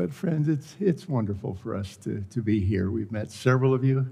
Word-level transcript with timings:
But, 0.00 0.14
friends, 0.14 0.48
it's, 0.48 0.76
it's 0.80 1.06
wonderful 1.06 1.58
for 1.62 1.76
us 1.76 1.98
to, 1.98 2.24
to 2.30 2.40
be 2.40 2.58
here. 2.58 2.90
We've 2.90 3.12
met 3.12 3.30
several 3.30 3.74
of 3.74 3.84
you. 3.84 4.10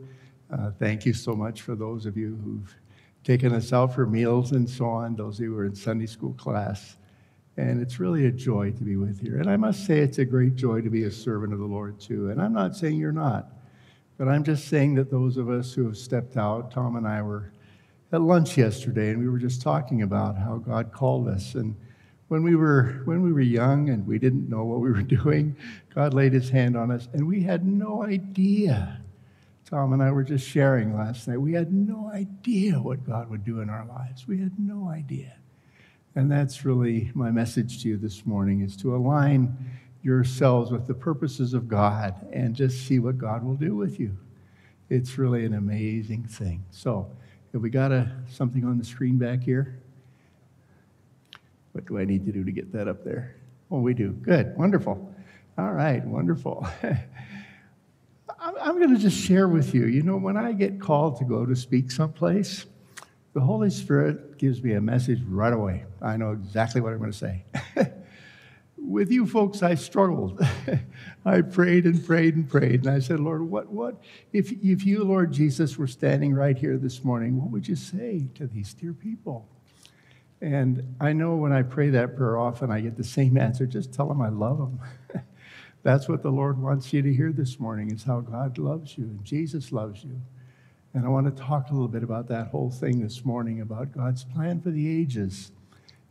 Uh, 0.53 0.71
thank 0.79 1.07
you 1.07 1.14
so 1.14 1.34
much 1.34 1.62
for 1.62 1.75
those 1.75 2.04
of 2.04 2.14
you 2.14 2.38
who've 2.45 2.76
taken 3.25 3.54
us 3.54 3.73
out 3.73 3.95
for 3.95 4.05
meals 4.05 4.53
and 4.53 4.69
so 4.69 4.85
on, 4.85 5.17
those 5.17 5.39
of 5.39 5.45
you 5.45 5.55
who 5.55 5.61
are 5.61 5.65
in 5.65 5.75
Sunday 5.75 6.05
school 6.05 6.35
class. 6.35 6.99
And 7.57 7.81
it's 7.81 7.99
really 7.99 8.27
a 8.27 8.30
joy 8.30 8.73
to 8.73 8.85
be 8.85 8.96
with 8.96 9.23
you. 9.23 9.37
And 9.37 9.48
I 9.48 9.57
must 9.57 9.87
say, 9.87 10.01
it's 10.01 10.19
a 10.19 10.27
great 10.27 10.57
joy 10.57 10.82
to 10.82 10.91
be 10.91 11.05
a 11.05 11.11
servant 11.11 11.55
of 11.55 11.59
the 11.59 11.64
Lord, 11.64 11.98
too. 11.98 12.29
And 12.29 12.39
I'm 12.39 12.52
not 12.52 12.77
saying 12.77 12.98
you're 12.98 13.11
not, 13.11 13.50
but 14.18 14.29
I'm 14.29 14.45
just 14.45 14.68
saying 14.68 14.95
that 14.96 15.11
those 15.11 15.39
of 15.39 15.48
us 15.48 15.73
who 15.73 15.86
have 15.86 15.96
stepped 15.96 16.36
out, 16.36 16.70
Tom 16.70 16.96
and 16.96 17.09
I 17.09 17.23
were 17.23 17.50
at 18.12 18.20
lunch 18.20 18.59
yesterday, 18.59 19.09
and 19.09 19.20
we 19.20 19.29
were 19.30 19.39
just 19.39 19.62
talking 19.62 20.02
about 20.02 20.36
how 20.36 20.59
God 20.59 20.93
called 20.93 21.29
us. 21.29 21.55
And 21.55 21.75
when 22.29 22.42
we 22.42 22.54
were 22.54 23.02
when 23.04 23.22
we 23.22 23.32
were 23.32 23.40
young 23.40 23.88
and 23.88 24.06
we 24.06 24.18
didn't 24.18 24.48
know 24.48 24.64
what 24.64 24.80
we 24.80 24.90
were 24.90 25.02
doing, 25.22 25.56
God 25.94 26.14
laid 26.14 26.32
His 26.32 26.50
hand 26.50 26.76
on 26.76 26.90
us, 26.90 27.08
and 27.12 27.26
we 27.26 27.43
had 27.43 27.66
no 27.66 28.04
idea. 28.04 29.00
Tom 29.64 29.93
and 29.93 30.03
I 30.03 30.11
were 30.11 30.25
just 30.25 30.48
sharing 30.48 30.96
last 30.96 31.29
night. 31.29 31.39
We 31.39 31.53
had 31.53 31.72
no 31.72 32.11
idea 32.11 32.80
what 32.80 33.06
God 33.06 33.29
would 33.29 33.45
do 33.45 33.61
in 33.61 33.69
our 33.69 33.84
lives. 33.84 34.27
We 34.27 34.39
had 34.39 34.59
no 34.59 34.89
idea. 34.89 35.34
And 36.15 36.30
that's 36.30 36.65
really 36.65 37.11
my 37.15 37.30
message 37.30 37.83
to 37.83 37.89
you 37.91 37.98
this 37.98 38.25
morning 38.25 38.62
is 38.62 38.77
to 38.79 38.97
align 38.97 39.56
yourselves 40.03 40.70
with 40.70 40.87
the 40.87 40.95
purposes 40.95 41.53
of 41.53 41.69
God 41.69 42.15
and 42.33 42.56
just 42.56 42.87
see 42.87 42.98
what 42.98 43.19
God 43.19 43.45
will 43.45 43.56
do 43.56 43.77
with 43.77 44.01
you. 44.01 44.17
It's 44.89 45.19
really 45.19 45.45
an 45.45 45.53
amazing 45.53 46.25
thing. 46.25 46.65
So, 46.70 47.11
have 47.53 47.61
we 47.61 47.69
got 47.69 47.92
a, 47.92 48.11
something 48.31 48.65
on 48.65 48.79
the 48.79 48.84
screen 48.84 49.19
back 49.19 49.42
here? 49.42 49.81
What 51.79 51.87
do 51.87 51.97
I 51.97 52.05
need 52.05 52.27
to 52.27 52.33
do 52.33 52.43
to 52.43 52.51
get 52.51 52.73
that 52.73 52.89
up 52.89 53.05
there? 53.05 53.37
Oh, 53.71 53.79
we 53.79 53.95
do. 53.95 54.11
Good. 54.11 54.57
Wonderful. 54.57 55.15
All 55.57 55.73
right. 55.73 56.05
Wonderful. 56.05 56.67
I'm 58.41 58.79
going 58.79 58.93
to 58.93 59.01
just 59.01 59.17
share 59.17 59.47
with 59.47 59.73
you. 59.73 59.87
You 59.87 60.03
know, 60.03 60.17
when 60.17 60.37
I 60.37 60.55
get 60.55 60.81
called 60.81 61.19
to 61.19 61.25
go 61.25 61.47
to 61.47 61.55
speak 61.55 61.93
someplace, 61.93 62.67
the 63.33 63.41
Holy 63.41 63.70
Spirit 63.70 64.39
gives 64.39 64.61
me 64.61 64.73
a 64.73 64.81
message 64.81 65.20
right 65.29 65.53
away. 65.53 65.85
I 66.03 66.17
know 66.17 66.33
exactly 66.33 66.81
what 66.81 66.93
I'm 66.93 66.98
going 66.98 67.12
to 67.12 67.17
say. 67.17 67.45
With 68.77 69.13
you 69.13 69.25
folks, 69.25 69.63
I 69.63 69.77
struggled. 69.77 70.45
I 71.25 71.42
prayed 71.42 71.85
and 71.85 72.05
prayed 72.05 72.35
and 72.35 72.48
prayed. 72.48 72.87
And 72.87 72.89
I 72.89 72.98
said, 72.98 73.20
Lord, 73.20 73.42
what, 73.42 73.69
what, 73.69 74.03
if, 74.33 74.51
if 74.51 74.85
you, 74.85 75.05
Lord 75.05 75.31
Jesus, 75.31 75.79
were 75.79 75.87
standing 75.87 76.35
right 76.35 76.59
here 76.59 76.77
this 76.77 77.05
morning, 77.05 77.41
what 77.41 77.53
would 77.53 77.69
you 77.69 77.77
say 77.77 78.27
to 78.35 78.48
these 78.48 78.75
dear 78.75 78.92
people? 78.92 79.48
And 80.41 80.97
I 81.00 81.12
know 81.12 81.34
when 81.34 81.53
I 81.53 81.62
pray 81.62 81.91
that 81.91 82.17
prayer 82.17 82.39
often, 82.39 82.70
I 82.70 82.81
get 82.81 82.97
the 82.97 83.05
same 83.05 83.36
answer 83.36 83.67
just 83.67 83.92
tell 83.92 84.08
them 84.08 84.22
I 84.22 84.28
love 84.28 84.58
them. 84.58 84.80
That's 85.83 86.08
what 86.08 86.22
the 86.22 86.30
Lord 86.30 86.61
wants 86.61 86.92
you 86.92 87.03
to 87.03 87.12
hear 87.12 87.33
this 87.33 87.58
morning 87.58 87.91
is 87.91 88.05
how 88.05 88.20
God 88.20 88.58
loves 88.58 88.97
you 88.98 89.05
and 89.05 89.25
Jesus 89.25 89.72
loves 89.72 90.05
you. 90.05 90.20
And 90.95 91.05
I 91.05 91.08
want 91.08 91.34
to 91.34 91.42
talk 91.42 91.70
a 91.70 91.72
little 91.72 91.89
bit 91.89 92.03
about 92.03 92.28
that 92.28 92.48
whole 92.48 92.70
thing 92.70 93.00
this 93.00 93.25
morning 93.25 93.61
about 93.61 93.92
God's 93.92 94.25
plan 94.25 94.61
for 94.61 94.70
the 94.70 95.00
ages. 95.00 95.53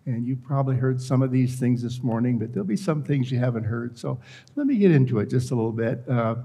And 0.05 0.25
you 0.25 0.37
probably 0.37 0.77
heard 0.77 1.01
some 1.01 1.21
of 1.21 1.31
these 1.31 1.59
things 1.59 1.81
this 1.81 2.01
morning, 2.01 2.37
but 2.39 2.53
there'll 2.53 2.67
be 2.67 2.77
some 2.77 3.03
things 3.03 3.29
you 3.31 3.39
haven't 3.39 3.65
heard. 3.65 3.97
So 3.97 4.19
let 4.55 4.67
me 4.67 4.77
get 4.77 4.91
into 4.91 5.19
it 5.19 5.29
just 5.29 5.51
a 5.51 5.55
little 5.55 5.73
bit. 5.73 6.07
Uh, 6.07 6.35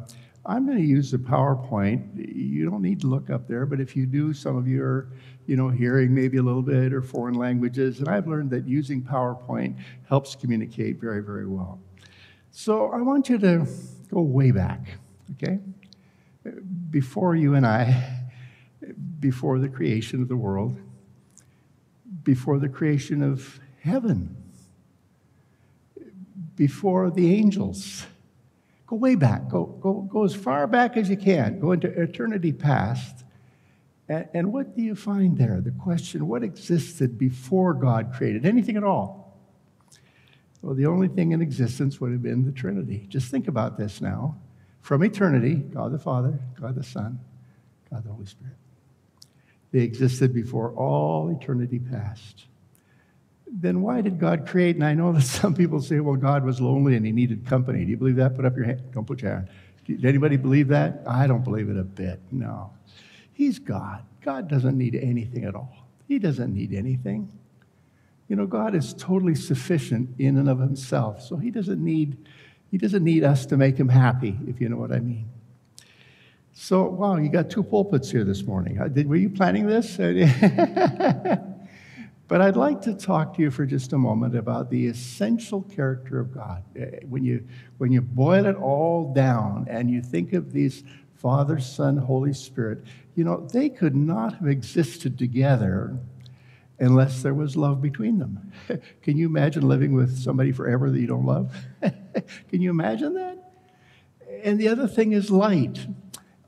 I'm 0.44 0.66
going 0.66 0.78
to 0.78 0.84
use 0.84 1.10
the 1.10 1.18
PowerPoint. 1.18 2.34
You 2.34 2.68
don't 2.68 2.82
need 2.82 3.00
to 3.02 3.06
look 3.06 3.30
up 3.30 3.46
there, 3.46 3.64
but 3.64 3.80
if 3.80 3.94
you 3.94 4.06
do, 4.06 4.32
some 4.34 4.56
of 4.56 4.66
you 4.66 4.82
are, 4.82 5.08
you 5.46 5.56
know, 5.56 5.68
hearing 5.68 6.14
maybe 6.14 6.38
a 6.38 6.42
little 6.42 6.62
bit 6.62 6.92
or 6.92 7.00
foreign 7.00 7.34
languages. 7.34 8.00
And 8.00 8.08
I've 8.08 8.26
learned 8.26 8.50
that 8.50 8.66
using 8.66 9.02
PowerPoint 9.02 9.76
helps 10.08 10.34
communicate 10.34 11.00
very, 11.00 11.22
very 11.22 11.46
well. 11.46 11.80
So 12.50 12.90
I 12.90 13.00
want 13.00 13.28
you 13.28 13.38
to 13.38 13.66
go 14.10 14.20
way 14.20 14.50
back, 14.50 14.98
okay? 15.34 15.60
Before 16.90 17.36
you 17.36 17.54
and 17.54 17.64
I 17.64 18.22
before 19.20 19.58
the 19.58 19.68
creation 19.68 20.20
of 20.22 20.28
the 20.28 20.36
world, 20.36 20.76
before 22.22 22.58
the 22.58 22.68
creation 22.68 23.22
of 23.22 23.60
heaven, 23.80 24.36
before 26.56 27.10
the 27.10 27.34
angels. 27.34 28.06
Go 28.92 28.96
way 28.96 29.14
back. 29.14 29.48
Go, 29.48 29.64
go, 29.80 30.02
go 30.02 30.22
as 30.22 30.34
far 30.34 30.66
back 30.66 30.98
as 30.98 31.08
you 31.08 31.16
can. 31.16 31.58
Go 31.58 31.72
into 31.72 31.88
eternity 31.88 32.52
past. 32.52 33.24
And, 34.06 34.28
and 34.34 34.52
what 34.52 34.76
do 34.76 34.82
you 34.82 34.94
find 34.94 35.38
there? 35.38 35.62
The 35.62 35.70
question 35.70 36.28
what 36.28 36.42
existed 36.42 37.16
before 37.16 37.72
God 37.72 38.12
created 38.12 38.44
anything 38.44 38.76
at 38.76 38.84
all? 38.84 39.40
Well, 40.60 40.74
the 40.74 40.84
only 40.84 41.08
thing 41.08 41.32
in 41.32 41.40
existence 41.40 42.02
would 42.02 42.12
have 42.12 42.22
been 42.22 42.44
the 42.44 42.52
Trinity. 42.52 43.06
Just 43.08 43.30
think 43.30 43.48
about 43.48 43.78
this 43.78 44.02
now. 44.02 44.36
From 44.82 45.02
eternity, 45.02 45.54
God 45.54 45.90
the 45.92 45.98
Father, 45.98 46.38
God 46.60 46.74
the 46.74 46.84
Son, 46.84 47.18
God 47.90 48.04
the 48.04 48.12
Holy 48.12 48.26
Spirit. 48.26 48.56
They 49.70 49.80
existed 49.80 50.34
before 50.34 50.72
all 50.72 51.30
eternity 51.30 51.78
past. 51.78 52.44
Then 53.54 53.82
why 53.82 54.00
did 54.00 54.18
God 54.18 54.46
create? 54.46 54.76
And 54.76 54.84
I 54.84 54.94
know 54.94 55.12
that 55.12 55.22
some 55.40 55.54
people 55.54 55.80
say, 55.80 56.00
well, 56.00 56.16
God 56.16 56.44
was 56.44 56.60
lonely 56.60 56.96
and 56.96 57.04
he 57.04 57.12
needed 57.12 57.46
company. 57.46 57.84
Do 57.84 57.90
you 57.90 57.96
believe 57.96 58.16
that? 58.16 58.34
Put 58.34 58.44
up 58.44 58.56
your 58.56 58.64
hand. 58.64 58.82
Don't 58.92 59.06
put 59.06 59.20
your 59.22 59.32
hand. 59.32 59.48
Did 59.84 60.04
anybody 60.04 60.36
believe 60.36 60.68
that? 60.68 61.02
I 61.06 61.26
don't 61.26 61.44
believe 61.44 61.68
it 61.68 61.76
a 61.76 61.84
bit. 61.84 62.20
No. 62.30 62.72
He's 63.32 63.58
God. 63.58 64.02
God 64.24 64.48
doesn't 64.48 64.78
need 64.78 64.94
anything 64.94 65.44
at 65.44 65.54
all. 65.54 65.86
He 66.06 66.18
doesn't 66.18 66.54
need 66.54 66.72
anything. 66.72 67.30
You 68.28 68.36
know, 68.36 68.46
God 68.46 68.74
is 68.74 68.94
totally 68.94 69.34
sufficient 69.34 70.08
in 70.18 70.38
and 70.38 70.48
of 70.48 70.58
himself. 70.58 71.22
So 71.22 71.36
he 71.36 71.50
doesn't 71.50 71.82
need 71.82 72.16
he 72.70 72.78
doesn't 72.78 73.04
need 73.04 73.22
us 73.22 73.44
to 73.46 73.58
make 73.58 73.76
him 73.76 73.90
happy, 73.90 74.38
if 74.48 74.58
you 74.58 74.70
know 74.70 74.78
what 74.78 74.92
I 74.92 74.98
mean. 74.98 75.28
So, 76.54 76.84
wow, 76.84 77.16
you 77.16 77.28
got 77.28 77.50
two 77.50 77.62
pulpits 77.62 78.10
here 78.10 78.24
this 78.24 78.44
morning. 78.44 78.80
Uh, 78.80 78.88
did, 78.88 79.06
were 79.06 79.16
you 79.16 79.28
planning 79.28 79.66
this? 79.66 79.98
but 82.28 82.40
I'd 82.40 82.56
like 82.56 82.80
to 82.82 82.94
talk 82.94 83.36
to 83.36 83.42
you 83.42 83.50
for 83.50 83.66
just 83.66 83.92
a 83.92 83.98
moment 83.98 84.36
about 84.36 84.70
the 84.70 84.86
essential 84.86 85.62
character 85.62 86.18
of 86.20 86.32
God. 86.32 86.62
Uh, 86.80 86.86
when 87.08 87.24
you, 87.24 87.46
when 87.78 87.92
you 87.92 88.00
boil 88.00 88.46
it 88.46 88.56
all 88.56 89.12
down 89.12 89.66
and 89.68 89.90
you 89.90 90.00
think 90.00 90.32
of 90.32 90.52
these 90.52 90.84
Father, 91.14 91.60
Son, 91.60 91.96
Holy 91.96 92.32
Spirit, 92.32 92.84
you 93.14 93.24
know, 93.24 93.46
they 93.52 93.68
could 93.68 93.94
not 93.94 94.34
have 94.34 94.48
existed 94.48 95.18
together 95.18 95.96
unless 96.78 97.22
there 97.22 97.34
was 97.34 97.56
love 97.56 97.80
between 97.80 98.18
them. 98.18 98.52
Can 99.02 99.16
you 99.16 99.26
imagine 99.26 99.68
living 99.68 99.92
with 99.92 100.18
somebody 100.18 100.50
forever 100.50 100.90
that 100.90 100.98
you 100.98 101.06
don't 101.06 101.26
love? 101.26 101.54
Can 101.82 102.60
you 102.60 102.70
imagine 102.70 103.14
that? 103.14 103.52
And 104.42 104.60
the 104.60 104.68
other 104.68 104.88
thing 104.88 105.12
is 105.12 105.30
light. 105.30 105.86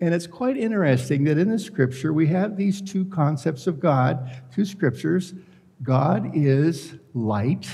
And 0.01 0.13
it's 0.13 0.27
quite 0.27 0.57
interesting 0.57 1.25
that 1.25 1.39
in 1.39 1.51
the 1.51 1.59
scripture 1.59 2.13
we 2.13 2.27
have 2.29 2.57
these 2.57 2.83
two 2.83 3.05
concepts 3.05 3.67
of 3.67 3.79
God, 3.79 4.43
two 4.53 4.65
scriptures. 4.65 5.35
God 5.83 6.31
is 6.35 6.95
light. 7.13 7.69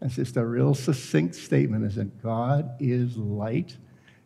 That's 0.00 0.16
just 0.16 0.36
a 0.36 0.44
real 0.44 0.74
succinct 0.74 1.34
statement, 1.34 1.84
isn't 1.86 2.08
it? 2.08 2.22
God 2.22 2.76
is 2.80 3.16
light. 3.16 3.76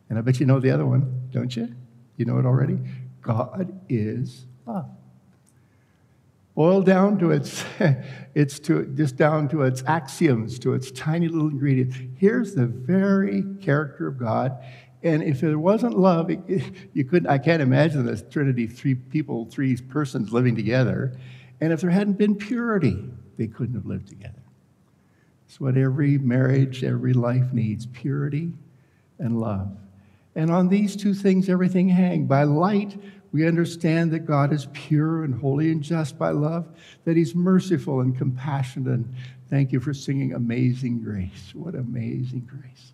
And 0.09 0.17
I 0.17 0.21
bet 0.21 0.39
you 0.39 0.45
know 0.45 0.59
the 0.59 0.71
other 0.71 0.85
one, 0.85 1.29
don't 1.31 1.55
you? 1.55 1.73
You 2.17 2.25
know 2.25 2.37
it 2.37 2.45
already? 2.45 2.79
God 3.21 3.79
is 3.87 4.45
love. 4.65 4.89
Boiled 6.55 6.85
down 6.85 7.17
to 7.19 7.31
its, 7.31 7.63
it's 8.35 8.59
to 8.59 8.85
just 8.87 9.15
down 9.15 9.47
to 9.49 9.61
its 9.61 9.83
axioms, 9.87 10.59
to 10.59 10.73
its 10.73 10.91
tiny 10.91 11.27
little 11.29 11.49
ingredients. 11.49 11.95
Here's 12.17 12.53
the 12.53 12.65
very 12.65 13.43
character 13.61 14.07
of 14.07 14.17
God. 14.17 14.57
And 15.01 15.23
if 15.23 15.39
there 15.39 15.57
wasn't 15.57 15.97
love, 15.97 16.29
it, 16.29 16.41
you 16.93 17.05
couldn't, 17.05 17.29
I 17.29 17.37
can't 17.37 17.61
imagine 17.61 18.05
the 18.05 18.17
Trinity, 18.17 18.67
three 18.67 18.95
people, 18.95 19.45
three 19.45 19.77
persons 19.77 20.33
living 20.33 20.55
together. 20.55 21.17
And 21.61 21.73
if 21.73 21.81
there 21.81 21.89
hadn't 21.89 22.17
been 22.17 22.35
purity, 22.35 22.97
they 23.37 23.47
couldn't 23.47 23.75
have 23.75 23.85
lived 23.85 24.07
together. 24.07 24.41
It's 25.47 25.59
what 25.59 25.77
every 25.77 26.17
marriage, 26.17 26.83
every 26.83 27.13
life 27.13 27.53
needs 27.53 27.85
purity 27.87 28.53
and 29.17 29.39
love. 29.39 29.75
And 30.35 30.51
on 30.51 30.69
these 30.69 30.95
two 30.95 31.13
things, 31.13 31.49
everything 31.49 31.89
hangs. 31.89 32.27
By 32.27 32.43
light, 32.43 32.97
we 33.31 33.47
understand 33.47 34.11
that 34.11 34.19
God 34.19 34.53
is 34.53 34.67
pure 34.73 35.23
and 35.23 35.33
holy 35.33 35.71
and 35.71 35.81
just 35.81 36.17
by 36.17 36.29
love, 36.29 36.67
that 37.05 37.17
He's 37.17 37.35
merciful 37.35 38.01
and 38.01 38.17
compassionate. 38.17 38.93
And 38.93 39.13
thank 39.49 39.71
you 39.71 39.79
for 39.79 39.93
singing 39.93 40.33
Amazing 40.33 41.01
Grace. 41.03 41.51
What 41.53 41.75
amazing 41.75 42.47
grace. 42.49 42.93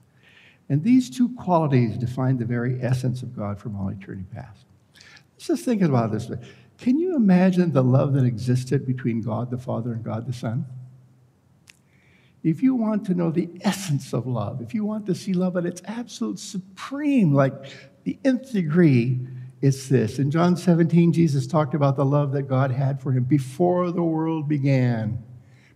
And 0.69 0.83
these 0.83 1.09
two 1.09 1.29
qualities 1.35 1.97
define 1.97 2.37
the 2.37 2.45
very 2.45 2.81
essence 2.81 3.21
of 3.21 3.35
God 3.35 3.59
from 3.59 3.75
all 3.75 3.89
eternity 3.89 4.25
past. 4.33 4.65
Let's 5.35 5.47
just 5.47 5.65
think 5.65 5.81
about 5.81 6.11
this. 6.11 6.31
Can 6.77 6.99
you 6.99 7.15
imagine 7.15 7.71
the 7.71 7.83
love 7.83 8.13
that 8.13 8.25
existed 8.25 8.85
between 8.85 9.21
God 9.21 9.49
the 9.49 9.57
Father 9.57 9.93
and 9.93 10.03
God 10.03 10.27
the 10.27 10.33
Son? 10.33 10.65
If 12.43 12.61
you 12.61 12.75
want 12.75 13.05
to 13.07 13.15
know 13.15 13.31
the 13.31 13.49
essence 13.61 14.13
of 14.13 14.27
love, 14.27 14.61
if 14.61 14.73
you 14.73 14.85
want 14.85 15.07
to 15.07 15.15
see 15.15 15.33
love 15.33 15.57
at 15.57 15.65
its 15.65 15.81
absolute 15.85 16.37
supreme, 16.37 17.33
like 17.33 17.53
the 18.03 18.19
nth 18.23 18.51
degree, 18.51 19.19
it's 19.61 19.87
this. 19.87 20.19
In 20.19 20.29
John 20.29 20.55
17, 20.55 21.11
Jesus 21.11 21.47
talked 21.47 21.73
about 21.73 21.95
the 21.95 22.05
love 22.05 22.33
that 22.33 22.43
God 22.43 22.69
had 22.69 23.01
for 23.01 23.11
him 23.13 23.23
before 23.23 23.89
the 23.89 24.03
world 24.03 24.47
began. 24.47 25.23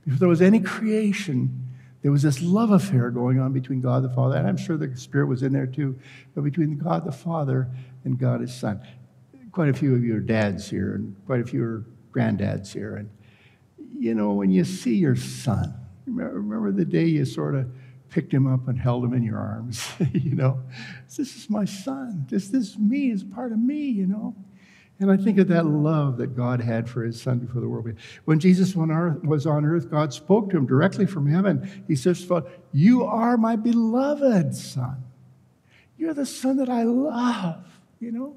Before 0.06 0.20
there 0.20 0.30
was 0.30 0.44
any 0.44 0.60
creation, 0.60 1.66
There 2.02 2.12
was 2.12 2.22
this 2.22 2.42
love 2.42 2.72
affair 2.72 3.12
going 3.12 3.40
on 3.40 3.52
between 3.52 3.82
God 3.82 4.04
the 4.04 4.10
Father, 4.10 4.38
and 4.38 4.48
I'm 4.48 4.58
sure 4.58 4.78
the 4.78 4.96
Spirit 4.96 5.28
was 5.28 5.44
in 5.44 5.52
there 5.52 5.68
too, 5.68 6.00
but 6.34 6.44
between 6.44 6.78
God 6.78 7.06
the 7.06 7.12
Father 7.12 7.68
and 8.06 8.18
God 8.18 8.42
his 8.42 8.54
Son. 8.54 8.82
Quite 9.52 9.70
a 9.70 9.74
few 9.74 9.96
of 9.96 10.04
your 10.04 10.20
dads 10.20 10.70
here, 10.70 10.96
and 10.96 11.16
quite 11.26 11.42
a 11.42 11.46
few 11.46 11.86
granddad's 12.12 12.72
here. 12.72 12.98
And, 12.98 13.10
you 13.98 14.14
know, 14.14 14.34
when 14.34 14.52
you 14.52 14.64
see 14.64 14.96
your 14.96 15.16
son, 15.16 15.74
remember 16.06 16.72
the 16.72 16.86
day 16.86 17.06
you 17.06 17.26
sort 17.26 17.56
of 17.56 17.70
picked 18.10 18.34
him 18.34 18.52
up 18.52 18.68
and 18.68 18.80
held 18.80 19.04
him 19.04 19.14
in 19.14 19.24
your 19.24 19.38
arms, 19.38 19.88
you 20.14 20.36
know? 20.36 20.60
This 21.16 21.36
is 21.36 21.50
my 21.50 21.66
son. 21.66 22.26
This, 22.30 22.50
this 22.50 22.70
is 22.70 22.78
me, 22.78 23.12
is 23.12 23.24
part 23.24 23.52
of 23.52 23.60
me, 23.60 23.86
you 23.86 24.08
know? 24.08 24.36
And 25.00 25.10
I 25.10 25.16
think 25.16 25.38
of 25.38 25.48
that 25.48 25.66
love 25.66 26.18
that 26.18 26.36
God 26.36 26.60
had 26.60 26.90
for 26.90 27.04
his 27.04 27.22
son 27.22 27.40
before 27.40 27.62
the 27.62 27.70
world 27.70 27.86
began. 27.86 28.02
When 28.26 28.40
Jesus 28.40 28.76
was 28.76 29.46
on 29.46 29.66
earth, 29.66 29.90
God 29.90 30.14
spoke 30.14 30.50
to 30.50 30.58
him 30.58 30.66
directly 30.66 31.06
from 31.06 31.26
heaven. 31.26 31.86
He 31.88 31.96
says, 31.96 32.22
"Father, 32.22 32.50
You 32.74 33.06
are 33.06 33.38
my 33.38 33.56
beloved 33.56 34.54
son. 34.54 34.98
You're 35.98 36.14
the 36.14 36.26
son 36.26 36.58
that 36.58 36.70
I 36.70 36.84
love, 36.84 37.66
you 38.02 38.12
know? 38.12 38.36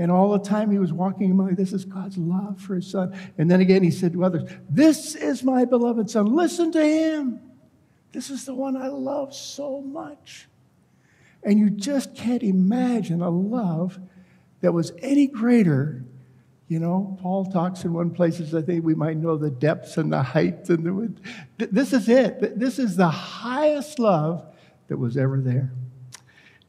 And 0.00 0.10
all 0.10 0.32
the 0.32 0.38
time 0.38 0.70
he 0.70 0.78
was 0.78 0.94
walking 0.94 1.30
among, 1.30 1.56
this 1.56 1.74
is 1.74 1.84
God's 1.84 2.16
love 2.16 2.58
for 2.58 2.76
his 2.76 2.90
son. 2.90 3.14
And 3.36 3.50
then 3.50 3.60
again 3.60 3.82
he 3.82 3.90
said 3.90 4.14
to 4.14 4.24
others, 4.24 4.50
This 4.70 5.14
is 5.14 5.44
my 5.44 5.66
beloved 5.66 6.08
son. 6.08 6.34
Listen 6.34 6.72
to 6.72 6.82
him. 6.82 7.38
This 8.10 8.30
is 8.30 8.46
the 8.46 8.54
one 8.54 8.78
I 8.78 8.86
love 8.86 9.34
so 9.34 9.82
much. 9.82 10.48
And 11.42 11.58
you 11.58 11.68
just 11.68 12.14
can't 12.14 12.42
imagine 12.42 13.20
a 13.20 13.28
love 13.28 14.00
that 14.62 14.72
was 14.72 14.90
any 15.00 15.26
greater. 15.26 16.02
You 16.68 16.78
know, 16.78 17.18
Paul 17.20 17.44
talks 17.44 17.84
in 17.84 17.92
one 17.92 18.10
place, 18.10 18.40
I 18.54 18.62
think 18.62 18.82
we 18.82 18.94
might 18.94 19.18
know 19.18 19.36
the 19.36 19.50
depths 19.50 19.98
and 19.98 20.10
the 20.10 20.22
heights. 20.22 20.70
And 20.70 20.82
the, 21.58 21.66
this 21.66 21.92
is 21.92 22.08
it. 22.08 22.58
This 22.58 22.78
is 22.78 22.96
the 22.96 23.10
highest 23.10 23.98
love 23.98 24.46
that 24.88 24.96
was 24.96 25.18
ever 25.18 25.42
there. 25.42 25.70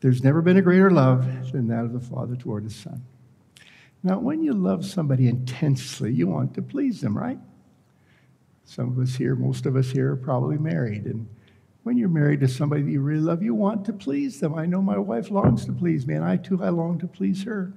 There's 0.01 0.21
never 0.21 0.41
been 0.41 0.57
a 0.57 0.61
greater 0.61 0.91
love 0.91 1.53
than 1.53 1.69
that 1.69 1.85
of 1.85 1.93
the 1.93 2.01
Father 2.01 2.35
toward 2.35 2.65
His 2.65 2.75
Son. 2.75 3.01
Now, 4.03 4.19
when 4.19 4.41
you 4.41 4.53
love 4.53 4.85
somebody 4.85 5.27
intensely, 5.27 6.11
you 6.11 6.27
want 6.27 6.55
to 6.55 6.61
please 6.61 7.01
them, 7.01 7.17
right? 7.17 7.37
Some 8.65 8.89
of 8.89 8.99
us 8.99 9.15
here, 9.15 9.35
most 9.35 9.65
of 9.65 9.75
us 9.75 9.91
here, 9.91 10.13
are 10.13 10.17
probably 10.17 10.57
married. 10.57 11.05
And 11.05 11.27
when 11.83 11.97
you're 11.97 12.09
married 12.09 12.39
to 12.39 12.47
somebody 12.47 12.81
that 12.83 12.91
you 12.91 13.01
really 13.01 13.21
love, 13.21 13.43
you 13.43 13.53
want 13.53 13.85
to 13.85 13.93
please 13.93 14.39
them. 14.39 14.55
I 14.55 14.65
know 14.65 14.81
my 14.81 14.97
wife 14.97 15.29
longs 15.29 15.65
to 15.65 15.73
please 15.73 16.07
me, 16.07 16.15
and 16.15 16.25
I 16.25 16.37
too, 16.37 16.63
I 16.63 16.69
long 16.69 16.97
to 16.99 17.07
please 17.07 17.43
her. 17.43 17.73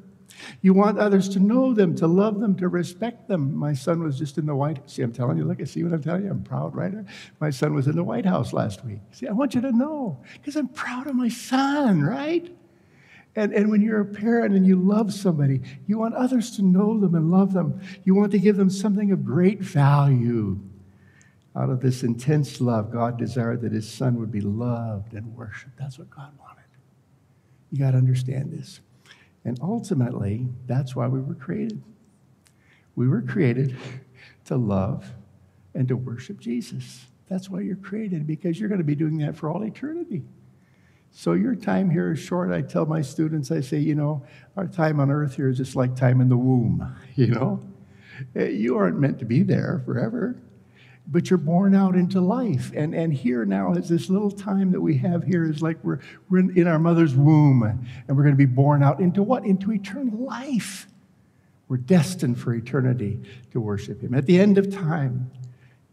You 0.62 0.72
want 0.72 0.98
others 0.98 1.28
to 1.30 1.38
know 1.38 1.74
them, 1.74 1.94
to 1.96 2.06
love 2.06 2.40
them, 2.40 2.56
to 2.56 2.68
respect 2.68 3.28
them. 3.28 3.54
My 3.54 3.74
son 3.74 4.02
was 4.02 4.18
just 4.18 4.38
in 4.38 4.46
the 4.46 4.54
White 4.54 4.78
House. 4.78 4.94
See, 4.94 5.02
I'm 5.02 5.12
telling 5.12 5.36
you, 5.36 5.44
look, 5.44 5.60
I 5.60 5.64
see 5.64 5.84
what 5.84 5.92
I'm 5.92 6.02
telling 6.02 6.24
you. 6.24 6.30
I'm 6.30 6.42
proud, 6.42 6.74
right? 6.74 6.92
My 7.40 7.50
son 7.50 7.74
was 7.74 7.86
in 7.86 7.96
the 7.96 8.04
White 8.04 8.26
House 8.26 8.52
last 8.52 8.84
week. 8.84 9.00
See, 9.12 9.28
I 9.28 9.32
want 9.32 9.54
you 9.54 9.60
to 9.60 9.72
know 9.72 10.22
because 10.34 10.56
I'm 10.56 10.68
proud 10.68 11.06
of 11.06 11.14
my 11.14 11.28
son, 11.28 12.02
right? 12.02 12.50
And, 13.36 13.52
and 13.52 13.70
when 13.70 13.82
you're 13.82 14.00
a 14.00 14.04
parent 14.04 14.54
and 14.54 14.66
you 14.66 14.76
love 14.76 15.12
somebody, 15.12 15.60
you 15.86 15.98
want 15.98 16.14
others 16.14 16.54
to 16.56 16.62
know 16.62 16.98
them 16.98 17.14
and 17.14 17.30
love 17.30 17.52
them. 17.52 17.80
You 18.04 18.14
want 18.14 18.30
to 18.32 18.38
give 18.38 18.56
them 18.56 18.70
something 18.70 19.10
of 19.10 19.24
great 19.24 19.60
value. 19.60 20.60
Out 21.56 21.70
of 21.70 21.80
this 21.80 22.02
intense 22.02 22.60
love, 22.60 22.92
God 22.92 23.18
desired 23.18 23.60
that 23.62 23.72
his 23.72 23.90
son 23.90 24.18
would 24.18 24.32
be 24.32 24.40
loved 24.40 25.14
and 25.14 25.36
worshiped. 25.36 25.76
That's 25.78 25.98
what 25.98 26.10
God 26.10 26.32
wanted. 26.38 26.64
You 27.70 27.78
got 27.78 27.92
to 27.92 27.98
understand 27.98 28.52
this. 28.52 28.80
And 29.44 29.58
ultimately, 29.60 30.46
that's 30.66 30.96
why 30.96 31.06
we 31.06 31.20
were 31.20 31.34
created. 31.34 31.82
We 32.96 33.08
were 33.08 33.22
created 33.22 33.76
to 34.46 34.56
love 34.56 35.12
and 35.74 35.88
to 35.88 35.96
worship 35.96 36.38
Jesus. 36.38 37.06
That's 37.28 37.50
why 37.50 37.60
you're 37.60 37.76
created, 37.76 38.26
because 38.26 38.58
you're 38.60 38.68
going 38.68 38.78
to 38.78 38.84
be 38.84 38.94
doing 38.94 39.18
that 39.18 39.36
for 39.36 39.50
all 39.50 39.64
eternity. 39.64 40.22
So 41.16 41.34
your 41.34 41.54
time 41.54 41.90
here 41.90 42.12
is 42.12 42.18
short. 42.18 42.50
I 42.50 42.60
tell 42.60 42.86
my 42.86 43.00
students, 43.00 43.52
I 43.52 43.60
say, 43.60 43.78
you 43.78 43.94
know, 43.94 44.26
our 44.56 44.66
time 44.66 44.98
on 44.98 45.12
earth 45.12 45.36
here 45.36 45.48
is 45.48 45.56
just 45.56 45.76
like 45.76 45.94
time 45.94 46.20
in 46.20 46.28
the 46.28 46.36
womb, 46.36 46.92
you 47.14 47.28
know? 47.28 47.62
Eh, 48.34 48.48
you 48.48 48.76
aren't 48.76 48.98
meant 48.98 49.20
to 49.20 49.24
be 49.24 49.44
there 49.44 49.80
forever, 49.86 50.36
but 51.06 51.30
you're 51.30 51.38
born 51.38 51.72
out 51.72 51.94
into 51.94 52.20
life. 52.20 52.72
And, 52.74 52.96
and 52.96 53.14
here 53.14 53.44
now 53.44 53.74
is 53.74 53.88
this 53.88 54.10
little 54.10 54.30
time 54.30 54.72
that 54.72 54.80
we 54.80 54.98
have 54.98 55.22
here 55.22 55.48
is 55.48 55.62
like 55.62 55.78
we're, 55.84 56.00
we're 56.28 56.38
in, 56.40 56.58
in 56.58 56.66
our 56.66 56.80
mother's 56.80 57.14
womb 57.14 57.62
and 57.62 58.16
we're 58.16 58.24
going 58.24 58.34
to 58.34 58.36
be 58.36 58.44
born 58.44 58.82
out 58.82 58.98
into 58.98 59.22
what? 59.22 59.44
Into 59.44 59.72
eternal 59.72 60.18
life. 60.18 60.88
We're 61.68 61.76
destined 61.76 62.40
for 62.40 62.54
eternity 62.54 63.20
to 63.52 63.60
worship 63.60 64.02
Him. 64.02 64.14
At 64.14 64.26
the 64.26 64.40
end 64.40 64.58
of 64.58 64.74
time, 64.74 65.30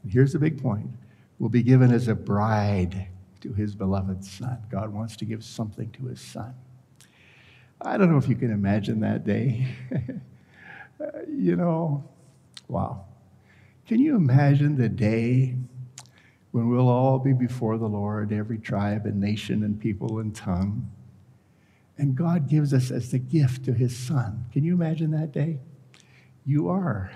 and 0.02 0.12
here's 0.12 0.34
the 0.34 0.40
big 0.40 0.62
point, 0.62 0.90
we'll 1.38 1.50
be 1.50 1.62
given 1.62 1.92
as 1.92 2.08
a 2.08 2.16
bride 2.16 3.08
to 3.42 3.54
His 3.54 3.76
beloved 3.76 4.24
Son. 4.24 4.58
God 4.70 4.94
wants 4.94 5.16
to 5.18 5.26
give 5.26 5.44
something 5.44 5.92
to 5.92 6.06
His 6.06 6.22
Son. 6.22 6.54
I 7.82 7.98
don't 7.98 8.12
know 8.12 8.18
if 8.18 8.30
you 8.30 8.36
can 8.36 8.52
imagine 8.52 9.00
that 9.00 9.26
day. 9.26 9.68
you 11.28 11.56
know, 11.56 12.04
wow. 12.68 13.06
Can 13.88 14.00
you 14.00 14.16
imagine 14.16 14.78
the 14.78 14.90
day 14.90 15.56
when 16.52 16.70
we'll 16.70 16.88
all 16.88 17.18
be 17.18 17.34
before 17.34 17.78
the 17.78 17.88
Lord, 17.88 18.32
every 18.32 18.60
tribe 18.60 19.06
and 19.06 19.20
nation 19.20 19.64
and 19.64 19.80
people 19.80 20.20
and 20.20 20.36
tongue? 20.36 20.90
And 21.98 22.16
God 22.16 22.48
gives 22.48 22.74
us 22.74 22.92
as 22.92 23.12
the 23.12 23.20
gift 23.20 23.66
to 23.66 23.74
his 23.74 23.96
Son. 23.96 24.46
Can 24.54 24.64
you 24.64 24.74
imagine 24.74 25.12
that 25.12 25.32
day? 25.32 25.60
You 26.46 26.70
are, 26.70 27.12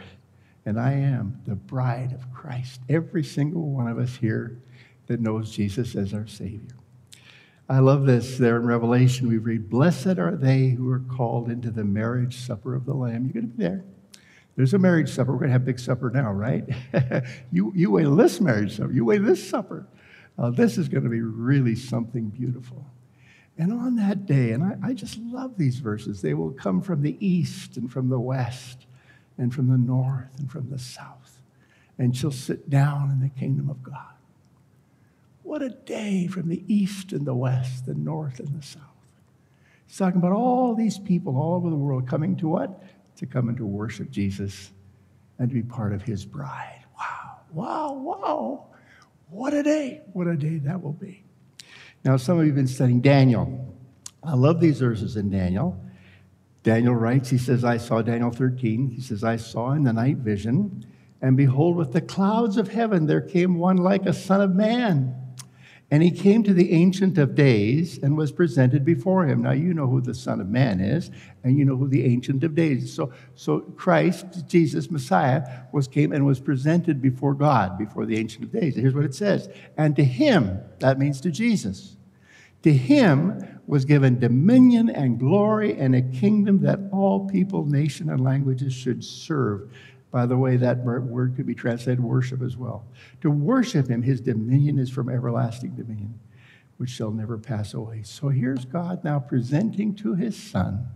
and 0.66 0.80
I 0.80 0.94
am, 0.94 1.42
the 1.45 1.56
bride 1.56 2.12
of 2.13 2.31
Christ. 2.33 2.81
Every 2.89 3.24
single 3.24 3.69
one 3.69 3.88
of 3.88 3.98
us 3.98 4.16
here 4.16 4.60
that 5.07 5.19
knows 5.19 5.52
Jesus 5.52 5.96
as 5.96 6.13
our 6.13 6.28
Savior. 6.28 6.75
I 7.68 7.80
love 7.80 8.06
this 8.06 8.38
there 8.38 8.57
in 8.57 8.68
Revelation. 8.68 9.28
We 9.28 9.40
read, 9.40 9.69
Blessed 9.69 10.19
are 10.19 10.36
they 10.36 10.69
who 10.69 10.90
are 10.92 11.00
called 11.00 11.50
into 11.50 11.72
the 11.72 11.84
marriage 11.84 12.38
supper 12.38 12.75
of 12.75 12.86
the 12.86 12.94
Lamb. 12.94 13.24
You're 13.25 13.42
going 13.42 13.52
to 13.52 13.57
be 13.57 13.63
there. 13.63 13.84
There's 14.56 14.74
a 14.74 14.80
marriage 14.80 15.10
supper. 15.10 15.31
We're 15.31 15.40
going 15.40 15.50
to 15.50 15.54
have 15.54 15.66
big 15.66 15.80
supper 15.80 16.10
now, 16.12 16.31
right? 16.31 16.63
you, 17.52 17.74
you 17.75 17.92
wait 17.92 18.06
this 18.16 18.40
marriage 18.40 18.78
supper. 18.78 18.92
You 18.92 19.04
wait 19.04 19.24
this 19.24 19.48
supper. 19.48 19.88
Uh, 20.38 20.52
this 20.52 20.78
is 20.78 20.88
going 20.88 21.04
to 21.04 21.10
be 21.10 21.22
really 21.22 21.75
something 21.75 22.30
beautiful. 22.30 22.86
And 23.57 23.72
on 23.72 23.96
that 23.96 24.25
day, 24.25 24.52
and 24.52 24.63
I, 24.63 24.90
I 24.90 24.94
just 24.94 25.18
love 25.18 25.57
these 25.57 25.80
verses, 25.80 26.22
they 26.22 26.34
will 26.34 26.52
come 26.52 26.81
from 26.81 27.02
the 27.02 27.18
east 27.25 27.78
and 27.78 27.92
from 27.92 28.10
the 28.10 28.19
west 28.19 28.86
and 29.38 29.54
from 29.54 29.69
the 29.69 29.78
north 29.78 30.38
and 30.38 30.52
from 30.52 30.69
the 30.69 30.80
south. 30.80 31.42
And 31.98 32.16
she'll 32.16 32.31
sit 32.31 32.69
down 32.69 33.12
in 33.12 33.22
the 33.22 33.30
kingdom 33.30 33.69
of 33.69 33.81
God. 33.81 34.14
What 35.56 35.63
a 35.63 35.69
day 35.69 36.28
from 36.28 36.50
the 36.50 36.62
east 36.68 37.13
and 37.13 37.25
the 37.25 37.34
west, 37.34 37.86
the 37.86 37.94
north 37.94 38.42
and 38.42 38.62
the 38.62 38.62
south. 38.62 38.84
He's 39.88 39.97
talking 39.97 40.19
about 40.19 40.33
all 40.33 40.76
these 40.76 41.00
people 41.00 41.38
all 41.38 41.54
over 41.54 41.69
the 41.69 41.78
world 41.78 42.09
coming 42.09 42.35
to 42.35 42.50
what? 42.50 42.83
to 43.16 43.26
come 43.26 43.47
and 43.47 43.56
to 43.56 43.66
worship 43.66 44.12
Jesus 44.12 44.71
and 45.40 45.47
to 45.47 45.56
be 45.56 45.62
part 45.62 45.94
of 45.94 46.02
his 46.02 46.26
bride. 46.26 46.83
Wow, 47.00 47.40
wow, 47.54 47.94
wow. 47.94 48.66
What 49.30 49.54
a 49.54 49.64
day. 49.64 50.02
What 50.12 50.28
a 50.28 50.35
day 50.35 50.57
that 50.57 50.83
will 50.83 50.92
be. 50.92 51.24
Now, 52.04 52.18
some 52.18 52.38
of 52.38 52.44
you 52.44 52.52
have 52.52 52.57
been 52.57 52.68
studying 52.68 53.00
Daniel. 53.00 53.74
I 54.21 54.33
love 54.33 54.59
these 54.59 54.81
verses 54.81 55.16
in 55.16 55.30
Daniel. 55.30 55.81
Daniel 56.64 56.95
writes, 56.95 57.30
he 57.30 57.38
says, 57.38 57.64
I 57.64 57.78
saw 57.78 58.02
Daniel 58.02 58.30
13. 58.30 58.90
He 58.90 59.00
says, 59.00 59.24
I 59.24 59.38
saw 59.38 59.71
in 59.71 59.85
the 59.85 59.94
night 59.94 60.18
vision, 60.18 60.85
and 61.21 61.38
behold, 61.38 61.78
with 61.78 61.94
the 61.94 62.02
clouds 62.02 62.57
of 62.57 62.68
heaven 62.68 63.06
there 63.06 63.21
came 63.21 63.57
one 63.57 63.78
like 63.78 64.06
a 64.06 64.12
son 64.12 64.42
of 64.42 64.54
man. 64.54 65.21
And 65.95 66.04
he 66.04 66.11
came 66.11 66.44
to 66.44 66.54
the 66.54 66.73
Ancient 66.73 67.18
of 67.18 67.35
Days 67.35 67.99
and 67.99 68.18
was 68.18 68.33
presented 68.33 68.83
before 68.83 69.25
him. 69.25 69.44
Now, 69.44 69.54
you 69.54 69.73
know 69.73 69.87
who 69.87 70.02
the 70.02 70.14
Son 70.14 70.42
of 70.42 70.49
Man 70.49 70.81
is, 70.81 71.09
and 71.42 71.57
you 71.57 71.64
know 71.64 71.78
who 71.78 71.87
the 71.87 72.04
Ancient 72.04 72.44
of 72.44 72.54
Days 72.54 72.83
is. 72.83 72.94
So, 72.94 73.14
so 73.35 73.61
Christ, 73.61 74.45
Jesus, 74.45 74.92
Messiah, 74.92 75.47
was 75.71 75.87
came 75.87 76.11
and 76.11 76.25
was 76.25 76.42
presented 76.42 77.02
before 77.02 77.33
God, 77.33 77.78
before 77.78 78.06
the 78.06 78.18
Ancient 78.18 78.44
of 78.44 78.52
Days. 78.52 78.75
Here's 78.75 78.94
what 78.94 79.06
it 79.06 79.16
says. 79.16 79.47
And 79.78 79.95
to 79.95 80.04
him, 80.04 80.59
that 80.80 80.99
means 80.99 81.21
to 81.21 81.31
Jesus, 81.31 81.95
to 82.64 82.73
him 82.73 83.61
was 83.66 83.85
given 83.85 84.19
dominion 84.19 84.90
and 84.90 85.18
glory 85.18 85.80
and 85.80 85.95
a 85.95 86.02
kingdom 86.02 86.59
that 86.64 86.90
all 86.92 87.25
people, 87.25 87.66
nation, 87.66 88.09
and 88.09 88.19
languages 88.19 88.73
should 88.73 89.02
serve. 89.02 89.71
By 90.12 90.26
the 90.26 90.38
way, 90.38 90.56
that 90.57 90.80
word 90.80 91.35
could 91.35 91.45
be 91.45 91.56
translated 91.56 92.02
worship 92.02 92.42
as 92.42 92.56
well. 92.56 92.85
To 93.21 93.30
worship 93.30 93.90
him, 93.90 94.02
his 94.02 94.21
dominion 94.21 94.80
is 94.80 94.90
from 94.90 95.09
everlasting 95.09 95.76
dominion, 95.76 96.19
which 96.78 96.90
shall 96.90 97.12
never 97.12 97.38
pass 97.38 97.74
away. 97.74 98.04
So 98.04 98.30
here's 98.30 98.66
God 98.66 99.04
now 99.04 99.19
presenting 99.19 99.94
to 99.95 100.16
his 100.16 100.38
son, 100.38 100.88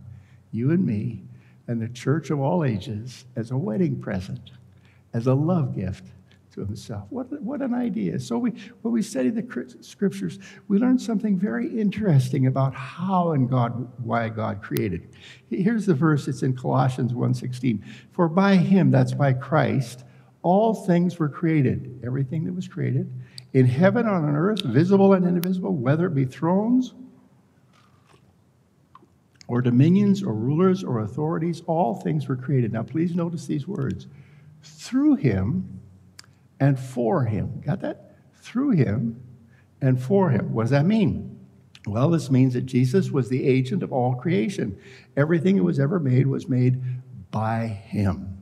you 0.51 0.71
and 0.71 0.85
me, 0.85 1.23
and 1.67 1.81
the 1.81 1.89
church 1.89 2.29
of 2.29 2.39
all 2.39 2.63
ages 2.63 3.25
as 3.35 3.51
a 3.51 3.57
wedding 3.57 3.99
present, 3.99 4.51
as 5.13 5.27
a 5.27 5.33
love 5.33 5.75
gift 5.75 6.05
to 6.59 6.65
himself. 6.65 7.05
What, 7.09 7.41
what 7.41 7.61
an 7.61 7.73
idea. 7.73 8.19
So 8.19 8.37
we, 8.37 8.51
when 8.81 8.93
we 8.93 9.01
study 9.01 9.29
the 9.29 9.75
scriptures, 9.81 10.39
we 10.67 10.77
learn 10.77 10.99
something 10.99 11.37
very 11.37 11.67
interesting 11.79 12.47
about 12.47 12.73
how 12.73 13.31
and 13.31 13.49
God, 13.49 13.91
why 14.03 14.29
God 14.29 14.61
created. 14.61 15.09
Here's 15.49 15.85
the 15.85 15.93
verse, 15.93 16.27
it's 16.27 16.43
in 16.43 16.55
Colossians 16.55 17.13
1.16. 17.13 17.81
For 18.11 18.27
by 18.27 18.55
him, 18.55 18.91
that's 18.91 19.13
by 19.13 19.33
Christ, 19.33 20.03
all 20.41 20.73
things 20.73 21.17
were 21.17 21.29
created, 21.29 22.01
everything 22.05 22.45
that 22.45 22.53
was 22.53 22.67
created, 22.67 23.11
in 23.53 23.65
heaven 23.65 24.05
on 24.05 24.35
earth, 24.35 24.61
visible 24.61 25.13
and 25.13 25.25
invisible, 25.25 25.73
whether 25.73 26.05
it 26.05 26.13
be 26.13 26.25
thrones 26.25 26.93
or 29.47 29.61
dominions 29.61 30.21
or 30.21 30.33
rulers 30.33 30.83
or 30.83 30.99
authorities, 30.99 31.63
all 31.65 31.95
things 31.95 32.27
were 32.27 32.35
created. 32.35 32.71
Now, 32.71 32.83
please 32.83 33.15
notice 33.15 33.47
these 33.47 33.67
words 33.67 34.07
through 34.61 35.15
him 35.15 35.78
and 36.59 36.79
for 36.79 37.23
him. 37.23 37.61
Got 37.65 37.81
that? 37.81 38.15
Through 38.41 38.71
him 38.71 39.21
and 39.81 40.01
for 40.01 40.29
him. 40.29 40.53
What 40.53 40.63
does 40.63 40.71
that 40.71 40.85
mean? 40.85 41.39
Well, 41.87 42.09
this 42.09 42.29
means 42.29 42.53
that 42.53 42.65
Jesus 42.65 43.09
was 43.09 43.29
the 43.29 43.47
agent 43.47 43.83
of 43.83 43.93
all 43.93 44.15
creation. 44.15 44.77
Everything 45.15 45.57
that 45.57 45.63
was 45.63 45.79
ever 45.79 45.99
made 45.99 46.27
was 46.27 46.47
made 46.47 46.81
by 47.31 47.67
him. 47.67 48.41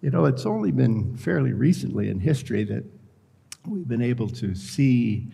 You 0.00 0.10
know, 0.10 0.24
it's 0.24 0.46
only 0.46 0.72
been 0.72 1.16
fairly 1.16 1.52
recently 1.52 2.10
in 2.10 2.18
history 2.18 2.64
that 2.64 2.84
we've 3.66 3.86
been 3.86 4.02
able 4.02 4.28
to 4.28 4.54
see 4.54 5.28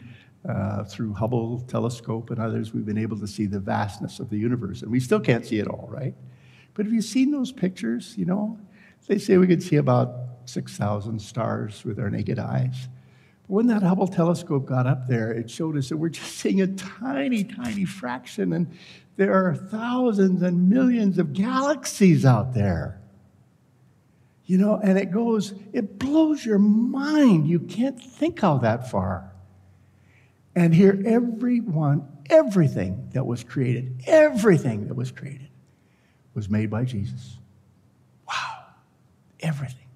uh, 0.48 0.84
through 0.84 1.14
Hubble 1.14 1.60
telescope 1.60 2.30
and 2.30 2.38
others, 2.38 2.72
we've 2.72 2.86
been 2.86 2.98
able 2.98 3.18
to 3.18 3.26
see 3.26 3.46
the 3.46 3.58
vastness 3.58 4.20
of 4.20 4.30
the 4.30 4.38
universe. 4.38 4.82
And 4.82 4.90
we 4.90 5.00
still 5.00 5.20
can't 5.20 5.44
see 5.44 5.58
it 5.58 5.68
all, 5.68 5.88
right? 5.90 6.14
But 6.74 6.86
have 6.86 6.92
you 6.92 7.02
seen 7.02 7.30
those 7.30 7.52
pictures? 7.52 8.14
You 8.16 8.26
know, 8.26 8.58
they 9.06 9.18
say 9.18 9.36
we 9.36 9.46
could 9.46 9.62
see 9.62 9.76
about 9.76 10.10
6,000 10.48 11.20
stars 11.20 11.84
with 11.84 11.98
our 11.98 12.10
naked 12.10 12.38
eyes. 12.38 12.88
But 13.42 13.54
when 13.54 13.66
that 13.68 13.82
Hubble 13.82 14.08
telescope 14.08 14.66
got 14.66 14.86
up 14.86 15.06
there, 15.06 15.30
it 15.32 15.50
showed 15.50 15.76
us 15.76 15.88
that 15.90 15.96
we're 15.96 16.08
just 16.08 16.32
seeing 16.38 16.60
a 16.60 16.66
tiny, 16.66 17.44
tiny 17.44 17.84
fraction, 17.84 18.52
and 18.52 18.68
there 19.16 19.34
are 19.34 19.54
thousands 19.54 20.42
and 20.42 20.68
millions 20.70 21.18
of 21.18 21.32
galaxies 21.32 22.24
out 22.24 22.54
there. 22.54 23.00
You 24.44 24.56
know, 24.56 24.80
and 24.82 24.96
it 24.96 25.10
goes, 25.10 25.52
it 25.74 25.98
blows 25.98 26.44
your 26.46 26.58
mind. 26.58 27.48
You 27.48 27.60
can't 27.60 28.02
think 28.02 28.42
out 28.42 28.62
that 28.62 28.90
far. 28.90 29.30
And 30.54 30.74
here, 30.74 31.02
everyone, 31.04 32.08
everything 32.30 33.10
that 33.12 33.26
was 33.26 33.44
created, 33.44 34.02
everything 34.06 34.88
that 34.88 34.94
was 34.94 35.10
created 35.10 35.50
was 36.32 36.48
made 36.48 36.70
by 36.70 36.84
Jesus. 36.84 37.36
Wow. 38.26 38.64
Everything 39.40 39.87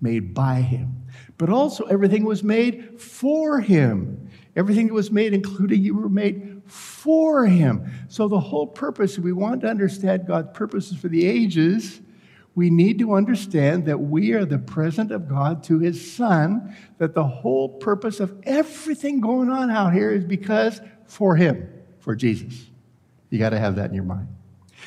made 0.00 0.34
by 0.34 0.56
him. 0.56 1.06
But 1.36 1.50
also, 1.50 1.84
everything 1.84 2.24
was 2.24 2.42
made 2.42 3.00
for 3.00 3.60
him. 3.60 4.30
Everything 4.56 4.88
that 4.88 4.94
was 4.94 5.10
made, 5.10 5.34
including 5.34 5.82
you, 5.82 5.94
were 5.94 6.08
made 6.08 6.62
for 6.66 7.46
him. 7.46 7.90
So, 8.08 8.28
the 8.28 8.40
whole 8.40 8.66
purpose, 8.66 9.18
if 9.18 9.24
we 9.24 9.32
want 9.32 9.60
to 9.62 9.68
understand 9.68 10.26
God's 10.26 10.50
purposes 10.52 10.98
for 10.98 11.08
the 11.08 11.26
ages, 11.26 12.00
we 12.54 12.70
need 12.70 12.98
to 12.98 13.14
understand 13.14 13.86
that 13.86 13.98
we 13.98 14.32
are 14.32 14.44
the 14.44 14.58
present 14.58 15.12
of 15.12 15.28
God 15.28 15.62
to 15.64 15.78
his 15.78 16.12
Son, 16.12 16.74
that 16.98 17.14
the 17.14 17.24
whole 17.24 17.68
purpose 17.68 18.18
of 18.18 18.36
everything 18.42 19.20
going 19.20 19.48
on 19.48 19.70
out 19.70 19.92
here 19.92 20.10
is 20.10 20.24
because 20.24 20.80
for 21.06 21.36
him, 21.36 21.68
for 22.00 22.16
Jesus. 22.16 22.66
You 23.30 23.38
got 23.38 23.50
to 23.50 23.60
have 23.60 23.76
that 23.76 23.90
in 23.90 23.94
your 23.94 24.04
mind. 24.04 24.26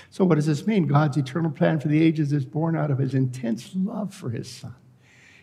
So, 0.10 0.26
what 0.26 0.36
does 0.36 0.46
this 0.46 0.68
mean? 0.68 0.88
God's 0.88 1.16
eternal 1.16 1.52
plan 1.52 1.80
for 1.80 1.88
the 1.88 2.02
ages 2.02 2.34
is 2.34 2.46
born 2.46 2.76
out 2.76 2.92
of 2.92 2.98
his 2.98 3.14
intense 3.14 3.72
love 3.74 4.14
for 4.14 4.30
his 4.30 4.50
Son. 4.50 4.76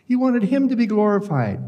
He 0.09 0.15
wanted 0.15 0.41
him 0.41 0.69
to 0.69 0.75
be 0.75 0.87
glorified. 0.87 1.61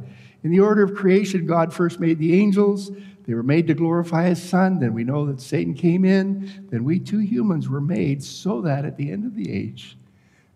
In 0.43 0.49
the 0.49 0.61
order 0.61 0.81
of 0.81 0.95
creation, 0.95 1.45
God 1.45 1.71
first 1.71 1.99
made 1.99 2.17
the 2.17 2.41
angels. 2.41 2.89
They 3.27 3.35
were 3.35 3.43
made 3.43 3.67
to 3.67 3.75
glorify 3.75 4.29
his 4.29 4.41
son. 4.41 4.79
Then 4.79 4.95
we 4.95 5.03
know 5.03 5.27
that 5.27 5.39
Satan 5.39 5.75
came 5.75 6.03
in. 6.03 6.67
Then 6.71 6.83
we 6.83 6.99
two 6.99 7.19
humans 7.19 7.69
were 7.69 7.79
made 7.79 8.23
so 8.23 8.61
that 8.61 8.83
at 8.83 8.97
the 8.97 9.11
end 9.11 9.25
of 9.25 9.35
the 9.35 9.51
age, 9.53 9.95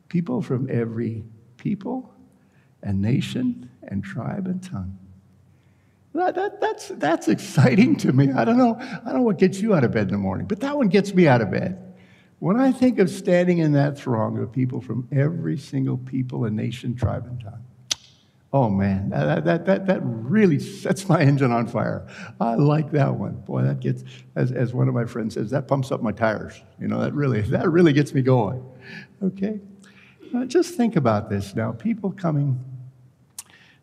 people 0.09 0.41
from 0.41 0.67
every 0.67 1.25
people 1.57 2.11
and 2.81 3.03
nation 3.03 3.69
and 3.83 4.03
tribe 4.03 4.47
and 4.47 4.63
tongue. 4.63 4.97
That, 6.15 6.33
that, 6.33 6.59
that's, 6.59 6.87
that's 6.87 7.27
exciting 7.27 7.97
to 7.97 8.13
me. 8.13 8.31
I 8.31 8.45
don't, 8.45 8.57
know, 8.57 8.77
I 8.79 9.01
don't 9.05 9.17
know 9.17 9.21
what 9.21 9.37
gets 9.37 9.61
you 9.61 9.75
out 9.75 9.83
of 9.83 9.91
bed 9.91 10.07
in 10.07 10.13
the 10.13 10.17
morning, 10.17 10.47
but 10.47 10.59
that 10.61 10.75
one 10.75 10.87
gets 10.87 11.13
me 11.13 11.27
out 11.27 11.41
of 11.41 11.51
bed. 11.51 11.95
When 12.39 12.59
I 12.59 12.71
think 12.71 12.97
of 12.97 13.11
standing 13.11 13.59
in 13.59 13.73
that 13.73 13.95
throng 13.95 14.39
of 14.39 14.51
people 14.51 14.81
from 14.81 15.07
every 15.11 15.59
single 15.59 15.97
people 15.97 16.45
and 16.45 16.55
nation, 16.55 16.95
tribe, 16.95 17.27
and 17.27 17.39
tongue, 17.39 17.64
oh 18.53 18.69
man, 18.69 19.09
that, 19.09 19.43
that, 19.43 19.65
that, 19.65 19.85
that 19.85 19.99
really 20.01 20.59
sets 20.59 21.09
my 21.09 21.19
engine 21.19 21.51
on 21.51 21.67
fire. 21.67 22.07
I 22.39 22.55
like 22.55 22.91
that 22.91 23.13
one. 23.13 23.35
Boy, 23.41 23.63
that 23.63 23.81
gets, 23.81 24.03
as, 24.35 24.51
as 24.53 24.73
one 24.73 24.87
of 24.87 24.93
my 24.93 25.05
friends 25.05 25.33
says, 25.33 25.49
that 25.51 25.67
pumps 25.67 25.91
up 25.91 26.01
my 26.01 26.13
tires. 26.13 26.61
You 26.79 26.87
know, 26.87 27.01
that 27.01 27.13
really, 27.13 27.41
that 27.51 27.69
really 27.69 27.91
gets 27.91 28.13
me 28.13 28.21
going. 28.21 28.63
Okay? 29.21 29.59
Uh, 30.33 30.45
just 30.45 30.75
think 30.75 30.95
about 30.95 31.29
this 31.29 31.53
now. 31.53 31.73
People 31.73 32.11
coming, 32.11 32.63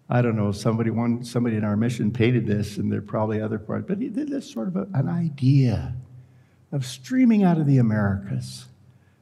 I 0.08 0.22
don't 0.22 0.36
know, 0.36 0.52
somebody, 0.52 0.90
one, 0.90 1.22
somebody 1.22 1.56
in 1.56 1.64
our 1.64 1.76
mission 1.76 2.10
painted 2.10 2.46
this, 2.46 2.78
and 2.78 2.90
there 2.90 3.00
are 3.00 3.02
probably 3.02 3.40
other 3.42 3.58
parts, 3.58 3.84
but 3.86 3.98
this 4.00 4.50
sort 4.50 4.68
of 4.68 4.76
a, 4.76 4.88
an 4.94 5.08
idea 5.08 5.94
of 6.72 6.86
streaming 6.86 7.44
out 7.44 7.58
of 7.58 7.66
the 7.66 7.76
Americas, 7.76 8.66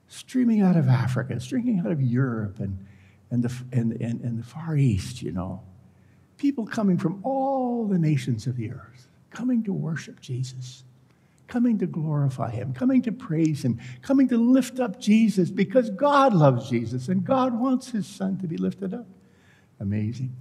streaming 0.07 0.61
out 0.61 0.77
of 0.77 0.89
Africa, 0.89 1.41
streaming 1.41 1.81
out 1.81 1.91
of 1.91 2.01
Europe 2.01 2.61
and, 2.61 2.87
and, 3.31 3.43
the, 3.43 3.53
and, 3.73 3.93
and, 4.01 4.21
and 4.21 4.39
the 4.39 4.45
Far 4.45 4.77
East, 4.77 5.23
you 5.23 5.33
know. 5.33 5.63
People 6.37 6.67
coming 6.67 6.99
from 6.99 7.21
all 7.23 7.87
the 7.87 7.99
nations 7.99 8.47
of 8.47 8.57
the 8.57 8.71
earth, 8.73 9.09
coming 9.31 9.63
to 9.65 9.73
worship 9.73 10.21
Jesus 10.21 10.85
coming 11.51 11.77
to 11.79 11.87
glorify 11.87 12.51
Him, 12.51 12.73
coming 12.73 13.03
to 13.03 13.13
praise 13.13 13.63
Him, 13.63 13.79
coming 14.01 14.29
to 14.29 14.39
lift 14.39 14.81
up 14.81 14.99
Jesus 14.99 15.51
because 15.51 15.91
God 15.91 16.33
loves 16.33 16.71
Jesus 16.71 17.09
and 17.09 17.25
God 17.25 17.59
wants 17.59 17.91
His 17.91 18.07
Son 18.07 18.39
to 18.39 18.47
be 18.47 18.57
lifted 18.57 18.95
up. 18.95 19.07
Amazing. 19.81 20.35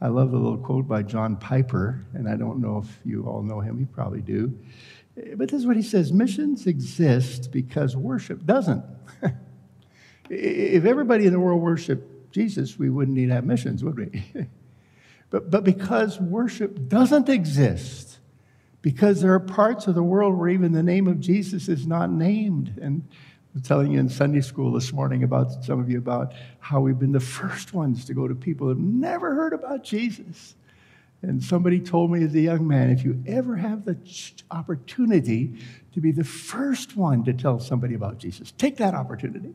I 0.00 0.08
love 0.08 0.30
the 0.30 0.38
little 0.38 0.58
quote 0.58 0.86
by 0.86 1.02
John 1.02 1.36
Piper, 1.36 2.04
and 2.14 2.28
I 2.28 2.36
don't 2.36 2.60
know 2.60 2.78
if 2.78 3.00
you 3.04 3.24
all 3.24 3.42
know 3.42 3.60
him, 3.60 3.78
you 3.78 3.86
probably 3.86 4.22
do. 4.22 4.58
But 5.36 5.50
this 5.50 5.60
is 5.60 5.66
what 5.66 5.76
he 5.76 5.82
says 5.82 6.10
missions 6.10 6.66
exist 6.66 7.52
because 7.52 7.96
worship 7.96 8.46
doesn't. 8.46 8.82
if 10.30 10.84
everybody 10.84 11.26
in 11.26 11.32
the 11.32 11.40
world 11.40 11.60
worshiped 11.60 12.32
Jesus, 12.32 12.78
we 12.78 12.88
wouldn't 12.88 13.16
need 13.16 13.26
to 13.26 13.34
have 13.34 13.44
missions, 13.44 13.82
would 13.82 13.96
we? 13.96 14.24
but, 15.30 15.50
but 15.50 15.64
because 15.64 16.20
worship 16.20 16.88
doesn't 16.88 17.28
exist, 17.28 18.18
because 18.80 19.20
there 19.20 19.34
are 19.34 19.40
parts 19.40 19.88
of 19.88 19.94
the 19.94 20.02
world 20.02 20.38
where 20.38 20.48
even 20.48 20.72
the 20.72 20.82
name 20.82 21.08
of 21.08 21.20
Jesus 21.20 21.68
is 21.68 21.86
not 21.86 22.10
named. 22.10 22.78
And 22.80 23.06
I'm 23.54 23.62
telling 23.62 23.90
you 23.90 23.98
in 23.98 24.08
Sunday 24.08 24.40
school 24.40 24.72
this 24.72 24.92
morning 24.92 25.24
about 25.24 25.64
some 25.64 25.80
of 25.80 25.90
you 25.90 25.98
about 25.98 26.32
how 26.60 26.80
we've 26.80 26.98
been 26.98 27.12
the 27.12 27.20
first 27.20 27.74
ones 27.74 28.04
to 28.04 28.14
go 28.14 28.28
to 28.28 28.34
people 28.34 28.68
who've 28.68 28.78
never 28.78 29.34
heard 29.34 29.52
about 29.52 29.82
Jesus. 29.82 30.54
And 31.22 31.42
somebody 31.42 31.80
told 31.80 32.10
me 32.10 32.24
as 32.24 32.34
a 32.34 32.40
young 32.40 32.66
man, 32.66 32.90
if 32.90 33.04
you 33.04 33.22
ever 33.26 33.56
have 33.56 33.84
the 33.84 33.96
opportunity 34.50 35.58
to 35.92 36.00
be 36.00 36.12
the 36.12 36.24
first 36.24 36.96
one 36.96 37.24
to 37.24 37.34
tell 37.34 37.58
somebody 37.58 37.94
about 37.94 38.18
Jesus, 38.18 38.52
take 38.52 38.76
that 38.78 38.94
opportunity. 38.94 39.52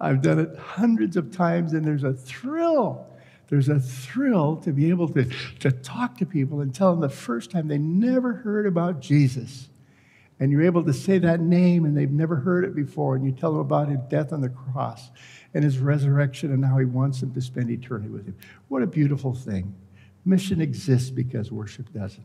I've 0.00 0.22
done 0.22 0.38
it 0.38 0.56
hundreds 0.56 1.16
of 1.16 1.32
times, 1.32 1.72
and 1.72 1.84
there's 1.84 2.04
a 2.04 2.12
thrill 2.12 3.08
there's 3.48 3.68
a 3.68 3.80
thrill 3.80 4.56
to 4.56 4.72
be 4.72 4.90
able 4.90 5.08
to, 5.08 5.24
to 5.60 5.70
talk 5.70 6.18
to 6.18 6.26
people 6.26 6.60
and 6.60 6.74
tell 6.74 6.90
them 6.90 7.00
the 7.00 7.08
first 7.08 7.50
time 7.50 7.66
they 7.66 7.78
never 7.78 8.34
heard 8.34 8.66
about 8.66 9.00
Jesus. 9.00 9.70
And 10.38 10.52
you're 10.52 10.62
able 10.62 10.84
to 10.84 10.92
say 10.92 11.18
that 11.18 11.40
name 11.40 11.84
and 11.84 11.96
they've 11.96 12.10
never 12.10 12.36
heard 12.36 12.64
it 12.64 12.76
before, 12.76 13.16
and 13.16 13.24
you 13.24 13.32
tell 13.32 13.52
them 13.52 13.60
about 13.60 13.88
his 13.88 13.98
death 14.08 14.32
on 14.32 14.40
the 14.40 14.50
cross 14.50 15.10
and 15.54 15.64
his 15.64 15.78
resurrection 15.78 16.52
and 16.52 16.64
how 16.64 16.78
he 16.78 16.84
wants 16.84 17.20
them 17.20 17.32
to 17.34 17.40
spend 17.40 17.70
eternity 17.70 18.10
with 18.10 18.26
him. 18.26 18.36
What 18.68 18.82
a 18.82 18.86
beautiful 18.86 19.34
thing. 19.34 19.74
Mission 20.24 20.60
exists 20.60 21.10
because 21.10 21.50
worship 21.50 21.90
doesn't. 21.92 22.22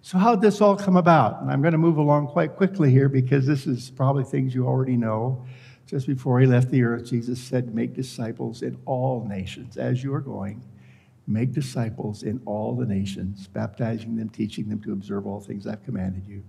So, 0.00 0.18
how 0.18 0.34
did 0.34 0.40
this 0.40 0.60
all 0.60 0.76
come 0.76 0.96
about? 0.96 1.40
And 1.40 1.50
I'm 1.50 1.62
going 1.62 1.72
to 1.72 1.78
move 1.78 1.98
along 1.98 2.28
quite 2.28 2.56
quickly 2.56 2.90
here 2.90 3.08
because 3.08 3.46
this 3.46 3.66
is 3.66 3.90
probably 3.90 4.24
things 4.24 4.54
you 4.54 4.66
already 4.66 4.96
know. 4.96 5.46
Just 5.94 6.08
before 6.08 6.40
he 6.40 6.46
left 6.46 6.72
the 6.72 6.82
earth, 6.82 7.08
Jesus 7.08 7.38
said, 7.38 7.72
Make 7.72 7.94
disciples 7.94 8.62
in 8.62 8.76
all 8.84 9.24
nations. 9.28 9.76
As 9.76 10.02
you 10.02 10.12
are 10.12 10.20
going, 10.20 10.60
make 11.28 11.52
disciples 11.52 12.24
in 12.24 12.40
all 12.46 12.74
the 12.74 12.84
nations, 12.84 13.46
baptizing 13.46 14.16
them, 14.16 14.28
teaching 14.28 14.68
them 14.68 14.80
to 14.80 14.92
observe 14.92 15.24
all 15.24 15.38
things 15.38 15.68
I've 15.68 15.84
commanded 15.84 16.26
you. 16.26 16.42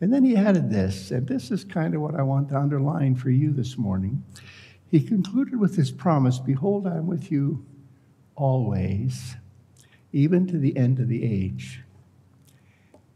And 0.00 0.12
then 0.12 0.24
he 0.24 0.36
added 0.36 0.70
this, 0.70 1.12
and 1.12 1.24
this 1.24 1.52
is 1.52 1.62
kind 1.62 1.94
of 1.94 2.00
what 2.00 2.16
I 2.16 2.22
want 2.22 2.48
to 2.48 2.58
underline 2.58 3.14
for 3.14 3.30
you 3.30 3.52
this 3.52 3.78
morning. 3.78 4.24
He 4.90 5.00
concluded 5.00 5.60
with 5.60 5.76
this 5.76 5.92
promise 5.92 6.40
Behold, 6.40 6.88
I'm 6.88 7.06
with 7.06 7.30
you 7.30 7.64
always, 8.34 9.36
even 10.10 10.48
to 10.48 10.58
the 10.58 10.76
end 10.76 10.98
of 10.98 11.06
the 11.06 11.22
age. 11.22 11.83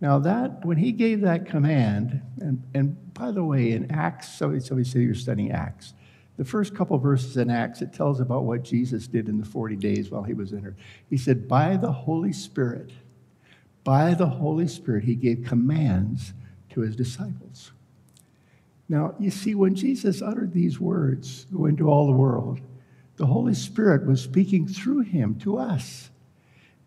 Now, 0.01 0.21
that, 0.21 0.65
when 0.65 0.77
he 0.77 0.93
gave 0.93 1.23
that 1.23 1.47
command, 1.47 2.23
and, 2.41 2.63
and 2.73 3.15
by 3.15 3.33
the 3.33 3.43
way, 3.43 3.73
in 3.73 3.91
Acts, 3.91 4.39
somebody, 4.39 4.61
somebody 4.61 4.89
said 4.89 5.03
you're 5.03 5.15
studying 5.15 5.51
Acts. 5.51 5.95
The 6.37 6.45
first 6.45 6.75
couple 6.77 6.97
verses 6.99 7.37
in 7.37 7.51
Acts, 7.51 7.83
it 7.83 7.93
tells 7.93 8.21
about 8.21 8.45
what 8.45 8.63
Jesus 8.63 9.09
did 9.09 9.29
in 9.29 9.39
the 9.39 9.45
40 9.45 9.75
days 9.75 10.11
while 10.11 10.23
he 10.23 10.35
was 10.35 10.53
in 10.53 10.63
her. 10.63 10.77
He 11.11 11.17
said, 11.17 11.49
By 11.49 11.77
the 11.77 11.91
Holy 11.91 12.33
Spirit, 12.33 12.93
by 13.83 14.15
the 14.15 14.29
Holy 14.29 14.69
Spirit, 14.69 15.03
he 15.03 15.17
gave 15.17 15.45
commands 15.45 16.33
to 16.71 16.81
his 16.81 16.95
disciples. 16.95 17.73
Now, 18.89 19.17
you 19.19 19.31
see, 19.31 19.57
when 19.57 19.75
Jesus 19.75 20.23
uttered 20.23 20.53
these 20.53 20.79
words, 20.79 21.47
go 21.53 21.67
into 21.67 21.89
all 21.89 22.07
the 22.07 22.13
world, 22.13 22.61
the 23.17 23.27
Holy 23.27 23.55
Spirit 23.55 24.07
was 24.07 24.23
speaking 24.23 24.69
through 24.69 25.01
him 25.01 25.35
to 25.41 25.59
us. 25.59 26.11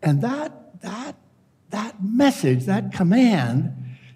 And 0.02 0.22
that 0.22 0.62
that, 0.82 1.16
that 1.72 2.04
message, 2.04 2.66
that 2.66 2.94
command, 2.94 3.74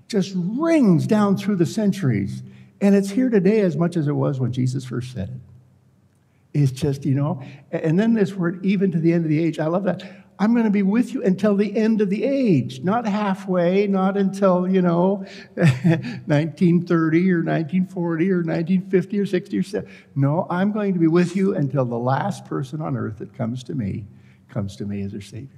just 0.07 0.33
rings 0.35 1.07
down 1.07 1.37
through 1.37 1.55
the 1.55 1.65
centuries. 1.65 2.43
And 2.81 2.95
it's 2.95 3.09
here 3.09 3.29
today 3.29 3.61
as 3.61 3.75
much 3.75 3.97
as 3.97 4.07
it 4.07 4.13
was 4.13 4.39
when 4.39 4.51
Jesus 4.51 4.85
first 4.85 5.13
said 5.13 5.29
it. 5.29 6.61
It's 6.61 6.71
just, 6.71 7.05
you 7.05 7.15
know, 7.15 7.41
and 7.71 7.99
then 7.99 8.13
this 8.13 8.33
word, 8.33 8.65
even 8.65 8.91
to 8.91 8.99
the 8.99 9.11
end 9.11 9.25
of 9.25 9.29
the 9.29 9.43
age, 9.43 9.59
I 9.59 9.65
love 9.65 9.83
that. 9.83 10.03
I'm 10.37 10.53
going 10.53 10.65
to 10.65 10.71
be 10.71 10.83
with 10.83 11.13
you 11.13 11.23
until 11.23 11.55
the 11.55 11.75
end 11.75 12.01
of 12.01 12.09
the 12.09 12.23
age, 12.23 12.81
not 12.81 13.07
halfway, 13.07 13.87
not 13.87 14.17
until, 14.17 14.67
you 14.67 14.81
know, 14.81 15.25
1930 15.55 17.31
or 17.31 17.37
1940 17.37 18.31
or 18.31 18.37
1950 18.37 19.19
or 19.19 19.25
60 19.25 19.57
or 19.57 19.63
70. 19.63 19.91
No, 20.15 20.45
I'm 20.49 20.71
going 20.71 20.93
to 20.93 20.99
be 20.99 21.07
with 21.07 21.35
you 21.35 21.55
until 21.55 21.85
the 21.85 21.97
last 21.97 22.45
person 22.45 22.81
on 22.81 22.97
earth 22.97 23.17
that 23.19 23.33
comes 23.33 23.63
to 23.65 23.75
me 23.75 24.05
comes 24.49 24.75
to 24.77 24.85
me 24.85 25.01
as 25.03 25.11
their 25.11 25.21
Savior. 25.21 25.49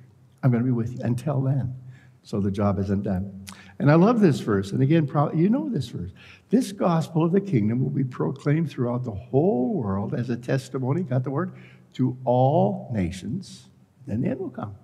I'm 0.43 0.51
going 0.51 0.63
to 0.63 0.65
be 0.65 0.71
with 0.71 0.93
you 0.93 0.99
until 1.01 1.41
then. 1.41 1.75
So 2.27 2.41
the 2.41 2.51
job 2.51 2.77
isn't 2.77 3.03
done. 3.03 3.45
And 3.79 3.89
I 3.89 3.95
love 3.95 4.19
this 4.19 4.41
verse. 4.41 4.73
And 4.73 4.83
again, 4.83 5.07
probably, 5.07 5.39
you 5.39 5.47
know 5.47 5.69
this 5.69 5.87
verse. 5.87 6.11
This 6.49 6.73
gospel 6.73 7.23
of 7.23 7.31
the 7.31 7.39
kingdom 7.39 7.81
will 7.81 7.89
be 7.89 8.03
proclaimed 8.03 8.69
throughout 8.69 9.05
the 9.05 9.11
whole 9.11 9.75
world 9.75 10.13
as 10.13 10.29
a 10.29 10.35
testimony, 10.35 11.03
got 11.03 11.23
the 11.23 11.29
word, 11.31 11.53
to 11.93 12.17
all 12.25 12.91
nations. 12.93 13.69
Then 14.07 14.19
the 14.19 14.27
end 14.27 14.41
will 14.41 14.49
come. 14.49 14.75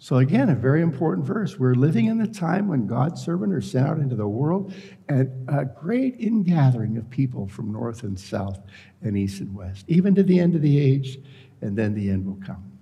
So, 0.00 0.16
again, 0.16 0.48
a 0.48 0.56
very 0.56 0.82
important 0.82 1.24
verse. 1.24 1.60
We're 1.60 1.76
living 1.76 2.06
in 2.06 2.18
the 2.18 2.26
time 2.26 2.66
when 2.66 2.88
God's 2.88 3.22
servants 3.22 3.54
are 3.54 3.60
sent 3.60 3.86
out 3.86 3.98
into 3.98 4.16
the 4.16 4.26
world, 4.26 4.74
and 5.08 5.48
a 5.48 5.64
great 5.64 6.16
ingathering 6.18 6.96
of 6.96 7.08
people 7.08 7.46
from 7.46 7.70
north 7.70 8.02
and 8.02 8.18
south 8.18 8.58
and 9.02 9.16
east 9.16 9.38
and 9.38 9.54
west, 9.54 9.84
even 9.86 10.12
to 10.16 10.24
the 10.24 10.40
end 10.40 10.56
of 10.56 10.62
the 10.62 10.76
age, 10.76 11.20
and 11.60 11.78
then 11.78 11.94
the 11.94 12.10
end 12.10 12.26
will 12.26 12.40
come. 12.44 12.77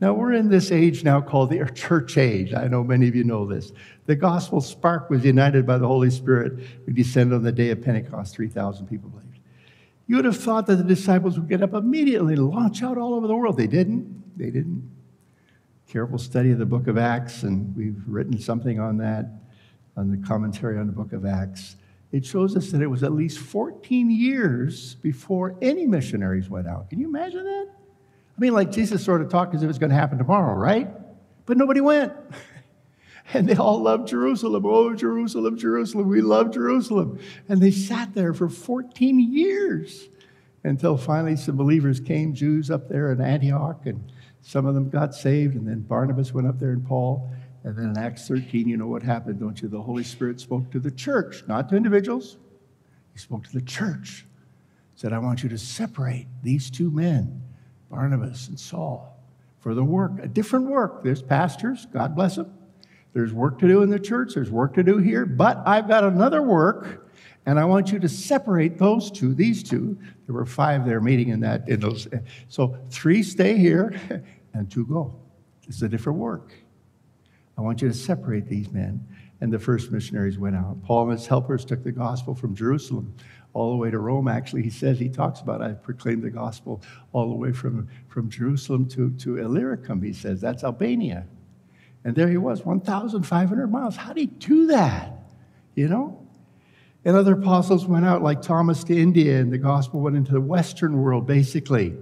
Now, 0.00 0.14
we're 0.14 0.32
in 0.32 0.48
this 0.48 0.72
age 0.72 1.04
now 1.04 1.20
called 1.20 1.50
the 1.50 1.70
church 1.74 2.16
age. 2.16 2.54
I 2.54 2.68
know 2.68 2.82
many 2.82 3.06
of 3.06 3.14
you 3.14 3.24
know 3.24 3.46
this. 3.46 3.72
The 4.06 4.16
gospel 4.16 4.60
spark 4.60 5.10
was 5.10 5.24
united 5.24 5.66
by 5.66 5.76
the 5.76 5.86
Holy 5.86 6.10
Spirit. 6.10 6.54
We 6.86 6.92
descended 6.94 7.36
on 7.36 7.42
the 7.42 7.52
day 7.52 7.70
of 7.70 7.82
Pentecost, 7.82 8.34
3,000 8.34 8.86
people 8.86 9.10
believed. 9.10 9.38
You 10.06 10.16
would 10.16 10.24
have 10.24 10.38
thought 10.38 10.66
that 10.66 10.76
the 10.76 10.84
disciples 10.84 11.38
would 11.38 11.48
get 11.48 11.62
up 11.62 11.74
immediately 11.74 12.34
and 12.34 12.48
launch 12.48 12.82
out 12.82 12.98
all 12.98 13.14
over 13.14 13.26
the 13.26 13.36
world. 13.36 13.56
They 13.56 13.66
didn't. 13.66 14.36
They 14.36 14.50
didn't. 14.50 14.90
Careful 15.86 16.18
study 16.18 16.50
of 16.50 16.58
the 16.58 16.66
book 16.66 16.86
of 16.86 16.96
Acts, 16.96 17.42
and 17.42 17.76
we've 17.76 18.02
written 18.06 18.40
something 18.40 18.80
on 18.80 18.96
that, 18.98 19.26
on 19.96 20.10
the 20.10 20.16
commentary 20.26 20.78
on 20.78 20.86
the 20.86 20.92
book 20.92 21.12
of 21.12 21.26
Acts. 21.26 21.76
It 22.10 22.24
shows 22.24 22.56
us 22.56 22.70
that 22.70 22.80
it 22.80 22.86
was 22.86 23.02
at 23.02 23.12
least 23.12 23.38
14 23.38 24.10
years 24.10 24.96
before 24.96 25.56
any 25.62 25.86
missionaries 25.86 26.48
went 26.48 26.66
out. 26.66 26.90
Can 26.90 26.98
you 26.98 27.06
imagine 27.06 27.44
that? 27.44 27.68
I 28.36 28.40
mean, 28.40 28.52
like 28.52 28.70
Jesus 28.72 29.04
sort 29.04 29.20
of 29.20 29.28
talked 29.28 29.54
as 29.54 29.62
if 29.62 29.68
it's 29.68 29.78
going 29.78 29.90
to 29.90 29.96
happen 29.96 30.18
tomorrow, 30.18 30.54
right? 30.54 30.88
But 31.46 31.56
nobody 31.56 31.80
went. 31.80 32.12
And 33.32 33.48
they 33.48 33.54
all 33.54 33.80
loved 33.80 34.08
Jerusalem. 34.08 34.64
Oh, 34.66 34.94
Jerusalem, 34.94 35.56
Jerusalem. 35.56 36.08
We 36.08 36.20
love 36.20 36.52
Jerusalem. 36.52 37.20
And 37.48 37.60
they 37.60 37.70
sat 37.70 38.14
there 38.14 38.34
for 38.34 38.48
14 38.48 39.20
years 39.32 40.08
until 40.64 40.96
finally 40.96 41.36
some 41.36 41.56
believers 41.56 42.00
came, 42.00 42.34
Jews 42.34 42.70
up 42.70 42.88
there 42.88 43.12
in 43.12 43.20
Antioch, 43.20 43.86
and 43.86 44.12
some 44.42 44.66
of 44.66 44.74
them 44.74 44.90
got 44.90 45.14
saved. 45.14 45.54
And 45.54 45.66
then 45.66 45.80
Barnabas 45.80 46.34
went 46.34 46.48
up 46.48 46.58
there 46.58 46.70
and 46.70 46.84
Paul. 46.84 47.30
And 47.62 47.76
then 47.76 47.90
in 47.90 47.98
Acts 47.98 48.26
13, 48.26 48.68
you 48.68 48.76
know 48.76 48.88
what 48.88 49.02
happened, 49.02 49.38
don't 49.38 49.60
you? 49.60 49.68
The 49.68 49.82
Holy 49.82 50.04
Spirit 50.04 50.40
spoke 50.40 50.70
to 50.72 50.80
the 50.80 50.90
church, 50.90 51.44
not 51.46 51.68
to 51.68 51.76
individuals. 51.76 52.36
He 53.12 53.18
spoke 53.18 53.44
to 53.44 53.52
the 53.52 53.62
church. 53.64 54.26
Said, 54.96 55.12
I 55.12 55.18
want 55.18 55.42
you 55.42 55.48
to 55.50 55.58
separate 55.58 56.26
these 56.42 56.70
two 56.70 56.90
men 56.90 57.42
Barnabas 57.90 58.48
and 58.48 58.58
Saul, 58.58 59.16
for 59.58 59.74
the 59.74 59.84
work, 59.84 60.12
a 60.22 60.28
different 60.28 60.66
work. 60.66 61.02
There's 61.02 61.22
pastors, 61.22 61.86
God 61.92 62.14
bless 62.14 62.36
them. 62.36 62.56
There's 63.12 63.32
work 63.32 63.58
to 63.58 63.66
do 63.66 63.82
in 63.82 63.90
the 63.90 63.98
church, 63.98 64.34
there's 64.34 64.50
work 64.50 64.74
to 64.74 64.82
do 64.82 64.98
here, 64.98 65.26
but 65.26 65.60
I've 65.66 65.88
got 65.88 66.04
another 66.04 66.42
work, 66.42 67.10
and 67.44 67.58
I 67.58 67.64
want 67.64 67.90
you 67.90 67.98
to 67.98 68.08
separate 68.08 68.78
those 68.78 69.10
two, 69.10 69.34
these 69.34 69.62
two. 69.62 69.98
There 70.26 70.34
were 70.34 70.46
five 70.46 70.86
there 70.86 71.00
meeting 71.00 71.28
in 71.28 71.40
that, 71.40 71.68
in 71.68 71.80
those. 71.80 72.06
So 72.48 72.78
three 72.90 73.22
stay 73.22 73.56
here, 73.56 74.00
and 74.54 74.70
two 74.70 74.86
go. 74.86 75.16
It's 75.66 75.82
a 75.82 75.88
different 75.88 76.18
work. 76.18 76.52
I 77.56 77.62
want 77.62 77.82
you 77.82 77.88
to 77.88 77.94
separate 77.94 78.46
these 78.46 78.70
men. 78.70 79.06
And 79.42 79.52
the 79.52 79.58
first 79.58 79.90
missionaries 79.90 80.38
went 80.38 80.56
out. 80.56 80.82
Paul 80.82 81.10
and 81.10 81.18
his 81.18 81.26
helpers 81.26 81.64
took 81.64 81.82
the 81.82 81.92
gospel 81.92 82.34
from 82.34 82.54
Jerusalem 82.54 83.14
all 83.52 83.70
the 83.70 83.76
way 83.76 83.90
to 83.90 83.98
Rome. 83.98 84.28
Actually, 84.28 84.62
he 84.62 84.70
says, 84.70 84.98
he 84.98 85.08
talks 85.08 85.40
about, 85.40 85.62
I 85.62 85.72
proclaimed 85.72 86.22
the 86.22 86.30
gospel 86.30 86.82
all 87.12 87.28
the 87.28 87.34
way 87.34 87.52
from, 87.52 87.88
from 88.08 88.30
Jerusalem 88.30 88.88
to, 88.90 89.10
to 89.10 89.38
Illyricum, 89.38 90.02
he 90.02 90.12
says. 90.12 90.40
That's 90.40 90.64
Albania. 90.64 91.26
And 92.04 92.14
there 92.14 92.28
he 92.28 92.36
was, 92.36 92.64
1,500 92.64 93.66
miles. 93.66 93.96
How 93.96 94.12
did 94.12 94.20
he 94.20 94.26
do 94.26 94.66
that? 94.68 95.12
You 95.74 95.88
know? 95.88 96.26
And 97.04 97.16
other 97.16 97.34
apostles 97.34 97.86
went 97.86 98.04
out, 98.04 98.22
like 98.22 98.42
Thomas 98.42 98.84
to 98.84 98.96
India, 98.96 99.40
and 99.40 99.52
the 99.52 99.58
gospel 99.58 100.00
went 100.00 100.16
into 100.16 100.32
the 100.32 100.40
Western 100.40 101.00
world, 101.02 101.26
basically. 101.26 101.94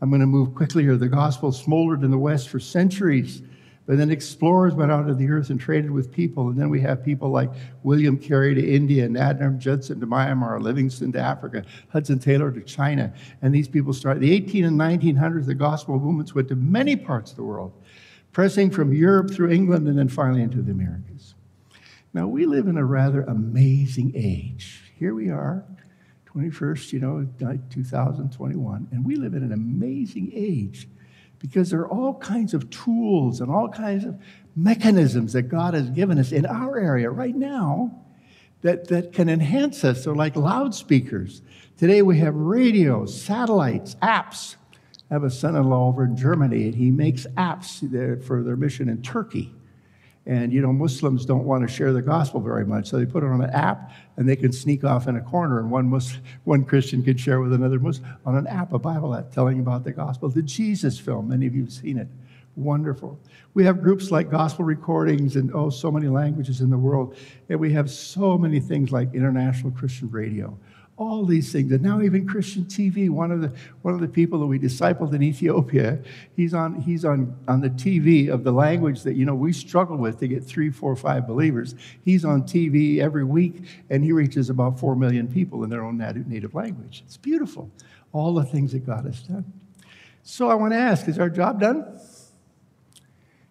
I'm 0.00 0.10
going 0.10 0.20
to 0.20 0.26
move 0.26 0.54
quickly 0.54 0.82
here. 0.82 0.96
The 0.96 1.08
gospel 1.08 1.52
smoldered 1.52 2.02
in 2.02 2.10
the 2.10 2.18
West 2.18 2.48
for 2.48 2.60
centuries. 2.60 3.42
But 3.86 3.98
then 3.98 4.10
explorers 4.10 4.74
went 4.74 4.90
out 4.90 5.08
of 5.08 5.16
the 5.16 5.30
earth 5.30 5.50
and 5.50 5.60
traded 5.60 5.92
with 5.92 6.10
people. 6.10 6.48
And 6.48 6.58
then 6.58 6.70
we 6.70 6.80
have 6.80 7.04
people 7.04 7.30
like 7.30 7.50
William 7.84 8.18
Carey 8.18 8.52
to 8.54 8.74
India, 8.74 9.04
and 9.04 9.16
Adoniram 9.16 9.58
Judson 9.58 10.00
to 10.00 10.06
Myanmar, 10.06 10.60
Livingstone 10.60 11.12
to 11.12 11.20
Africa, 11.20 11.64
Hudson 11.90 12.18
Taylor 12.18 12.50
to 12.50 12.60
China. 12.62 13.14
And 13.42 13.54
these 13.54 13.68
people 13.68 13.92
started. 13.92 14.20
The 14.20 14.32
18 14.32 14.64
and 14.64 14.78
1900s, 14.78 15.46
the 15.46 15.54
gospel 15.54 15.98
movements 16.00 16.34
went 16.34 16.48
to 16.48 16.56
many 16.56 16.96
parts 16.96 17.30
of 17.30 17.36
the 17.36 17.44
world, 17.44 17.72
pressing 18.32 18.70
from 18.70 18.92
Europe 18.92 19.30
through 19.30 19.52
England 19.52 19.86
and 19.86 19.96
then 19.96 20.08
finally 20.08 20.42
into 20.42 20.62
the 20.62 20.72
Americas. 20.72 21.34
Now, 22.12 22.26
we 22.26 22.44
live 22.46 22.66
in 22.66 22.78
a 22.78 22.84
rather 22.84 23.22
amazing 23.22 24.12
age. 24.16 24.92
Here 24.98 25.14
we 25.14 25.30
are, 25.30 25.64
21st, 26.34 26.92
you 26.92 26.98
know, 26.98 27.28
2021, 27.70 28.88
and 28.90 29.04
we 29.04 29.14
live 29.14 29.34
in 29.34 29.44
an 29.44 29.52
amazing 29.52 30.32
age 30.34 30.88
because 31.46 31.70
there 31.70 31.80
are 31.80 31.88
all 31.88 32.14
kinds 32.14 32.54
of 32.54 32.68
tools 32.70 33.40
and 33.40 33.50
all 33.50 33.68
kinds 33.68 34.04
of 34.04 34.18
mechanisms 34.56 35.32
that 35.32 35.42
God 35.42 35.74
has 35.74 35.90
given 35.90 36.18
us 36.18 36.32
in 36.32 36.44
our 36.46 36.78
area 36.78 37.10
right 37.10 37.34
now 37.34 38.02
that, 38.62 38.88
that 38.88 39.12
can 39.12 39.28
enhance 39.28 39.84
us. 39.84 40.04
They're 40.04 40.14
like 40.14 40.34
loudspeakers. 40.34 41.42
Today 41.76 42.02
we 42.02 42.18
have 42.18 42.34
radios, 42.34 43.20
satellites, 43.20 43.94
apps. 43.96 44.56
I 45.10 45.14
have 45.14 45.24
a 45.24 45.30
son 45.30 45.54
in 45.54 45.68
law 45.68 45.88
over 45.88 46.04
in 46.04 46.16
Germany, 46.16 46.64
and 46.64 46.74
he 46.74 46.90
makes 46.90 47.26
apps 47.36 48.24
for 48.24 48.42
their 48.42 48.56
mission 48.56 48.88
in 48.88 49.02
Turkey. 49.02 49.54
And, 50.26 50.52
you 50.52 50.60
know, 50.60 50.72
Muslims 50.72 51.24
don't 51.24 51.44
want 51.44 51.66
to 51.66 51.72
share 51.72 51.92
the 51.92 52.02
gospel 52.02 52.40
very 52.40 52.66
much, 52.66 52.88
so 52.88 52.98
they 52.98 53.06
put 53.06 53.22
it 53.22 53.28
on 53.28 53.40
an 53.40 53.50
app 53.50 53.92
and 54.16 54.28
they 54.28 54.34
can 54.34 54.52
sneak 54.52 54.82
off 54.82 55.06
in 55.06 55.14
a 55.14 55.20
corner, 55.20 55.60
and 55.60 55.70
one, 55.70 55.88
Muslim, 55.88 56.20
one 56.42 56.64
Christian 56.64 57.02
can 57.02 57.16
share 57.16 57.40
with 57.40 57.52
another 57.52 57.78
Muslim 57.78 58.10
on 58.26 58.36
an 58.36 58.46
app, 58.48 58.72
a 58.72 58.78
Bible 58.78 59.14
app, 59.14 59.30
telling 59.30 59.60
about 59.60 59.84
the 59.84 59.92
gospel. 59.92 60.28
The 60.28 60.42
Jesus 60.42 60.98
film, 60.98 61.28
many 61.28 61.46
of 61.46 61.54
you 61.54 61.62
have 61.62 61.72
seen 61.72 61.96
it. 61.96 62.08
Wonderful. 62.56 63.20
We 63.54 63.64
have 63.66 63.82
groups 63.82 64.10
like 64.10 64.30
gospel 64.30 64.64
recordings 64.64 65.36
and, 65.36 65.52
oh, 65.54 65.70
so 65.70 65.92
many 65.92 66.08
languages 66.08 66.60
in 66.60 66.70
the 66.70 66.78
world. 66.78 67.14
And 67.48 67.60
we 67.60 67.72
have 67.74 67.90
so 67.90 68.36
many 68.36 68.60
things 68.60 68.90
like 68.90 69.14
International 69.14 69.70
Christian 69.70 70.10
Radio 70.10 70.58
all 70.96 71.26
these 71.26 71.52
things. 71.52 71.70
And 71.72 71.82
now 71.82 72.00
even 72.00 72.26
Christian 72.26 72.64
TV, 72.64 73.10
one 73.10 73.30
of 73.30 73.42
the, 73.42 73.52
one 73.82 73.92
of 73.92 74.00
the 74.00 74.08
people 74.08 74.40
that 74.40 74.46
we 74.46 74.58
discipled 74.58 75.14
in 75.14 75.22
Ethiopia, 75.22 75.98
he's, 76.34 76.54
on, 76.54 76.80
he's 76.80 77.04
on, 77.04 77.36
on 77.46 77.60
the 77.60 77.68
TV 77.68 78.28
of 78.28 78.44
the 78.44 78.52
language 78.52 79.02
that, 79.02 79.14
you 79.14 79.26
know, 79.26 79.34
we 79.34 79.52
struggle 79.52 79.98
with 79.98 80.18
to 80.20 80.28
get 80.28 80.44
three, 80.44 80.70
four, 80.70 80.96
five 80.96 81.26
believers. 81.26 81.74
He's 82.02 82.24
on 82.24 82.42
TV 82.42 82.98
every 82.98 83.24
week, 83.24 83.62
and 83.90 84.02
he 84.02 84.12
reaches 84.12 84.48
about 84.48 84.80
four 84.80 84.96
million 84.96 85.28
people 85.28 85.64
in 85.64 85.70
their 85.70 85.84
own 85.84 85.98
native 85.98 86.54
language. 86.54 87.02
It's 87.04 87.18
beautiful. 87.18 87.70
All 88.12 88.32
the 88.32 88.44
things 88.44 88.72
that 88.72 88.86
God 88.86 89.04
has 89.04 89.20
done. 89.22 89.52
So 90.22 90.48
I 90.48 90.54
want 90.54 90.72
to 90.72 90.78
ask, 90.78 91.06
is 91.08 91.18
our 91.18 91.30
job 91.30 91.60
done? 91.60 92.00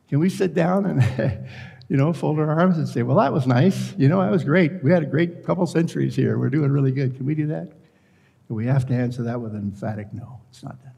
Can 0.09 0.19
we 0.19 0.29
sit 0.29 0.53
down 0.53 0.85
and 0.85 1.47
you 1.87 1.97
know, 1.97 2.13
fold 2.13 2.39
our 2.39 2.49
arms 2.49 2.77
and 2.77 2.87
say, 2.87 3.03
well, 3.03 3.17
that 3.17 3.31
was 3.31 3.45
nice. 3.45 3.93
You 3.97 4.07
know, 4.07 4.21
that 4.21 4.31
was 4.31 4.43
great. 4.43 4.83
We 4.83 4.91
had 4.91 5.03
a 5.03 5.05
great 5.05 5.45
couple 5.45 5.65
centuries 5.67 6.15
here. 6.15 6.37
We're 6.37 6.49
doing 6.49 6.71
really 6.71 6.91
good. 6.91 7.15
Can 7.15 7.25
we 7.25 7.35
do 7.35 7.47
that? 7.47 7.71
And 8.47 8.57
we 8.57 8.65
have 8.65 8.85
to 8.87 8.93
answer 8.93 9.23
that 9.23 9.39
with 9.39 9.53
an 9.53 9.61
emphatic 9.61 10.13
no. 10.13 10.41
It's 10.49 10.63
not 10.63 10.81
that. 10.83 10.95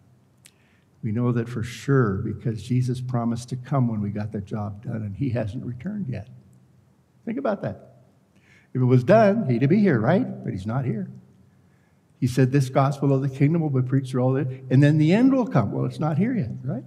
We 1.04 1.12
know 1.12 1.32
that 1.34 1.48
for 1.48 1.64
sure 1.64 2.16
because 2.18 2.64
Jesus 2.64 3.02
promised 3.02 3.50
to 3.50 3.56
come 3.56 3.88
when 3.88 4.02
we 4.02 4.10
got 4.10 4.32
the 4.32 4.42
job 4.42 4.84
done, 4.84 4.98
and 4.98 5.16
he 5.16 5.30
hasn't 5.30 5.66
returned 5.66 6.08
yet. 6.10 6.28
Think 7.26 7.38
about 7.38 7.62
that. 7.62 7.98
If 8.74 8.82
it 8.82 8.86
was 8.86 9.04
done, 9.04 9.50
he'd 9.50 9.68
be 9.70 9.80
here, 9.80 10.00
right? 10.00 10.44
But 10.44 10.54
he's 10.54 10.66
not 10.66 10.86
here. 10.86 11.10
He 12.20 12.28
said, 12.28 12.52
This 12.52 12.70
gospel 12.70 13.14
of 13.14 13.22
the 13.22 13.30
kingdom 13.30 13.62
will 13.62 13.70
be 13.70 13.88
preached 13.88 14.12
through 14.12 14.24
all 14.24 14.34
that, 14.34 14.48
and 14.70 14.82
then 14.82 14.98
the 14.98 15.14
end 15.14 15.34
will 15.34 15.48
come. 15.48 15.72
Well, 15.72 15.86
it's 15.86 16.00
not 16.00 16.18
here 16.18 16.34
yet, 16.34 16.50
right? 16.64 16.84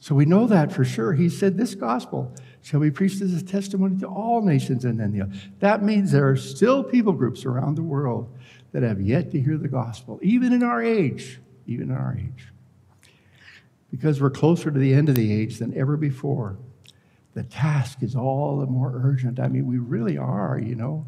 So 0.00 0.14
we 0.14 0.24
know 0.24 0.46
that 0.46 0.72
for 0.72 0.84
sure. 0.84 1.12
He 1.12 1.28
said, 1.28 1.56
This 1.56 1.74
gospel 1.74 2.34
shall 2.62 2.80
be 2.80 2.90
preached 2.90 3.20
as 3.20 3.34
a 3.34 3.44
testimony 3.44 3.98
to 4.00 4.06
all 4.06 4.42
nations 4.42 4.84
and 4.84 4.98
then 4.98 5.12
the 5.12 5.22
other. 5.22 5.32
That 5.60 5.82
means 5.82 6.12
there 6.12 6.28
are 6.28 6.36
still 6.36 6.84
people 6.84 7.12
groups 7.12 7.44
around 7.44 7.74
the 7.76 7.82
world 7.82 8.32
that 8.72 8.82
have 8.82 9.00
yet 9.00 9.30
to 9.32 9.40
hear 9.40 9.56
the 9.56 9.68
gospel, 9.68 10.20
even 10.22 10.52
in 10.52 10.62
our 10.62 10.82
age, 10.82 11.40
even 11.66 11.90
in 11.90 11.96
our 11.96 12.16
age. 12.18 12.48
because 13.90 14.20
we're 14.20 14.30
closer 14.30 14.70
to 14.70 14.78
the 14.78 14.92
end 14.92 15.08
of 15.08 15.14
the 15.14 15.32
age 15.32 15.58
than 15.58 15.76
ever 15.76 15.96
before, 15.96 16.58
the 17.34 17.42
task 17.44 18.02
is 18.02 18.14
all 18.14 18.58
the 18.58 18.66
more 18.66 19.00
urgent. 19.02 19.40
I 19.40 19.48
mean, 19.48 19.66
we 19.66 19.78
really 19.78 20.18
are, 20.18 20.58
you 20.58 20.74
know. 20.74 21.06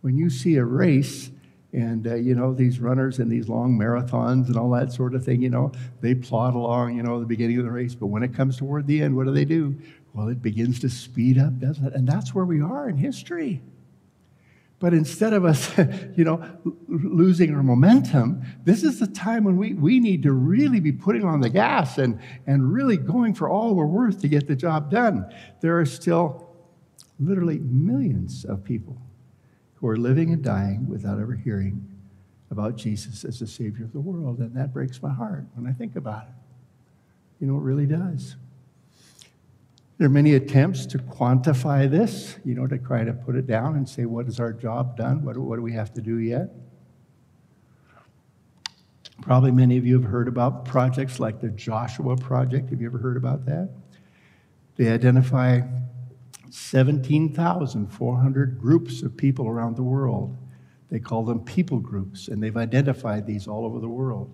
When 0.00 0.16
you 0.16 0.30
see 0.30 0.56
a 0.56 0.64
race, 0.64 1.30
and 1.72 2.06
uh, 2.06 2.14
you 2.14 2.34
know 2.34 2.54
these 2.54 2.80
runners 2.80 3.18
and 3.18 3.30
these 3.30 3.48
long 3.48 3.78
marathons 3.78 4.46
and 4.46 4.56
all 4.56 4.70
that 4.70 4.92
sort 4.92 5.14
of 5.14 5.24
thing 5.24 5.42
you 5.42 5.50
know 5.50 5.70
they 6.00 6.14
plod 6.14 6.54
along 6.54 6.96
you 6.96 7.02
know 7.02 7.20
the 7.20 7.26
beginning 7.26 7.58
of 7.58 7.64
the 7.64 7.70
race 7.70 7.94
but 7.94 8.06
when 8.06 8.22
it 8.22 8.34
comes 8.34 8.56
toward 8.56 8.86
the 8.86 9.02
end 9.02 9.14
what 9.14 9.26
do 9.26 9.32
they 9.32 9.44
do? 9.44 9.78
Well 10.14 10.28
it 10.28 10.40
begins 10.40 10.80
to 10.80 10.88
speed 10.88 11.38
up 11.38 11.58
doesn't 11.58 11.84
it? 11.84 11.94
And 11.94 12.08
that's 12.08 12.34
where 12.34 12.44
we 12.44 12.60
are 12.60 12.88
in 12.88 12.96
history. 12.96 13.62
But 14.80 14.94
instead 14.94 15.32
of 15.32 15.44
us, 15.44 15.76
you 16.16 16.22
know, 16.22 16.40
losing 16.86 17.52
our 17.52 17.64
momentum, 17.64 18.42
this 18.64 18.84
is 18.84 19.00
the 19.00 19.08
time 19.08 19.42
when 19.42 19.56
we, 19.56 19.74
we 19.74 19.98
need 19.98 20.22
to 20.22 20.32
really 20.32 20.78
be 20.78 20.92
putting 20.92 21.24
on 21.24 21.40
the 21.40 21.50
gas 21.50 21.98
and, 21.98 22.20
and 22.46 22.72
really 22.72 22.96
going 22.96 23.34
for 23.34 23.48
all 23.48 23.74
we're 23.74 23.86
worth 23.86 24.20
to 24.20 24.28
get 24.28 24.46
the 24.46 24.54
job 24.54 24.88
done. 24.88 25.26
There 25.60 25.80
are 25.80 25.84
still 25.84 26.56
literally 27.18 27.58
millions 27.58 28.44
of 28.44 28.62
people 28.62 29.02
who 29.80 29.88
are 29.88 29.96
living 29.96 30.32
and 30.32 30.42
dying 30.42 30.88
without 30.88 31.20
ever 31.20 31.34
hearing 31.34 31.86
about 32.50 32.76
Jesus 32.76 33.24
as 33.24 33.38
the 33.38 33.46
Savior 33.46 33.84
of 33.84 33.92
the 33.92 34.00
world. 34.00 34.38
And 34.38 34.56
that 34.56 34.72
breaks 34.72 35.02
my 35.02 35.12
heart 35.12 35.44
when 35.54 35.70
I 35.70 35.72
think 35.72 35.96
about 35.96 36.24
it. 36.24 36.34
You 37.40 37.46
know, 37.46 37.56
it 37.56 37.62
really 37.62 37.86
does. 37.86 38.36
There 39.98 40.06
are 40.06 40.10
many 40.10 40.34
attempts 40.34 40.86
to 40.86 40.98
quantify 40.98 41.90
this, 41.90 42.36
you 42.44 42.54
know, 42.54 42.66
to 42.66 42.78
try 42.78 43.04
to 43.04 43.12
put 43.12 43.36
it 43.36 43.46
down 43.46 43.76
and 43.76 43.88
say, 43.88 44.04
what 44.04 44.26
is 44.26 44.40
our 44.40 44.52
job 44.52 44.96
done? 44.96 45.24
What, 45.24 45.36
what 45.36 45.56
do 45.56 45.62
we 45.62 45.72
have 45.72 45.92
to 45.94 46.00
do 46.00 46.18
yet? 46.18 46.50
Probably 49.20 49.50
many 49.50 49.76
of 49.76 49.84
you 49.84 50.00
have 50.00 50.08
heard 50.08 50.28
about 50.28 50.64
projects 50.64 51.18
like 51.18 51.40
the 51.40 51.48
Joshua 51.48 52.16
Project. 52.16 52.70
Have 52.70 52.80
you 52.80 52.86
ever 52.86 52.98
heard 52.98 53.16
about 53.16 53.44
that? 53.46 53.68
They 54.76 54.88
identify 54.88 55.62
17,400 56.50 58.58
groups 58.58 59.02
of 59.02 59.16
people 59.16 59.46
around 59.46 59.76
the 59.76 59.82
world. 59.82 60.36
They 60.90 60.98
call 60.98 61.24
them 61.24 61.40
people 61.40 61.78
groups, 61.78 62.28
and 62.28 62.42
they've 62.42 62.56
identified 62.56 63.26
these 63.26 63.46
all 63.46 63.66
over 63.66 63.78
the 63.78 63.88
world. 63.88 64.30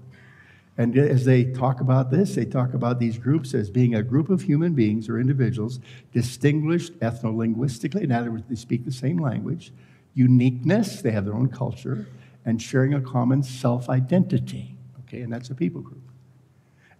And 0.77 0.99
as 0.99 1.25
they 1.25 1.45
talk 1.45 1.81
about 1.81 2.11
this, 2.11 2.35
they 2.35 2.45
talk 2.45 2.75
about 2.75 2.99
these 2.99 3.17
groups 3.17 3.55
as 3.55 3.71
being 3.71 3.95
a 3.95 4.03
group 4.03 4.29
of 4.29 4.43
human 4.43 4.75
beings 4.75 5.09
or 5.09 5.21
individuals 5.21 5.79
distinguished 6.13 6.99
ethno-linguistically. 6.99 8.03
In 8.03 8.11
other 8.11 8.33
words, 8.33 8.45
they 8.49 8.57
speak 8.57 8.85
the 8.85 8.93
same 8.93 9.19
language, 9.19 9.73
uniqueness, 10.15 11.01
they 11.01 11.13
have 11.13 11.25
their 11.25 11.35
own 11.35 11.49
culture, 11.49 12.09
and 12.45 12.61
sharing 12.61 12.95
a 12.95 13.01
common 13.01 13.43
self-identity. 13.43 14.77
Okay, 15.01 15.23
and 15.23 15.33
that's 15.33 15.51
a 15.51 15.55
people 15.55 15.81
group. 15.81 16.03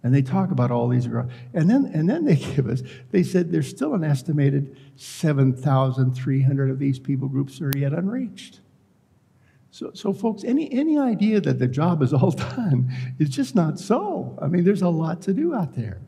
And 0.05 0.13
they 0.13 0.21
talk 0.21 0.51
about 0.51 0.69
all 0.69 0.87
these, 0.87 1.07
and 1.07 1.67
then 1.67 1.89
and 1.91 2.07
then 2.07 2.25
they 2.25 2.35
give 2.55 2.67
us. 2.67 2.83
They 3.09 3.23
said 3.23 3.51
there's 3.51 3.67
still 3.67 3.95
an 3.95 4.03
estimated 4.03 4.77
7,300 4.97 6.69
of 6.69 6.77
these 6.77 6.99
people 6.99 7.27
groups 7.27 7.59
are 7.59 7.71
yet 7.75 7.91
unreached. 7.91 8.59
So, 9.71 9.89
so, 9.95 10.13
folks, 10.13 10.43
any, 10.43 10.71
any 10.71 10.99
idea 10.99 11.41
that 11.41 11.57
the 11.57 11.67
job 11.67 12.03
is 12.03 12.13
all 12.13 12.29
done 12.55 12.93
is 13.17 13.29
just 13.29 13.55
not 13.55 13.79
so. 13.79 14.37
I 14.39 14.45
mean, 14.45 14.63
there's 14.63 14.83
a 14.83 14.89
lot 14.89 15.23
to 15.23 15.33
do 15.33 15.55
out 15.55 15.75
there. 15.75 16.01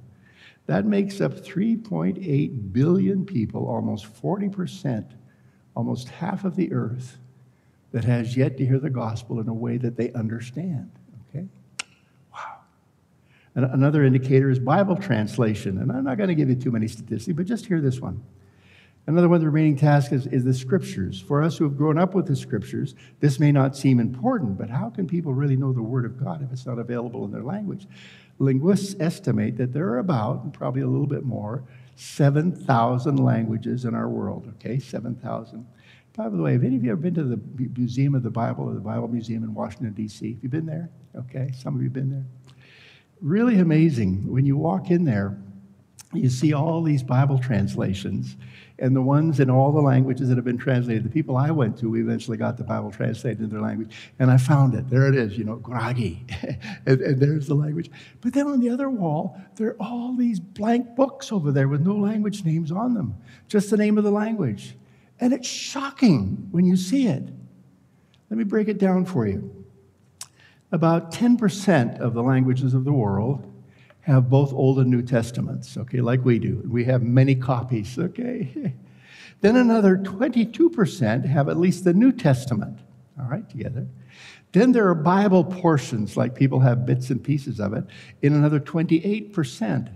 That 0.67 0.85
makes 0.85 1.19
up 1.19 1.33
3.8 1.33 2.71
billion 2.71 3.25
people, 3.25 3.67
almost 3.67 4.05
40%, 4.21 5.09
almost 5.75 6.09
half 6.09 6.45
of 6.45 6.55
the 6.55 6.71
earth, 6.71 7.17
that 7.93 8.03
has 8.03 8.37
yet 8.37 8.57
to 8.57 8.65
hear 8.65 8.77
the 8.77 8.91
gospel 8.91 9.39
in 9.39 9.47
a 9.47 9.53
way 9.53 9.77
that 9.77 9.97
they 9.97 10.11
understand. 10.13 10.91
Another 13.57 14.03
indicator 14.03 14.51
is 14.51 14.59
Bible 14.59 14.95
translation. 14.95 15.79
And 15.79 15.91
I'm 15.91 16.03
not 16.03 16.17
going 16.17 16.29
to 16.29 16.35
give 16.35 16.47
you 16.47 16.55
too 16.55 16.69
many 16.69 16.87
statistics, 16.87 17.35
but 17.35 17.47
just 17.47 17.65
hear 17.65 17.81
this 17.81 17.99
one. 17.99 18.23
Another 19.07 19.27
one 19.27 19.37
of 19.37 19.41
the 19.41 19.49
remaining 19.49 19.75
tasks 19.75 20.11
is, 20.11 20.27
is, 20.27 20.43
the 20.43 20.53
scriptures. 20.53 21.19
For 21.19 21.41
us 21.41 21.57
who 21.57 21.63
have 21.63 21.75
grown 21.75 21.97
up 21.97 22.13
with 22.13 22.27
the 22.27 22.35
scriptures, 22.35 22.93
this 23.19 23.39
may 23.39 23.51
not 23.51 23.75
seem 23.75 23.99
important, 23.99 24.59
but 24.59 24.69
how 24.69 24.89
can 24.89 25.07
people 25.07 25.33
really 25.33 25.55
know 25.55 25.73
the 25.73 25.81
Word 25.81 26.05
of 26.05 26.23
God 26.23 26.43
if 26.43 26.51
it's 26.51 26.67
not 26.67 26.77
available 26.77 27.25
in 27.25 27.31
their 27.31 27.41
language? 27.41 27.87
Linguists 28.37 28.95
estimate 28.99 29.57
that 29.57 29.73
there 29.73 29.87
are 29.87 29.99
about, 29.99 30.53
probably 30.53 30.81
a 30.81 30.87
little 30.87 31.07
bit 31.07 31.23
more, 31.23 31.63
7,000 31.95 33.15
languages 33.15 33.85
in 33.85 33.95
our 33.95 34.09
world, 34.09 34.53
okay? 34.57 34.77
7,000. 34.77 35.65
By 36.15 36.29
the 36.29 36.37
way, 36.37 36.53
have 36.53 36.63
any 36.63 36.75
of 36.75 36.83
you 36.83 36.91
ever 36.91 37.01
been 37.01 37.15
to 37.15 37.23
the 37.23 37.39
Museum 37.77 38.13
of 38.13 38.23
the 38.23 38.29
Bible 38.29 38.65
or 38.65 38.73
the 38.73 38.81
Bible 38.81 39.07
Museum 39.07 39.43
in 39.43 39.53
Washington, 39.53 39.93
D.C.? 39.93 40.33
Have 40.33 40.43
you 40.43 40.49
been 40.49 40.65
there? 40.65 40.89
Okay, 41.15 41.51
some 41.57 41.75
of 41.75 41.81
you 41.81 41.87
have 41.87 41.93
been 41.93 42.11
there. 42.11 42.25
Really 43.21 43.59
amazing. 43.59 44.31
When 44.31 44.45
you 44.45 44.57
walk 44.57 44.91
in 44.91 45.03
there, 45.03 45.37
you 46.13 46.29
see 46.29 46.53
all 46.53 46.81
these 46.81 47.03
Bible 47.03 47.39
translations 47.39 48.37
and 48.79 48.95
the 48.95 49.01
ones 49.01 49.39
in 49.39 49.49
all 49.49 49.71
the 49.71 49.81
languages 49.81 50.29
that 50.29 50.35
have 50.35 50.45
been 50.45 50.57
translated. 50.57 51.03
The 51.03 51.09
people 51.09 51.35
I 51.35 51.51
went 51.51 51.77
to, 51.79 51.89
we 51.89 52.01
eventually 52.01 52.37
got 52.37 52.57
the 52.57 52.63
Bible 52.63 52.91
translated 52.91 53.41
in 53.41 53.49
their 53.49 53.61
language, 53.61 53.95
and 54.19 54.29
I 54.29 54.37
found 54.37 54.75
it. 54.75 54.89
There 54.89 55.07
it 55.07 55.15
is, 55.15 55.37
you 55.37 55.43
know, 55.43 55.57
Gragi, 55.57 56.19
and, 56.85 57.01
and, 57.01 57.19
there's 57.19 57.47
the 57.47 57.55
language. 57.55 57.89
But 58.21 58.33
then 58.33 58.47
on 58.47 58.59
the 58.59 58.69
other 58.69 58.89
wall, 58.89 59.39
there 59.55 59.69
are 59.69 59.77
all 59.79 60.15
these 60.15 60.39
blank 60.39 60.95
books 60.95 61.31
over 61.31 61.51
there 61.51 61.67
with 61.67 61.81
no 61.81 61.95
language 61.95 62.45
names 62.45 62.71
on 62.71 62.93
them, 62.93 63.15
just 63.47 63.69
the 63.71 63.77
name 63.77 63.97
of 63.97 64.03
the 64.03 64.11
language. 64.11 64.75
And 65.19 65.33
it's 65.33 65.47
shocking 65.47 66.47
when 66.51 66.65
you 66.65 66.77
see 66.77 67.07
it. 67.07 67.23
Let 68.29 68.37
me 68.37 68.43
break 68.43 68.67
it 68.67 68.77
down 68.77 69.05
for 69.05 69.25
you. 69.25 69.65
About 70.71 71.11
10% 71.11 71.99
of 71.99 72.13
the 72.13 72.21
languages 72.21 72.73
of 72.73 72.83
the 72.83 72.91
world 72.91 73.53
have 74.01 74.29
both 74.29 74.53
Old 74.53 74.79
and 74.79 74.89
New 74.89 75.01
Testaments, 75.01 75.77
okay, 75.77 76.01
like 76.01 76.23
we 76.23 76.39
do. 76.39 76.61
We 76.67 76.85
have 76.85 77.03
many 77.03 77.35
copies, 77.35 77.97
okay? 77.97 78.73
then 79.41 79.55
another 79.55 79.97
22% 79.97 81.25
have 81.25 81.49
at 81.49 81.57
least 81.57 81.83
the 81.83 81.93
New 81.93 82.11
Testament, 82.11 82.79
all 83.19 83.29
right, 83.29 83.49
together. 83.49 83.87
Then 84.51 84.71
there 84.71 84.87
are 84.87 84.95
Bible 84.95 85.43
portions, 85.43 86.17
like 86.17 86.35
people 86.35 86.61
have 86.61 86.85
bits 86.85 87.09
and 87.09 87.23
pieces 87.23 87.59
of 87.59 87.73
it, 87.73 87.85
in 88.21 88.33
another 88.33 88.59
28%. 88.59 89.93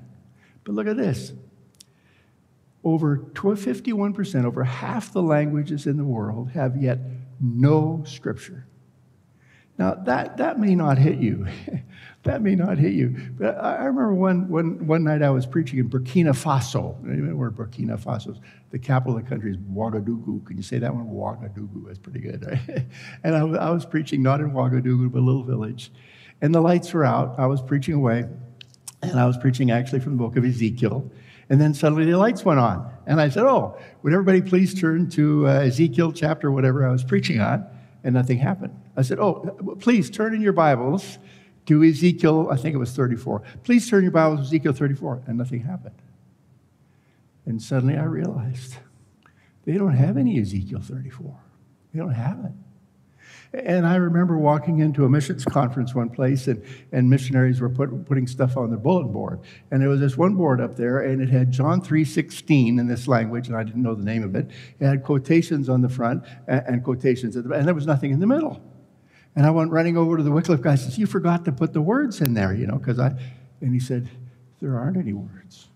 But 0.64 0.74
look 0.76 0.88
at 0.88 0.98
this 0.98 1.34
over 2.84 3.18
51%, 3.18 4.46
over 4.46 4.64
half 4.64 5.14
the 5.14 5.22
languages 5.22 5.86
in 5.86 5.98
the 5.98 6.04
world 6.04 6.50
have 6.52 6.76
yet 6.76 7.00
no 7.40 8.04
scripture. 8.06 8.66
Now, 9.78 9.96
that, 9.96 10.38
that 10.38 10.60
may 10.60 10.76
not 10.76 10.98
hit 10.98 11.18
you. 11.18 11.48
that 12.24 12.42
may 12.42 12.56
not 12.56 12.78
hit 12.78 12.94
you. 12.94 13.16
But 13.38 13.58
I 13.58 13.86
remember 13.86 14.14
one, 14.14 14.48
one, 14.50 14.86
one 14.86 15.04
night 15.04 15.24
I 15.24 15.30
was 15.30 15.46
preaching 15.46 15.80
in 15.80 15.90
Burkina 15.90 16.32
Faso. 16.32 16.96
You 17.04 17.36
Where 17.36 17.50
Burkina 17.50 18.00
Faso 18.00 18.32
is. 18.32 18.38
The 18.70 18.80
capital 18.80 19.18
of 19.18 19.24
the 19.24 19.30
country 19.30 19.52
is 19.52 19.58
Ouagadougou. 19.58 20.46
Can 20.46 20.58
you 20.58 20.64
say 20.64 20.78
that 20.78 20.94
one? 20.94 21.08
Ouagadougou. 21.08 21.88
That's 21.88 22.00
pretty 22.00 22.20
good, 22.20 22.46
right? 22.46 22.86
and 23.24 23.36
I, 23.36 23.40
I 23.40 23.70
was 23.72 23.86
preaching 23.86 24.22
not 24.22 24.40
in 24.40 24.52
Ouagadougou, 24.52 25.12
but 25.12 25.20
a 25.20 25.26
little 25.26 25.44
village. 25.44 25.92
And 26.42 26.54
the 26.54 26.62
lights 26.62 26.94
were 26.94 27.04
out. 27.04 27.36
I 27.38 27.48
was 27.48 27.62
preaching 27.62 27.96
away. 27.96 28.26
And 29.02 29.20
I 29.20 29.26
was 29.26 29.38
preaching 29.38 29.72
actually 29.72 30.00
from 30.00 30.14
the 30.14 30.24
book 30.24 30.38
of 30.38 30.46
Ezekiel. 30.46 31.12
And 31.50 31.60
then 31.60 31.74
suddenly 31.74 32.06
the 32.06 32.18
lights 32.18 32.46
went 32.46 32.60
on. 32.60 32.90
And 33.08 33.20
I 33.20 33.30
said, 33.30 33.44
Oh, 33.44 33.78
would 34.04 34.14
everybody 34.14 34.42
please 34.42 34.80
turn 34.80 35.10
to 35.12 35.48
uh, 35.48 35.52
Ezekiel 35.62 36.12
chapter, 36.12 36.52
whatever 36.52 36.88
I 36.88 36.92
was 36.92 37.04
preaching 37.04 37.42
on? 37.42 37.66
And 38.04 38.16
nothing 38.16 38.40
happened. 38.40 38.80
I 38.98 39.04
said, 39.04 39.20
Oh, 39.20 39.78
please 39.80 40.10
turn 40.10 40.34
in 40.34 40.42
your 40.42 40.54
Bibles 40.54 41.20
to 41.68 41.84
Ezekiel, 41.84 42.48
I 42.50 42.58
think 42.58 42.74
it 42.74 42.80
was 42.80 42.92
34. 42.92 43.44
Please 43.64 43.90
turn 43.90 44.04
your 44.04 44.12
Bibles 44.12 44.40
to 44.40 44.46
Ezekiel 44.46 44.74
34. 44.74 45.24
And 45.28 45.38
nothing 45.38 45.62
happened. 45.62 45.96
And 47.46 47.62
suddenly 47.62 47.98
I 47.98 48.04
realized 48.04 48.76
they 49.66 49.74
don't 49.74 49.96
have 49.96 50.18
any 50.18 50.40
Ezekiel 50.40 50.82
34. 50.82 51.40
They 51.94 52.00
don't 52.00 52.14
have 52.14 52.46
it. 52.46 52.52
And 53.54 53.86
I 53.86 53.96
remember 53.96 54.38
walking 54.38 54.80
into 54.80 55.04
a 55.04 55.10
missions 55.10 55.44
conference 55.44 55.94
one 55.94 56.10
place, 56.10 56.48
and, 56.48 56.64
and 56.94 57.10
missionaries 57.10 57.60
were 57.60 57.70
put, 57.70 58.06
putting 58.06 58.26
stuff 58.26 58.56
on 58.56 58.70
their 58.70 58.80
bulletin 58.80 59.12
board. 59.12 59.42
And 59.72 59.82
there 59.82 59.90
was 59.90 60.00
this 60.00 60.18
one 60.18 60.36
board 60.36 60.62
up 60.62 60.78
there, 60.78 61.00
and 61.00 61.22
it 61.22 61.30
had 61.30 61.52
John 61.52 61.82
3.16 61.82 62.80
in 62.80 62.88
this 62.88 63.10
language, 63.10 63.50
and 63.50 63.58
I 63.58 63.64
didn't 63.64 63.84
know 63.84 63.94
the 63.94 64.06
name 64.06 64.24
of 64.24 64.36
it. 64.36 64.50
It 64.80 64.86
had 64.86 65.04
quotations 65.04 65.68
on 65.68 65.82
the 65.82 65.90
front 65.90 66.24
and, 66.48 66.64
and 66.66 66.84
quotations 66.84 67.36
at 67.36 67.44
the 67.44 67.50
back, 67.50 67.60
and 67.60 67.68
there 67.68 67.76
was 67.76 67.86
nothing 67.86 68.12
in 68.12 68.22
the 68.22 68.28
middle. 68.28 68.62
And 69.36 69.46
I 69.46 69.50
went 69.50 69.72
running 69.72 69.98
over 69.98 70.18
to 70.18 70.24
the 70.24 70.32
Wycliffe 70.32 70.62
guy. 70.62 70.74
I 70.74 70.76
said, 70.76 70.98
"You 70.98 71.06
forgot 71.06 71.46
to 71.46 71.52
put 71.52 71.74
the 71.74 71.82
words 71.82 72.22
in 72.22 72.34
there, 72.34 72.54
you 72.54 72.68
know?" 72.68 72.78
Because 72.78 73.00
I, 73.00 73.14
and 73.62 73.74
he 73.74 73.80
said, 73.80 74.10
"There 74.62 74.78
aren't 74.78 74.98
any 74.98 75.14
words." 75.14 75.71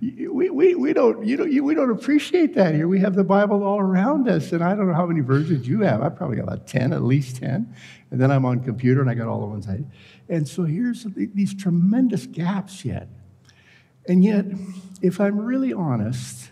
We, 0.00 0.50
we, 0.50 0.74
we, 0.74 0.92
don't, 0.92 1.24
you 1.24 1.36
don't, 1.36 1.64
we 1.64 1.74
don't 1.74 1.90
appreciate 1.90 2.54
that 2.54 2.74
here. 2.74 2.88
We 2.88 3.00
have 3.00 3.14
the 3.14 3.24
Bible 3.24 3.62
all 3.62 3.78
around 3.78 4.28
us, 4.28 4.52
and 4.52 4.62
I 4.62 4.74
don't 4.74 4.88
know 4.88 4.94
how 4.94 5.06
many 5.06 5.20
versions 5.20 5.68
you 5.68 5.82
have. 5.82 6.02
I 6.02 6.08
probably 6.08 6.36
got 6.36 6.44
about 6.44 6.66
10, 6.66 6.92
at 6.92 7.02
least 7.02 7.36
10. 7.36 7.74
And 8.10 8.20
then 8.20 8.30
I'm 8.30 8.44
on 8.44 8.60
computer, 8.60 9.00
and 9.00 9.10
I 9.10 9.14
got 9.14 9.28
all 9.28 9.40
the 9.40 9.46
ones 9.46 9.68
I. 9.68 9.84
And 10.28 10.48
so 10.48 10.64
here's 10.64 11.06
these 11.14 11.54
tremendous 11.54 12.26
gaps 12.26 12.84
yet. 12.84 13.08
And 14.06 14.24
yet, 14.24 14.46
if 15.02 15.20
I'm 15.20 15.38
really 15.38 15.72
honest, 15.72 16.50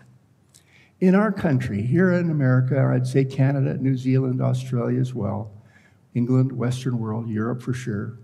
in 1.00 1.14
our 1.14 1.32
country, 1.32 1.82
here 1.82 2.12
in 2.12 2.30
America, 2.30 2.76
or 2.76 2.92
I'd 2.92 3.06
say 3.06 3.24
Canada, 3.24 3.76
New 3.78 3.96
Zealand, 3.96 4.40
Australia 4.40 5.00
as 5.00 5.14
well, 5.14 5.50
England, 6.14 6.52
Western 6.52 6.98
world, 6.98 7.28
Europe 7.28 7.62
for 7.62 7.74
sure, 7.74 8.18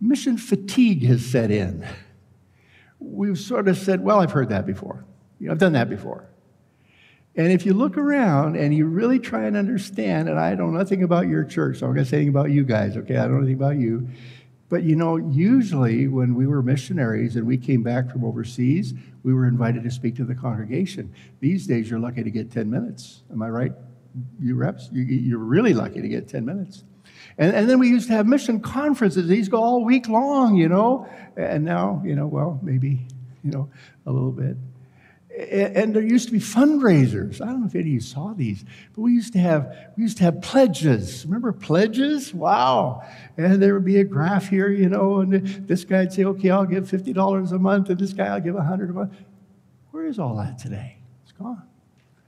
mission 0.00 0.36
fatigue 0.36 1.04
has 1.04 1.24
set 1.24 1.50
in. 1.50 1.86
We've 3.00 3.38
sort 3.38 3.68
of 3.68 3.76
said, 3.78 4.02
well, 4.02 4.20
I've 4.20 4.32
heard 4.32 4.48
that 4.48 4.66
before. 4.66 5.04
I've 5.48 5.58
done 5.58 5.72
that 5.72 5.88
before. 5.88 6.28
And 7.36 7.52
if 7.52 7.64
you 7.64 7.72
look 7.72 7.96
around 7.96 8.56
and 8.56 8.74
you 8.74 8.86
really 8.86 9.20
try 9.20 9.44
and 9.44 9.56
understand, 9.56 10.28
and 10.28 10.40
I 10.40 10.56
don't 10.56 10.72
know 10.72 10.78
nothing 10.78 11.04
about 11.04 11.28
your 11.28 11.44
church, 11.44 11.78
so 11.78 11.86
I'm 11.86 11.92
not 11.92 11.94
going 11.94 12.04
to 12.04 12.10
say 12.10 12.16
anything 12.16 12.30
about 12.30 12.50
you 12.50 12.64
guys, 12.64 12.96
okay? 12.96 13.16
I 13.16 13.22
don't 13.22 13.34
know 13.34 13.38
anything 13.38 13.54
about 13.54 13.76
you. 13.76 14.08
But 14.68 14.82
you 14.82 14.96
know, 14.96 15.16
usually 15.16 16.08
when 16.08 16.34
we 16.34 16.46
were 16.46 16.62
missionaries 16.62 17.36
and 17.36 17.46
we 17.46 17.56
came 17.56 17.82
back 17.82 18.10
from 18.10 18.24
overseas, 18.24 18.92
we 19.22 19.32
were 19.32 19.46
invited 19.46 19.84
to 19.84 19.90
speak 19.90 20.16
to 20.16 20.24
the 20.24 20.34
congregation. 20.34 21.14
These 21.40 21.66
days, 21.66 21.88
you're 21.88 22.00
lucky 22.00 22.22
to 22.22 22.30
get 22.30 22.50
10 22.50 22.68
minutes. 22.68 23.22
Am 23.30 23.40
I 23.40 23.48
right? 23.48 23.72
You 24.40 24.56
reps? 24.56 24.88
You're 24.92 25.38
really 25.38 25.74
lucky 25.74 26.02
to 26.02 26.08
get 26.08 26.28
10 26.28 26.44
minutes. 26.44 26.84
And, 27.38 27.54
and 27.54 27.70
then 27.70 27.78
we 27.78 27.88
used 27.88 28.08
to 28.08 28.14
have 28.14 28.26
mission 28.26 28.60
conferences. 28.60 29.28
These 29.28 29.48
go 29.48 29.62
all 29.62 29.84
week 29.84 30.08
long, 30.08 30.56
you 30.56 30.68
know. 30.68 31.08
And 31.36 31.64
now, 31.64 32.02
you 32.04 32.16
know, 32.16 32.26
well, 32.26 32.58
maybe, 32.62 33.06
you 33.44 33.52
know, 33.52 33.70
a 34.06 34.10
little 34.10 34.32
bit. 34.32 34.56
And 35.38 35.94
there 35.94 36.02
used 36.02 36.26
to 36.26 36.32
be 36.32 36.40
fundraisers. 36.40 37.40
I 37.40 37.46
don't 37.46 37.60
know 37.60 37.68
if 37.68 37.74
any 37.76 37.82
of 37.82 37.86
you 37.86 38.00
saw 38.00 38.32
these, 38.32 38.64
but 38.92 39.02
we 39.02 39.12
used 39.12 39.34
to 39.34 39.38
have 39.38 39.72
we 39.96 40.02
used 40.02 40.16
to 40.16 40.24
have 40.24 40.42
pledges. 40.42 41.24
Remember 41.26 41.52
pledges? 41.52 42.34
Wow! 42.34 43.04
And 43.36 43.62
there 43.62 43.74
would 43.74 43.84
be 43.84 44.00
a 44.00 44.04
graph 44.04 44.48
here, 44.48 44.68
you 44.68 44.88
know, 44.88 45.20
and 45.20 45.32
this 45.68 45.84
guy'd 45.84 46.12
say, 46.12 46.24
"Okay, 46.24 46.50
I'll 46.50 46.66
give 46.66 46.90
fifty 46.90 47.12
dollars 47.12 47.52
a 47.52 47.58
month," 47.58 47.88
and 47.88 48.00
this 48.00 48.12
guy, 48.12 48.26
"I'll 48.26 48.40
give 48.40 48.56
a 48.56 48.64
hundred 48.64 48.90
a 48.90 48.94
month." 48.94 49.12
Where 49.92 50.06
is 50.06 50.18
all 50.18 50.36
that 50.38 50.58
today? 50.58 50.96
It's 51.22 51.32
gone. 51.32 51.62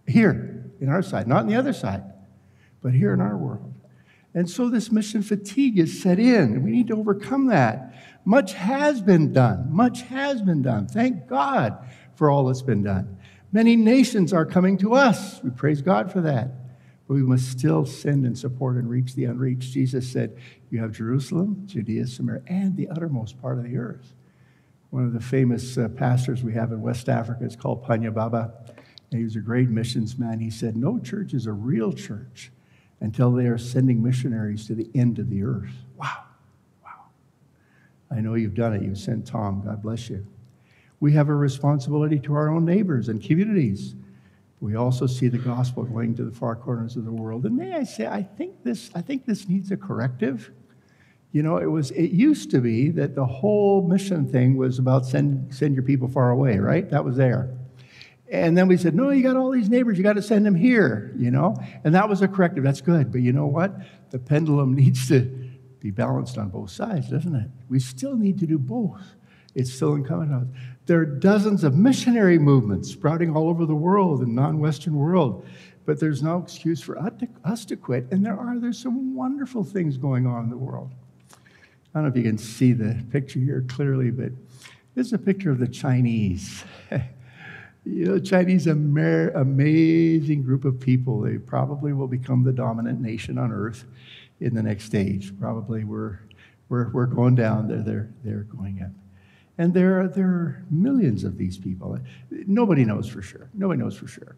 Here, 0.07 0.70
in 0.81 0.88
our 0.88 1.03
side, 1.03 1.27
not 1.27 1.42
in 1.42 1.49
the 1.49 1.57
other 1.57 1.73
side, 1.73 2.05
but 2.81 2.94
here 2.94 3.12
in 3.12 3.20
our 3.20 3.37
world. 3.37 3.70
And 4.35 4.49
so 4.49 4.69
this 4.69 4.93
mission 4.93 5.23
fatigue 5.23 5.79
is 5.79 6.01
set 6.01 6.19
in, 6.19 6.53
and 6.53 6.64
we 6.64 6.71
need 6.71 6.88
to 6.88 6.97
overcome 6.97 7.47
that. 7.47 7.95
Much 8.25 8.53
has 8.53 9.01
been 9.01 9.33
done. 9.33 9.66
Much 9.73 10.03
has 10.03 10.40
been 10.40 10.62
done. 10.62 10.87
Thank 10.87 11.27
God 11.27 11.79
for 12.14 12.31
all 12.31 12.45
that's 12.45 12.62
been 12.62 12.83
done. 12.83 13.19
Many 13.51 13.75
nations 13.75 14.33
are 14.33 14.47
coming 14.47 14.79
to 14.79 14.95
us. 14.95 15.43
We 15.43 15.51
praise 15.51 15.83
God 15.83 16.12
for 16.12 16.21
that. 16.21 16.51
But 17.09 17.14
we 17.14 17.23
must 17.23 17.51
still 17.51 17.85
send 17.85 18.25
and 18.25 18.38
support 18.38 18.77
and 18.77 18.88
reach 18.88 19.16
the 19.16 19.25
unreached. 19.25 19.73
Jesus 19.73 20.09
said, 20.09 20.37
You 20.71 20.79
have 20.81 20.93
Jerusalem, 20.93 21.64
Judea, 21.66 22.07
Samaria, 22.07 22.43
and 22.47 22.77
the 22.77 22.88
uttermost 22.88 23.40
part 23.43 23.59
of 23.59 23.64
the 23.64 23.77
earth. 23.77 24.14
One 24.90 25.05
of 25.05 25.12
the 25.12 25.21
famous 25.21 25.77
uh, 25.77 25.88
pastors 25.88 26.45
we 26.45 26.53
have 26.53 26.71
in 26.71 26.81
West 26.81 27.09
Africa 27.09 27.45
is 27.45 27.57
called 27.57 27.85
Panya 27.85 28.14
Baba. 28.14 28.53
And 29.11 29.19
he 29.19 29.25
was 29.25 29.35
a 29.35 29.40
great 29.40 29.69
missions 29.69 30.16
man. 30.19 30.38
He 30.38 30.51
said, 30.51 30.77
No 30.77 31.01
church 31.01 31.35
is 31.35 31.47
a 31.47 31.53
real 31.53 31.93
church 31.93 32.53
until 33.01 33.33
they 33.33 33.47
are 33.47 33.59
sending 33.59 34.03
missionaries 34.03 34.67
to 34.67 34.75
the 34.75 34.89
end 34.95 35.19
of 35.19 35.31
the 35.31 35.43
earth. 35.43 35.73
Wow. 35.97 36.25
Wow. 36.85 37.07
I 38.11 38.21
know 38.21 38.35
you've 38.35 38.55
done 38.55 38.75
it. 38.75 38.83
You've 38.83 38.99
sent 38.99 39.27
Tom. 39.27 39.63
God 39.65 39.83
bless 39.83 40.11
you. 40.11 40.27
We 41.01 41.13
have 41.15 41.29
a 41.31 41.35
responsibility 41.35 42.19
to 42.21 42.35
our 42.35 42.51
own 42.51 42.65
neighbors 42.65 43.09
and 43.09 43.23
communities. 43.23 43.95
We 44.61 44.77
also 44.77 45.07
see 45.07 45.29
the 45.29 45.39
gospel 45.39 45.85
going 45.85 46.15
to 46.17 46.25
the 46.25 46.31
far 46.31 46.55
corners 46.55 46.97
of 46.97 47.07
the 47.07 47.13
world. 47.13 47.47
And 47.47 47.57
may 47.57 47.75
I 47.75 47.85
say, 47.85 48.07
I 48.07 48.23
think 48.23 48.63
this, 48.63 48.91
I 48.95 49.01
think 49.01 49.25
this 49.25 49.49
needs 49.49 49.71
a 49.71 49.77
corrective. 49.79 50.51
You 51.33 51.43
know, 51.43 51.57
it 51.57 51.67
was 51.67 51.93
it 51.93 52.11
used 52.11 52.51
to 52.51 52.61
be 52.61 52.91
that 52.91 53.15
the 53.15 53.25
whole 53.25 53.87
mission 53.87 54.27
thing 54.29 54.57
was 54.57 54.79
about 54.79 55.07
send 55.07 55.55
send 55.55 55.77
your 55.77 55.85
people 55.85 56.09
far 56.09 56.31
away, 56.31 56.59
right? 56.59 56.91
That 56.91 57.05
was 57.05 57.17
there. 57.17 57.57
And 58.31 58.57
then 58.57 58.69
we 58.69 58.77
said, 58.77 58.95
no, 58.95 59.11
you 59.11 59.23
got 59.23 59.37
all 59.37 59.51
these 59.51 59.69
neighbors, 59.69 59.99
you 59.99 60.05
got 60.05 60.14
to 60.14 60.23
send 60.23 60.47
them 60.47 60.55
here, 60.55 61.12
you 61.16 61.33
know? 61.33 61.57
And 61.83 61.95
that 61.97 62.09
was 62.09 62.23
a 62.23 62.29
corrective. 62.29 62.62
That's 62.62 62.81
good. 62.81 63.11
But 63.11 63.23
you 63.23 63.33
know 63.33 63.47
what? 63.47 63.73
The 64.11 64.19
pendulum 64.19 64.75
needs 64.77 65.09
to 65.09 65.23
be 65.81 65.90
balanced 65.90 66.38
on 66.38 66.51
both 66.51 66.71
sides, 66.71 67.09
doesn't 67.09 67.35
it? 67.35 67.51
We 67.69 67.81
still 67.81 68.16
need 68.16 68.38
to 68.40 68.47
do 68.47 68.59
both. 68.59 69.03
It's 69.55 69.73
still 69.73 69.95
incumbent 69.95 70.33
on 70.33 70.43
us. 70.43 70.49
There 70.87 71.01
are 71.01 71.07
dozens 71.07 71.64
of 71.64 71.75
missionary 71.75 72.38
movements 72.38 72.90
sprouting 72.90 73.35
all 73.35 73.49
over 73.49 73.66
the 73.66 73.75
world, 73.75 74.21
the 74.21 74.27
non 74.27 74.61
Western 74.61 74.95
world. 74.95 75.45
But 75.87 75.99
there's 75.99 76.23
no 76.23 76.38
excuse 76.38 76.81
for 76.81 76.99
us 77.45 77.64
to 77.64 77.77
quit. 77.77 78.07
And 78.12 78.25
there 78.25 78.38
are, 78.38 78.59
there's 78.61 78.79
some 78.79 79.16
wonderful 79.16 79.64
things 79.64 79.97
going 79.97 80.27
on 80.27 80.45
in 80.45 80.51
the 80.51 80.57
world. 80.57 80.93
I 81.33 81.37
don't 81.95 82.05
know 82.05 82.09
if 82.11 82.16
you 82.16 82.23
can 82.23 82.38
see 82.38 82.73
the 82.73 83.03
picture 83.11 83.40
here 83.40 83.64
clearly, 83.66 84.11
but 84.12 84.31
this 84.95 85.09
is 85.09 85.12
a 85.12 85.19
picture 85.19 85.51
of 85.51 85.59
the 85.59 85.66
Chinese. 85.66 86.64
You 87.85 88.05
know, 88.07 88.19
Chinese 88.19 88.69
are 88.69 89.31
amazing 89.31 90.43
group 90.43 90.64
of 90.64 90.79
people. 90.79 91.21
They 91.21 91.38
probably 91.38 91.93
will 91.93 92.09
become 92.09 92.45
the 92.45 92.53
dominant 92.53 93.01
nation 93.01 93.38
on 93.38 93.53
earth 93.53 93.85
in 94.40 94.55
the 94.55 94.62
next 94.62 94.85
stage. 94.85 95.33
Probably 95.38 95.85
we're, 95.85 96.21
we're, 96.69 96.90
we're 96.90 97.07
going 97.07 97.35
down, 97.35 97.69
they're, 97.69 97.83
they're, 97.83 98.11
they're 98.23 98.43
going 98.45 98.83
up. 98.83 98.90
And 99.59 99.75
there 99.75 100.01
are, 100.01 100.09
there 100.09 100.27
are 100.27 100.64
millions 100.71 101.25
of 101.25 101.37
these 101.37 101.59
people. 101.59 101.99
Nobody 102.31 102.85
knows 102.85 103.09
for 103.09 103.23
sure. 103.23 103.51
Nobody 103.55 103.81
knows 103.81 103.97
for 103.97 104.09
sure. 104.09 104.37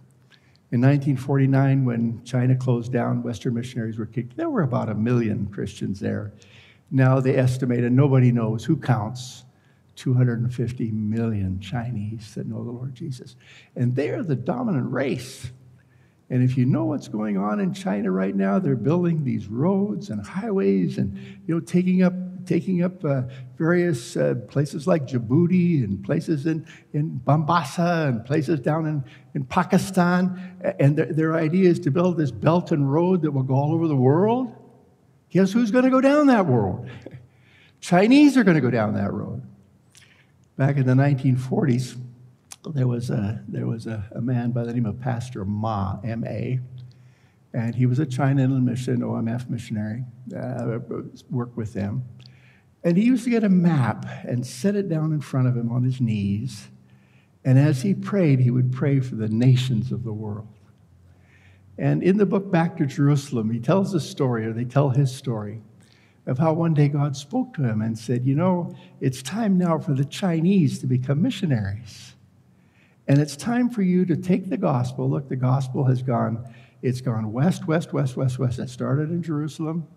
In 0.72 0.80
1949, 0.80 1.84
when 1.84 2.24
China 2.24 2.56
closed 2.56 2.92
down, 2.92 3.22
Western 3.22 3.54
missionaries 3.54 3.98
were 3.98 4.06
kicked. 4.06 4.36
There 4.36 4.50
were 4.50 4.62
about 4.62 4.88
a 4.88 4.94
million 4.94 5.46
Christians 5.46 6.00
there. 6.00 6.32
Now 6.90 7.20
they 7.20 7.36
estimate, 7.36 7.84
and 7.84 7.94
nobody 7.94 8.32
knows 8.32 8.64
who 8.64 8.76
counts, 8.76 9.44
250 9.96 10.90
million 10.90 11.60
Chinese 11.60 12.34
that 12.34 12.46
know 12.46 12.64
the 12.64 12.70
Lord 12.70 12.94
Jesus. 12.94 13.36
And 13.76 13.94
they 13.94 14.10
are 14.10 14.22
the 14.22 14.36
dominant 14.36 14.90
race. 14.90 15.50
And 16.30 16.42
if 16.42 16.56
you 16.56 16.64
know 16.64 16.86
what's 16.86 17.08
going 17.08 17.36
on 17.36 17.60
in 17.60 17.74
China 17.74 18.10
right 18.10 18.34
now, 18.34 18.58
they're 18.58 18.74
building 18.74 19.24
these 19.24 19.48
roads 19.48 20.08
and 20.08 20.24
highways 20.24 20.98
and 20.98 21.14
you 21.46 21.54
know 21.54 21.60
taking 21.60 22.02
up 22.02 22.14
taking 22.46 22.82
up 22.82 23.04
uh, 23.04 23.22
various 23.56 24.16
uh, 24.16 24.34
places 24.48 24.86
like 24.86 25.06
Djibouti 25.06 25.84
and 25.84 26.02
places 26.04 26.46
in, 26.46 26.66
in 26.92 27.20
Mombasa 27.26 28.06
and 28.08 28.24
places 28.24 28.60
down 28.60 28.86
in, 28.86 29.04
in 29.34 29.44
Pakistan. 29.44 30.74
And 30.78 30.96
their, 30.96 31.06
their 31.06 31.34
idea 31.34 31.70
is 31.70 31.78
to 31.80 31.90
build 31.90 32.16
this 32.16 32.30
belt 32.30 32.72
and 32.72 32.90
road 32.90 33.22
that 33.22 33.30
will 33.30 33.42
go 33.42 33.54
all 33.54 33.72
over 33.72 33.86
the 33.86 33.96
world. 33.96 34.54
Guess 35.30 35.52
who's 35.52 35.70
going 35.70 35.84
to 35.84 35.90
go 35.90 36.00
down 36.00 36.26
that 36.26 36.46
road? 36.46 36.90
Chinese 37.80 38.36
are 38.36 38.44
going 38.44 38.54
to 38.56 38.60
go 38.60 38.70
down 38.70 38.94
that 38.94 39.12
road. 39.12 39.42
Back 40.56 40.76
in 40.76 40.86
the 40.86 40.92
1940s, 40.92 41.98
there 42.74 42.86
was 42.86 43.08
a, 43.08 43.42
there 43.48 43.66
was 43.66 43.86
a, 43.86 44.04
a 44.14 44.20
man 44.20 44.50
by 44.50 44.64
the 44.64 44.72
name 44.74 44.84
of 44.84 45.00
Pastor 45.00 45.46
Ma, 45.46 45.98
M-A, 46.04 46.60
and 47.54 47.74
he 47.74 47.86
was 47.86 47.98
a 47.98 48.06
China 48.06 48.42
Inland 48.42 48.66
Mission, 48.66 49.00
OMF 49.00 49.48
missionary, 49.48 50.04
uh, 50.36 50.78
worked 51.30 51.56
with 51.56 51.72
them. 51.72 52.04
And 52.84 52.98
he 52.98 53.04
used 53.04 53.24
to 53.24 53.30
get 53.30 53.44
a 53.44 53.48
map 53.48 54.06
and 54.24 54.46
set 54.46 54.76
it 54.76 54.88
down 54.88 55.12
in 55.12 55.20
front 55.20 55.48
of 55.48 55.56
him 55.56 55.70
on 55.70 55.84
his 55.84 56.00
knees. 56.00 56.68
And 57.44 57.58
as 57.58 57.82
he 57.82 57.94
prayed, 57.94 58.40
he 58.40 58.50
would 58.50 58.72
pray 58.72 59.00
for 59.00 59.14
the 59.14 59.28
nations 59.28 59.90
of 59.90 60.04
the 60.04 60.12
world. 60.12 60.48
And 61.78 62.02
in 62.02 62.18
the 62.18 62.26
book 62.26 62.50
Back 62.50 62.76
to 62.76 62.86
Jerusalem, 62.86 63.50
he 63.50 63.58
tells 63.58 63.94
a 63.94 64.00
story, 64.00 64.46
or 64.46 64.52
they 64.52 64.64
tell 64.64 64.90
his 64.90 65.14
story, 65.14 65.62
of 66.26 66.38
how 66.38 66.52
one 66.52 66.74
day 66.74 66.88
God 66.88 67.16
spoke 67.16 67.54
to 67.54 67.62
him 67.62 67.82
and 67.82 67.98
said, 67.98 68.24
You 68.24 68.34
know, 68.34 68.74
it's 69.00 69.22
time 69.22 69.58
now 69.58 69.78
for 69.78 69.94
the 69.94 70.04
Chinese 70.04 70.78
to 70.80 70.86
become 70.86 71.20
missionaries. 71.20 72.14
And 73.08 73.20
it's 73.20 73.36
time 73.36 73.68
for 73.68 73.82
you 73.82 74.04
to 74.06 74.16
take 74.16 74.48
the 74.48 74.56
gospel. 74.56 75.10
Look, 75.10 75.28
the 75.28 75.36
gospel 75.36 75.84
has 75.84 76.02
gone, 76.02 76.44
it's 76.82 77.00
gone 77.00 77.32
west, 77.32 77.66
west, 77.66 77.92
west, 77.92 78.16
west, 78.16 78.38
west. 78.38 78.58
It 78.60 78.70
started 78.70 79.10
in 79.10 79.22
Jerusalem, 79.22 79.88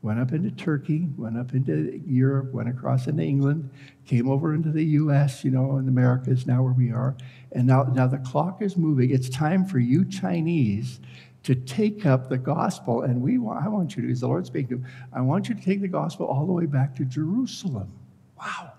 went 0.00 0.18
up 0.18 0.32
into 0.32 0.50
Turkey, 0.50 1.08
went 1.18 1.38
up 1.38 1.52
into 1.52 2.00
Europe, 2.06 2.52
went 2.52 2.70
across 2.70 3.06
into 3.08 3.22
England, 3.22 3.68
came 4.06 4.30
over 4.30 4.54
into 4.54 4.70
the 4.70 4.84
US, 4.84 5.44
you 5.44 5.50
know, 5.50 5.76
and 5.76 5.88
America 5.88 6.30
is 6.30 6.46
now 6.46 6.62
where 6.62 6.72
we 6.72 6.90
are. 6.90 7.14
And 7.52 7.66
now, 7.66 7.82
now 7.84 8.06
the 8.06 8.18
clock 8.18 8.62
is 8.62 8.76
moving. 8.76 9.10
It's 9.10 9.28
time 9.28 9.66
for 9.66 9.78
you 9.78 10.04
Chinese 10.06 11.00
to 11.46 11.54
take 11.54 12.04
up 12.04 12.28
the 12.28 12.36
gospel. 12.36 13.02
And 13.02 13.22
we 13.22 13.38
want, 13.38 13.64
I 13.64 13.68
want 13.68 13.96
you 13.96 14.02
to, 14.02 14.10
as 14.10 14.20
the 14.20 14.26
Lord 14.26 14.46
speaking 14.46 14.68
to 14.68 14.74
him, 14.74 14.86
I 15.12 15.20
want 15.20 15.48
you 15.48 15.54
to 15.54 15.62
take 15.62 15.80
the 15.80 15.88
gospel 15.88 16.26
all 16.26 16.44
the 16.44 16.52
way 16.52 16.66
back 16.66 16.96
to 16.96 17.04
Jerusalem. 17.04 17.92
Wow. 18.36 18.72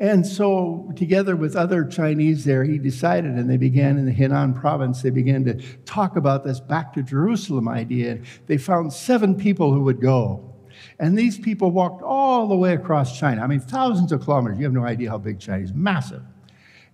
And 0.00 0.26
so, 0.26 0.92
together 0.96 1.36
with 1.36 1.54
other 1.54 1.84
Chinese 1.84 2.44
there, 2.44 2.64
he 2.64 2.78
decided, 2.78 3.32
and 3.32 3.48
they 3.48 3.56
began 3.56 3.98
in 3.98 4.04
the 4.04 4.12
Henan 4.12 4.60
province, 4.60 5.00
they 5.00 5.10
began 5.10 5.44
to 5.44 5.54
talk 5.84 6.16
about 6.16 6.44
this 6.44 6.58
back 6.58 6.92
to 6.94 7.02
Jerusalem 7.04 7.68
idea. 7.68 8.12
And 8.12 8.26
They 8.46 8.58
found 8.58 8.92
seven 8.92 9.36
people 9.36 9.72
who 9.72 9.82
would 9.82 10.00
go. 10.00 10.54
And 10.98 11.16
these 11.16 11.38
people 11.38 11.70
walked 11.70 12.02
all 12.02 12.48
the 12.48 12.56
way 12.56 12.74
across 12.74 13.16
China. 13.16 13.42
I 13.42 13.46
mean, 13.46 13.60
thousands 13.60 14.10
of 14.10 14.22
kilometers. 14.22 14.58
You 14.58 14.64
have 14.64 14.72
no 14.72 14.84
idea 14.84 15.10
how 15.10 15.18
big 15.18 15.38
China 15.38 15.62
is, 15.62 15.72
massive. 15.72 16.22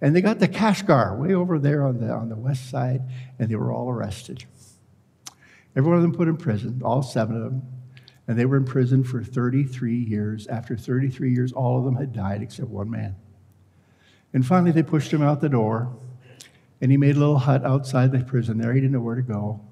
And 0.04 0.14
they 0.14 0.20
got 0.20 0.38
to 0.40 0.48
Kashgar, 0.48 1.16
way 1.16 1.32
over 1.32 1.58
there 1.58 1.82
on 1.82 1.98
the, 1.98 2.12
on 2.12 2.28
the 2.28 2.36
west 2.36 2.68
side, 2.68 3.00
and 3.38 3.48
they 3.48 3.56
were 3.56 3.72
all 3.72 3.88
arrested. 3.88 4.44
Every 5.74 5.88
one 5.88 5.96
of 5.96 6.02
them 6.02 6.12
put 6.12 6.28
in 6.28 6.36
prison, 6.36 6.82
all 6.84 7.02
seven 7.02 7.36
of 7.36 7.42
them. 7.42 7.62
And 8.28 8.38
they 8.38 8.44
were 8.44 8.58
in 8.58 8.66
prison 8.66 9.02
for 9.02 9.24
33 9.24 9.96
years. 9.96 10.46
After 10.46 10.76
33 10.76 11.32
years, 11.32 11.52
all 11.52 11.78
of 11.78 11.86
them 11.86 11.96
had 11.96 12.12
died 12.12 12.42
except 12.42 12.68
one 12.68 12.90
man. 12.90 13.16
And 14.34 14.46
finally, 14.46 14.72
they 14.72 14.82
pushed 14.82 15.10
him 15.10 15.22
out 15.22 15.40
the 15.40 15.48
door, 15.48 15.96
and 16.82 16.90
he 16.90 16.98
made 16.98 17.16
a 17.16 17.18
little 17.18 17.38
hut 17.38 17.64
outside 17.64 18.12
the 18.12 18.22
prison 18.22 18.58
there. 18.58 18.74
He 18.74 18.82
didn't 18.82 18.92
know 18.92 19.00
where 19.00 19.16
to 19.16 19.22
go. 19.22 19.62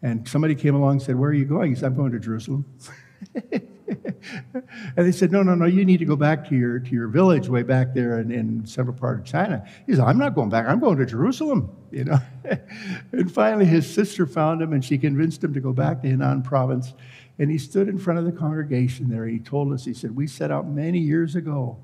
And 0.00 0.26
somebody 0.26 0.54
came 0.54 0.74
along 0.74 0.92
and 0.92 1.02
said, 1.02 1.16
Where 1.16 1.28
are 1.28 1.34
you 1.34 1.44
going? 1.44 1.68
He 1.68 1.76
said, 1.76 1.88
I'm 1.88 1.96
going 1.96 2.12
to 2.12 2.18
Jerusalem. 2.18 2.64
and 3.34 5.06
they 5.06 5.12
said, 5.12 5.32
no, 5.32 5.42
no, 5.42 5.54
no, 5.54 5.66
you 5.66 5.84
need 5.84 5.98
to 5.98 6.04
go 6.04 6.16
back 6.16 6.48
to 6.48 6.54
your, 6.54 6.78
to 6.78 6.90
your 6.90 7.08
village 7.08 7.48
way 7.48 7.62
back 7.62 7.94
there 7.94 8.20
in, 8.20 8.30
in 8.30 8.66
central 8.66 8.96
part 8.96 9.20
of 9.20 9.24
China. 9.24 9.66
He 9.86 9.94
said, 9.94 10.04
I'm 10.04 10.18
not 10.18 10.34
going 10.34 10.50
back. 10.50 10.66
I'm 10.66 10.80
going 10.80 10.98
to 10.98 11.06
Jerusalem, 11.06 11.74
you 11.90 12.04
know. 12.04 12.18
and 13.12 13.32
finally, 13.32 13.66
his 13.66 13.92
sister 13.92 14.26
found 14.26 14.62
him, 14.62 14.72
and 14.72 14.84
she 14.84 14.98
convinced 14.98 15.42
him 15.42 15.54
to 15.54 15.60
go 15.60 15.72
back 15.72 16.02
to 16.02 16.08
Henan 16.08 16.44
province. 16.44 16.94
And 17.38 17.50
he 17.50 17.58
stood 17.58 17.88
in 17.88 17.98
front 17.98 18.18
of 18.18 18.26
the 18.26 18.32
congregation 18.32 19.08
there. 19.08 19.26
He 19.26 19.38
told 19.38 19.72
us, 19.72 19.84
he 19.84 19.94
said, 19.94 20.14
we 20.14 20.26
set 20.26 20.50
out 20.50 20.68
many 20.68 20.98
years 20.98 21.36
ago 21.36 21.78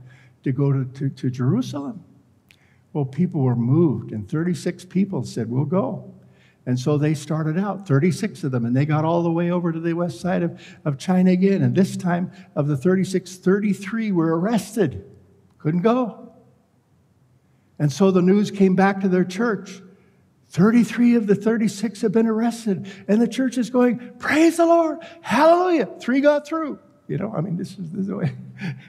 to 0.44 0.52
go 0.52 0.72
to, 0.72 0.84
to, 0.84 1.08
to 1.08 1.30
Jerusalem. 1.30 2.04
Well, 2.92 3.04
people 3.04 3.42
were 3.42 3.56
moved, 3.56 4.12
and 4.12 4.28
36 4.28 4.84
people 4.86 5.24
said, 5.24 5.50
we'll 5.50 5.64
go. 5.64 6.14
And 6.66 6.78
so 6.78 6.98
they 6.98 7.14
started 7.14 7.58
out, 7.58 7.86
36 7.86 8.42
of 8.42 8.50
them, 8.50 8.64
and 8.64 8.76
they 8.76 8.84
got 8.84 9.04
all 9.04 9.22
the 9.22 9.30
way 9.30 9.52
over 9.52 9.70
to 9.70 9.78
the 9.78 9.92
west 9.92 10.20
side 10.20 10.42
of, 10.42 10.60
of 10.84 10.98
China 10.98 11.30
again. 11.30 11.62
And 11.62 11.74
this 11.74 11.96
time, 11.96 12.32
of 12.56 12.66
the 12.66 12.76
36, 12.76 13.36
33 13.36 14.10
were 14.10 14.38
arrested. 14.38 15.04
Couldn't 15.58 15.82
go. 15.82 16.32
And 17.78 17.92
so 17.92 18.10
the 18.10 18.22
news 18.22 18.50
came 18.50 18.74
back 18.74 19.00
to 19.02 19.08
their 19.08 19.24
church. 19.24 19.80
33 20.50 21.14
of 21.16 21.26
the 21.26 21.34
36 21.36 22.00
have 22.00 22.12
been 22.12 22.26
arrested. 22.26 22.90
And 23.06 23.20
the 23.20 23.28
church 23.28 23.58
is 23.58 23.70
going, 23.70 24.14
Praise 24.18 24.56
the 24.56 24.66
Lord, 24.66 24.98
hallelujah. 25.20 25.86
Three 26.00 26.20
got 26.20 26.48
through. 26.48 26.80
You 27.06 27.18
know, 27.18 27.32
I 27.36 27.40
mean, 27.40 27.56
this 27.56 27.72
is, 27.72 27.90
this 27.90 28.00
is 28.00 28.06
the 28.08 28.16
way. 28.16 28.34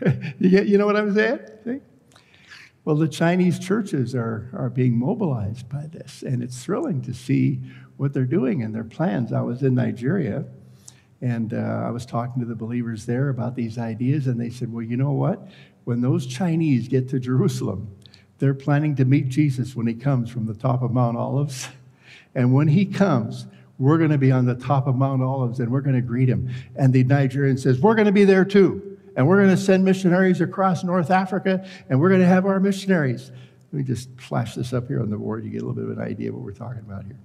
you, 0.40 0.50
get, 0.50 0.68
you 0.68 0.80
know 0.80 0.88
what 0.88 0.96
I'm 0.96 1.14
saying? 1.14 1.40
See? 1.64 1.80
Well, 2.88 2.96
the 2.96 3.10
Chinese 3.10 3.60
churches 3.60 4.16
are, 4.16 4.50
are 4.54 4.70
being 4.70 4.98
mobilized 4.98 5.68
by 5.68 5.88
this, 5.88 6.24
and 6.24 6.42
it's 6.42 6.64
thrilling 6.64 7.02
to 7.02 7.14
see 7.14 7.60
what 7.98 8.14
they're 8.14 8.24
doing 8.24 8.64
and 8.64 8.74
their 8.74 8.86
plans. 8.86 9.34
I 9.34 9.42
was 9.42 9.62
in 9.62 9.76
Nigeria, 9.76 10.46
and 11.20 11.54
uh, 11.54 11.84
I 11.86 11.90
was 11.90 12.06
talking 12.06 12.42
to 12.42 12.48
the 12.48 12.56
believers 12.56 13.06
there 13.06 13.28
about 13.28 13.58
these 13.58 13.78
ideas, 13.78 14.28
and 14.28 14.40
they 14.40 14.50
said, 14.50 14.72
Well, 14.72 14.86
you 14.86 14.96
know 14.96 15.12
what? 15.12 15.50
When 15.84 16.00
those 16.00 16.26
Chinese 16.26 16.88
get 16.88 17.10
to 17.10 17.20
Jerusalem, 17.20 17.94
they're 18.40 18.54
planning 18.54 18.96
to 18.96 19.04
meet 19.04 19.28
Jesus 19.28 19.76
when 19.76 19.86
he 19.86 19.94
comes 19.94 20.30
from 20.30 20.46
the 20.46 20.56
top 20.56 20.82
of 20.82 20.94
Mount 20.94 21.18
Olives. 21.18 21.68
And 22.36 22.54
when 22.54 22.70
he 22.70 22.86
comes, 22.86 23.48
we're 23.78 23.98
going 23.98 24.12
to 24.12 24.18
be 24.18 24.32
on 24.32 24.46
the 24.46 24.56
top 24.56 24.88
of 24.88 24.96
Mount 24.96 25.22
Olives 25.22 25.60
and 25.60 25.70
we're 25.70 25.82
going 25.82 25.98
to 25.98 26.02
greet 26.02 26.30
him. 26.30 26.50
And 26.78 26.94
the 26.94 27.04
Nigerian 27.04 27.58
says, 27.58 27.82
We're 27.82 27.96
going 27.96 28.06
to 28.06 28.14
be 28.14 28.24
there 28.24 28.46
too 28.46 28.97
and 29.18 29.28
we're 29.28 29.44
going 29.44 29.54
to 29.54 29.62
send 29.62 29.84
missionaries 29.84 30.40
across 30.40 30.84
North 30.86 31.12
Africa, 31.12 31.68
and 31.90 32.00
we're 32.00 32.10
going 32.10 32.22
to 32.22 32.28
have 32.28 32.46
our 32.46 32.60
missionaries. 32.62 33.32
Let 33.74 33.80
me 33.80 33.84
just 33.84 34.10
flash 34.22 34.56
this 34.56 34.72
up 34.72 34.88
here 34.88 35.02
on 35.02 35.10
the 35.10 35.18
board. 35.18 35.44
You 35.44 35.50
get 35.50 35.64
a 35.64 35.66
little 35.66 35.74
bit 35.74 35.84
of 35.84 35.98
an 35.98 36.02
idea 36.02 36.30
of 36.30 36.36
what 36.36 36.44
we're 36.44 36.52
talking 36.54 36.80
about 36.80 37.04
here. 37.04 37.20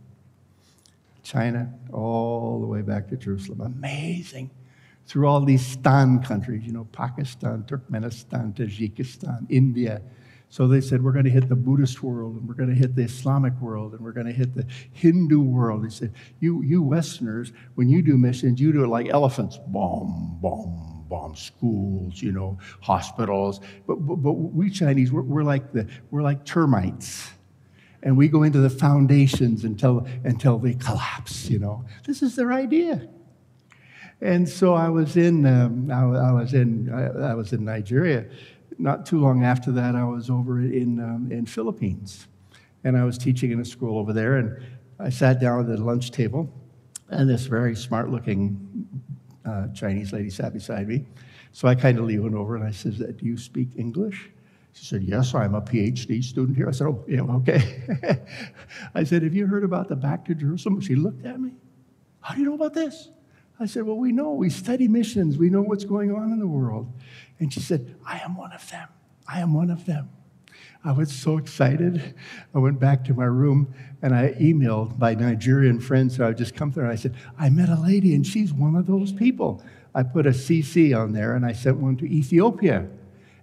China, 1.22 1.72
all 1.92 2.60
the 2.60 2.66
way 2.66 2.82
back 2.82 3.08
to 3.10 3.16
Jerusalem. 3.16 3.60
Amazing. 3.60 4.50
Through 5.06 5.26
all 5.28 5.44
these 5.44 5.64
Stan 5.64 6.22
countries, 6.22 6.64
you 6.64 6.72
know, 6.72 6.84
Pakistan, 6.92 7.64
Turkmenistan, 7.64 8.54
Tajikistan, 8.54 9.46
India. 9.50 10.00
So 10.48 10.68
they 10.68 10.80
said, 10.80 11.02
we're 11.02 11.12
going 11.12 11.24
to 11.24 11.30
hit 11.30 11.48
the 11.48 11.56
Buddhist 11.56 12.02
world, 12.02 12.36
and 12.36 12.48
we're 12.48 12.54
going 12.54 12.68
to 12.70 12.74
hit 12.74 12.94
the 12.96 13.02
Islamic 13.02 13.58
world, 13.60 13.92
and 13.92 14.00
we're 14.00 14.12
going 14.12 14.26
to 14.26 14.32
hit 14.32 14.54
the 14.54 14.66
Hindu 14.92 15.40
world. 15.40 15.84
They 15.84 15.90
said, 15.90 16.12
you, 16.40 16.62
you 16.62 16.82
Westerners, 16.82 17.52
when 17.74 17.88
you 17.88 18.02
do 18.02 18.16
missions, 18.16 18.60
you 18.60 18.72
do 18.72 18.82
it 18.82 18.88
like 18.88 19.08
elephants. 19.08 19.58
Boom, 19.68 20.38
boom, 20.42 20.91
bomb 21.12 21.36
schools, 21.36 22.22
you 22.22 22.32
know, 22.32 22.58
hospitals. 22.80 23.60
But, 23.86 23.96
but, 23.96 24.16
but 24.16 24.32
we 24.32 24.70
Chinese, 24.70 25.12
we're, 25.12 25.20
we're, 25.20 25.42
like 25.42 25.70
the, 25.72 25.86
we're 26.10 26.22
like 26.22 26.46
termites. 26.46 27.30
And 28.02 28.16
we 28.16 28.28
go 28.28 28.44
into 28.44 28.60
the 28.60 28.70
foundations 28.70 29.64
until, 29.64 30.06
until 30.24 30.58
they 30.58 30.72
collapse, 30.72 31.50
you 31.50 31.58
know. 31.58 31.84
This 32.06 32.22
is 32.22 32.34
their 32.34 32.50
idea. 32.50 33.06
And 34.22 34.48
so 34.48 34.72
I 34.72 34.88
was 34.88 35.18
in, 35.18 35.44
um, 35.44 35.90
I, 35.90 36.00
I, 36.00 36.32
was 36.32 36.54
in, 36.54 36.90
I, 36.90 37.32
I, 37.32 37.34
was 37.34 37.52
in 37.52 37.62
Nigeria. 37.62 38.24
Not 38.78 39.04
too 39.04 39.20
long 39.20 39.44
after 39.44 39.70
that, 39.72 39.94
I 39.94 40.04
was 40.04 40.30
over 40.30 40.60
in, 40.60 40.98
um, 40.98 41.30
in 41.30 41.44
Philippines. 41.44 42.26
And 42.84 42.96
I 42.96 43.04
was 43.04 43.18
teaching 43.18 43.52
in 43.52 43.60
a 43.60 43.66
school 43.66 43.98
over 43.98 44.14
there. 44.14 44.38
And 44.38 44.64
I 44.98 45.10
sat 45.10 45.40
down 45.40 45.60
at 45.60 45.66
the 45.66 45.76
lunch 45.76 46.10
table. 46.10 46.50
And 47.10 47.28
this 47.28 47.44
very 47.44 47.76
smart 47.76 48.08
looking 48.08 48.88
uh, 49.44 49.68
Chinese 49.68 50.12
lady 50.12 50.30
sat 50.30 50.52
beside 50.52 50.88
me. 50.88 51.04
So 51.52 51.68
I 51.68 51.74
kind 51.74 51.98
of 51.98 52.04
leaned 52.04 52.34
over 52.34 52.56
and 52.56 52.64
I 52.64 52.70
said, 52.70 53.16
Do 53.16 53.26
you 53.26 53.36
speak 53.36 53.70
English? 53.76 54.30
She 54.72 54.84
said, 54.86 55.02
Yes, 55.02 55.34
I'm 55.34 55.54
a 55.54 55.60
PhD 55.60 56.22
student 56.24 56.56
here. 56.56 56.68
I 56.68 56.72
said, 56.72 56.86
Oh, 56.86 57.04
yeah, 57.06 57.22
okay. 57.22 57.82
I 58.94 59.04
said, 59.04 59.22
Have 59.22 59.34
you 59.34 59.46
heard 59.46 59.64
about 59.64 59.88
the 59.88 59.96
Back 59.96 60.24
to 60.26 60.34
Jerusalem? 60.34 60.80
She 60.80 60.94
looked 60.94 61.26
at 61.26 61.40
me. 61.40 61.52
How 62.20 62.34
do 62.34 62.40
you 62.40 62.46
know 62.46 62.54
about 62.54 62.74
this? 62.74 63.10
I 63.60 63.66
said, 63.66 63.84
Well, 63.84 63.98
we 63.98 64.12
know. 64.12 64.32
We 64.32 64.48
study 64.48 64.88
missions. 64.88 65.36
We 65.36 65.50
know 65.50 65.62
what's 65.62 65.84
going 65.84 66.14
on 66.14 66.32
in 66.32 66.38
the 66.38 66.46
world. 66.46 66.90
And 67.38 67.52
she 67.52 67.60
said, 67.60 67.94
I 68.06 68.18
am 68.18 68.36
one 68.36 68.52
of 68.52 68.68
them. 68.70 68.88
I 69.28 69.40
am 69.40 69.52
one 69.52 69.70
of 69.70 69.84
them. 69.84 70.08
I 70.84 70.90
was 70.90 71.12
so 71.12 71.38
excited. 71.38 72.14
I 72.54 72.58
went 72.58 72.80
back 72.80 73.04
to 73.04 73.14
my 73.14 73.24
room 73.24 73.72
and 74.02 74.14
I 74.14 74.32
emailed 74.32 74.98
my 74.98 75.14
Nigerian 75.14 75.78
friends 75.78 76.16
who 76.16 76.24
I 76.24 76.32
just 76.32 76.56
come 76.56 76.72
there. 76.72 76.82
And 76.82 76.92
I 76.92 76.96
said, 76.96 77.14
I 77.38 77.50
met 77.50 77.68
a 77.68 77.80
lady 77.80 78.14
and 78.14 78.26
she's 78.26 78.52
one 78.52 78.74
of 78.74 78.86
those 78.86 79.12
people. 79.12 79.62
I 79.94 80.02
put 80.02 80.26
a 80.26 80.30
CC 80.30 80.96
on 80.98 81.12
there 81.12 81.36
and 81.36 81.46
I 81.46 81.52
sent 81.52 81.76
one 81.76 81.96
to 81.98 82.06
Ethiopia. 82.06 82.88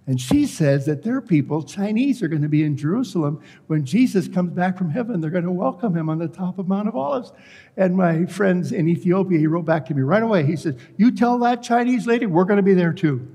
And 0.06 0.20
she 0.20 0.44
says 0.44 0.86
that 0.86 1.02
their 1.02 1.20
people, 1.20 1.62
Chinese, 1.62 2.22
are 2.22 2.28
going 2.28 2.42
to 2.42 2.48
be 2.48 2.64
in 2.64 2.76
Jerusalem 2.76 3.40
when 3.68 3.84
Jesus 3.84 4.28
comes 4.28 4.50
back 4.50 4.76
from 4.76 4.90
heaven. 4.90 5.20
They're 5.20 5.30
going 5.30 5.44
to 5.44 5.52
welcome 5.52 5.96
him 5.96 6.10
on 6.10 6.18
the 6.18 6.28
top 6.28 6.58
of 6.58 6.68
Mount 6.68 6.88
of 6.88 6.96
Olives. 6.96 7.32
And 7.76 7.96
my 7.96 8.26
friends 8.26 8.72
in 8.72 8.88
Ethiopia, 8.88 9.38
he 9.38 9.46
wrote 9.46 9.66
back 9.66 9.86
to 9.86 9.94
me 9.94 10.02
right 10.02 10.22
away. 10.22 10.44
He 10.44 10.56
said, 10.56 10.78
You 10.96 11.12
tell 11.12 11.38
that 11.38 11.62
Chinese 11.62 12.06
lady 12.06 12.26
we're 12.26 12.44
going 12.44 12.56
to 12.56 12.62
be 12.62 12.74
there 12.74 12.92
too. 12.92 13.26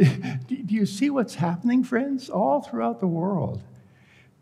Do 0.46 0.56
you 0.66 0.86
see 0.86 1.10
what's 1.10 1.34
happening, 1.34 1.84
friends? 1.84 2.30
All 2.30 2.62
throughout 2.62 3.00
the 3.00 3.06
world. 3.06 3.62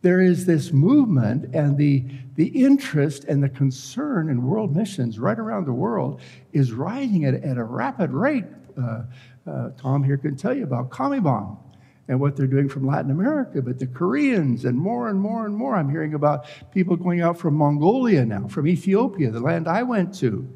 There 0.02 0.20
is 0.20 0.46
this 0.46 0.72
movement, 0.72 1.52
and 1.54 1.76
the, 1.76 2.04
the 2.36 2.46
interest 2.46 3.24
and 3.24 3.42
the 3.42 3.48
concern 3.48 4.28
in 4.28 4.46
world 4.46 4.76
missions 4.76 5.18
right 5.18 5.38
around 5.38 5.66
the 5.66 5.72
world 5.72 6.20
is 6.52 6.72
rising 6.72 7.24
at, 7.24 7.34
at 7.34 7.58
a 7.58 7.64
rapid 7.64 8.12
rate. 8.12 8.44
Uh, 8.80 9.02
uh, 9.50 9.70
Tom 9.76 10.04
here 10.04 10.16
can 10.16 10.36
tell 10.36 10.54
you 10.54 10.62
about 10.62 10.90
COMIBAM 10.90 11.58
and 12.06 12.20
what 12.20 12.36
they're 12.36 12.46
doing 12.46 12.68
from 12.68 12.86
Latin 12.86 13.10
America, 13.10 13.60
but 13.60 13.80
the 13.80 13.86
Koreans 13.88 14.64
and 14.64 14.78
more 14.78 15.08
and 15.08 15.20
more 15.20 15.44
and 15.44 15.56
more. 15.56 15.74
I'm 15.74 15.90
hearing 15.90 16.14
about 16.14 16.46
people 16.72 16.94
going 16.94 17.20
out 17.20 17.36
from 17.36 17.54
Mongolia 17.54 18.24
now, 18.24 18.46
from 18.46 18.68
Ethiopia, 18.68 19.32
the 19.32 19.40
land 19.40 19.66
I 19.66 19.82
went 19.82 20.14
to. 20.16 20.48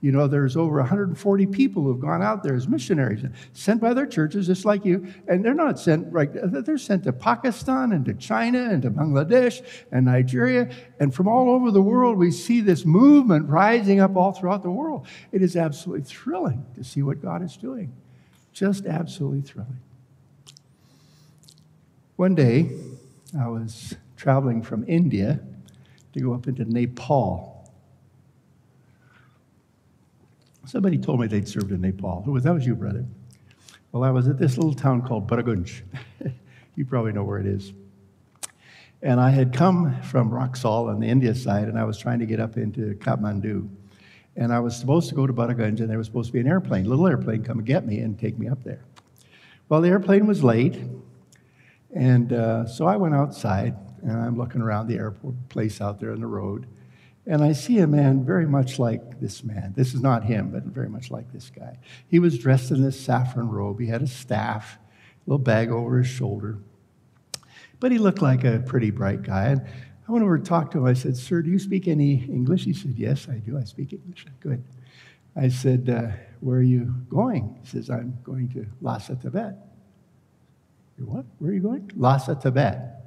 You 0.00 0.12
know, 0.12 0.28
there's 0.28 0.56
over 0.56 0.76
140 0.78 1.46
people 1.46 1.82
who've 1.82 2.00
gone 2.00 2.22
out 2.22 2.44
there 2.44 2.54
as 2.54 2.68
missionaries, 2.68 3.24
sent 3.52 3.80
by 3.80 3.94
their 3.94 4.06
churches, 4.06 4.46
just 4.46 4.64
like 4.64 4.84
you. 4.84 5.12
And 5.26 5.44
they're 5.44 5.54
not 5.54 5.78
sent 5.78 6.12
right, 6.12 6.30
they're 6.32 6.78
sent 6.78 7.02
to 7.04 7.12
Pakistan 7.12 7.90
and 7.90 8.04
to 8.04 8.14
China 8.14 8.70
and 8.70 8.80
to 8.82 8.90
Bangladesh 8.90 9.64
and 9.90 10.06
Nigeria. 10.06 10.70
And 11.00 11.12
from 11.12 11.26
all 11.26 11.50
over 11.50 11.72
the 11.72 11.82
world, 11.82 12.16
we 12.16 12.30
see 12.30 12.60
this 12.60 12.84
movement 12.84 13.48
rising 13.48 13.98
up 13.98 14.14
all 14.14 14.30
throughout 14.30 14.62
the 14.62 14.70
world. 14.70 15.08
It 15.32 15.42
is 15.42 15.56
absolutely 15.56 16.04
thrilling 16.04 16.64
to 16.76 16.84
see 16.84 17.02
what 17.02 17.20
God 17.20 17.42
is 17.42 17.56
doing. 17.56 17.92
Just 18.52 18.86
absolutely 18.86 19.40
thrilling. 19.40 19.80
One 22.14 22.36
day, 22.36 22.70
I 23.38 23.48
was 23.48 23.96
traveling 24.16 24.62
from 24.62 24.84
India 24.88 25.40
to 26.12 26.20
go 26.20 26.34
up 26.34 26.46
into 26.46 26.64
Nepal. 26.64 27.57
Somebody 30.68 30.98
told 30.98 31.18
me 31.18 31.26
they'd 31.26 31.48
served 31.48 31.72
in 31.72 31.80
Nepal. 31.80 32.20
Who 32.26 32.32
was 32.32 32.44
that? 32.44 32.52
Was 32.52 32.66
you, 32.66 32.74
brother? 32.74 33.06
Well, 33.90 34.04
I 34.04 34.10
was 34.10 34.28
at 34.28 34.36
this 34.36 34.58
little 34.58 34.74
town 34.74 35.00
called 35.00 35.26
Baragunj. 35.26 35.80
you 36.76 36.84
probably 36.84 37.12
know 37.12 37.24
where 37.24 37.38
it 37.38 37.46
is. 37.46 37.72
And 39.00 39.18
I 39.18 39.30
had 39.30 39.54
come 39.54 39.98
from 40.02 40.30
Raxaul 40.30 40.90
on 40.90 41.00
the 41.00 41.06
India 41.06 41.34
side, 41.34 41.68
and 41.68 41.78
I 41.78 41.84
was 41.84 41.96
trying 41.96 42.18
to 42.18 42.26
get 42.26 42.38
up 42.38 42.58
into 42.58 42.94
Kathmandu. 42.96 43.66
And 44.36 44.52
I 44.52 44.60
was 44.60 44.76
supposed 44.76 45.08
to 45.08 45.14
go 45.14 45.26
to 45.26 45.32
Baragunj, 45.32 45.80
and 45.80 45.88
there 45.88 45.96
was 45.96 46.06
supposed 46.06 46.26
to 46.26 46.32
be 46.34 46.40
an 46.40 46.46
airplane, 46.46 46.84
little 46.84 47.06
airplane, 47.06 47.42
come 47.42 47.60
and 47.60 47.66
get 47.66 47.86
me 47.86 48.00
and 48.00 48.18
take 48.18 48.38
me 48.38 48.46
up 48.46 48.62
there. 48.62 48.84
Well, 49.70 49.80
the 49.80 49.88
airplane 49.88 50.26
was 50.26 50.44
late, 50.44 50.82
and 51.94 52.30
uh, 52.30 52.66
so 52.66 52.86
I 52.86 52.96
went 52.96 53.14
outside, 53.14 53.74
and 54.02 54.12
I'm 54.12 54.36
looking 54.36 54.60
around 54.60 54.88
the 54.88 54.96
airport 54.96 55.48
place 55.48 55.80
out 55.80 55.98
there 55.98 56.12
on 56.12 56.20
the 56.20 56.26
road. 56.26 56.66
And 57.28 57.44
I 57.44 57.52
see 57.52 57.78
a 57.80 57.86
man 57.86 58.24
very 58.24 58.46
much 58.46 58.78
like 58.78 59.20
this 59.20 59.44
man. 59.44 59.74
This 59.76 59.92
is 59.92 60.00
not 60.00 60.24
him, 60.24 60.50
but 60.50 60.64
very 60.64 60.88
much 60.88 61.10
like 61.10 61.30
this 61.30 61.50
guy. 61.54 61.78
He 62.08 62.18
was 62.18 62.38
dressed 62.38 62.70
in 62.70 62.80
this 62.80 62.98
saffron 62.98 63.50
robe. 63.50 63.78
He 63.78 63.86
had 63.86 64.00
a 64.00 64.06
staff, 64.06 64.78
a 64.78 65.30
little 65.30 65.38
bag 65.38 65.70
over 65.70 65.98
his 65.98 66.06
shoulder. 66.06 66.58
But 67.80 67.92
he 67.92 67.98
looked 67.98 68.22
like 68.22 68.44
a 68.44 68.60
pretty 68.66 68.90
bright 68.90 69.22
guy. 69.22 69.48
And 69.48 69.60
I 70.08 70.12
went 70.12 70.24
over 70.24 70.38
to 70.38 70.44
talk 70.44 70.70
to 70.70 70.78
him. 70.78 70.86
I 70.86 70.94
said, 70.94 71.18
Sir, 71.18 71.42
do 71.42 71.50
you 71.50 71.58
speak 71.58 71.86
any 71.86 72.24
English? 72.24 72.64
He 72.64 72.72
said, 72.72 72.94
Yes, 72.96 73.28
I 73.28 73.36
do. 73.36 73.58
I 73.58 73.64
speak 73.64 73.92
English. 73.92 74.24
Good. 74.40 74.64
I 75.36 75.48
said, 75.48 75.90
uh, 75.90 76.16
Where 76.40 76.58
are 76.58 76.62
you 76.62 76.94
going? 77.10 77.58
He 77.62 77.68
says, 77.68 77.90
I'm 77.90 78.16
going 78.24 78.48
to 78.54 78.64
Lhasa, 78.80 79.16
Tibet. 79.16 79.54
You 80.98 81.04
What? 81.04 81.26
Where 81.40 81.50
are 81.50 81.54
you 81.54 81.60
going? 81.60 81.90
Lhasa, 81.94 82.36
Tibet. 82.36 83.04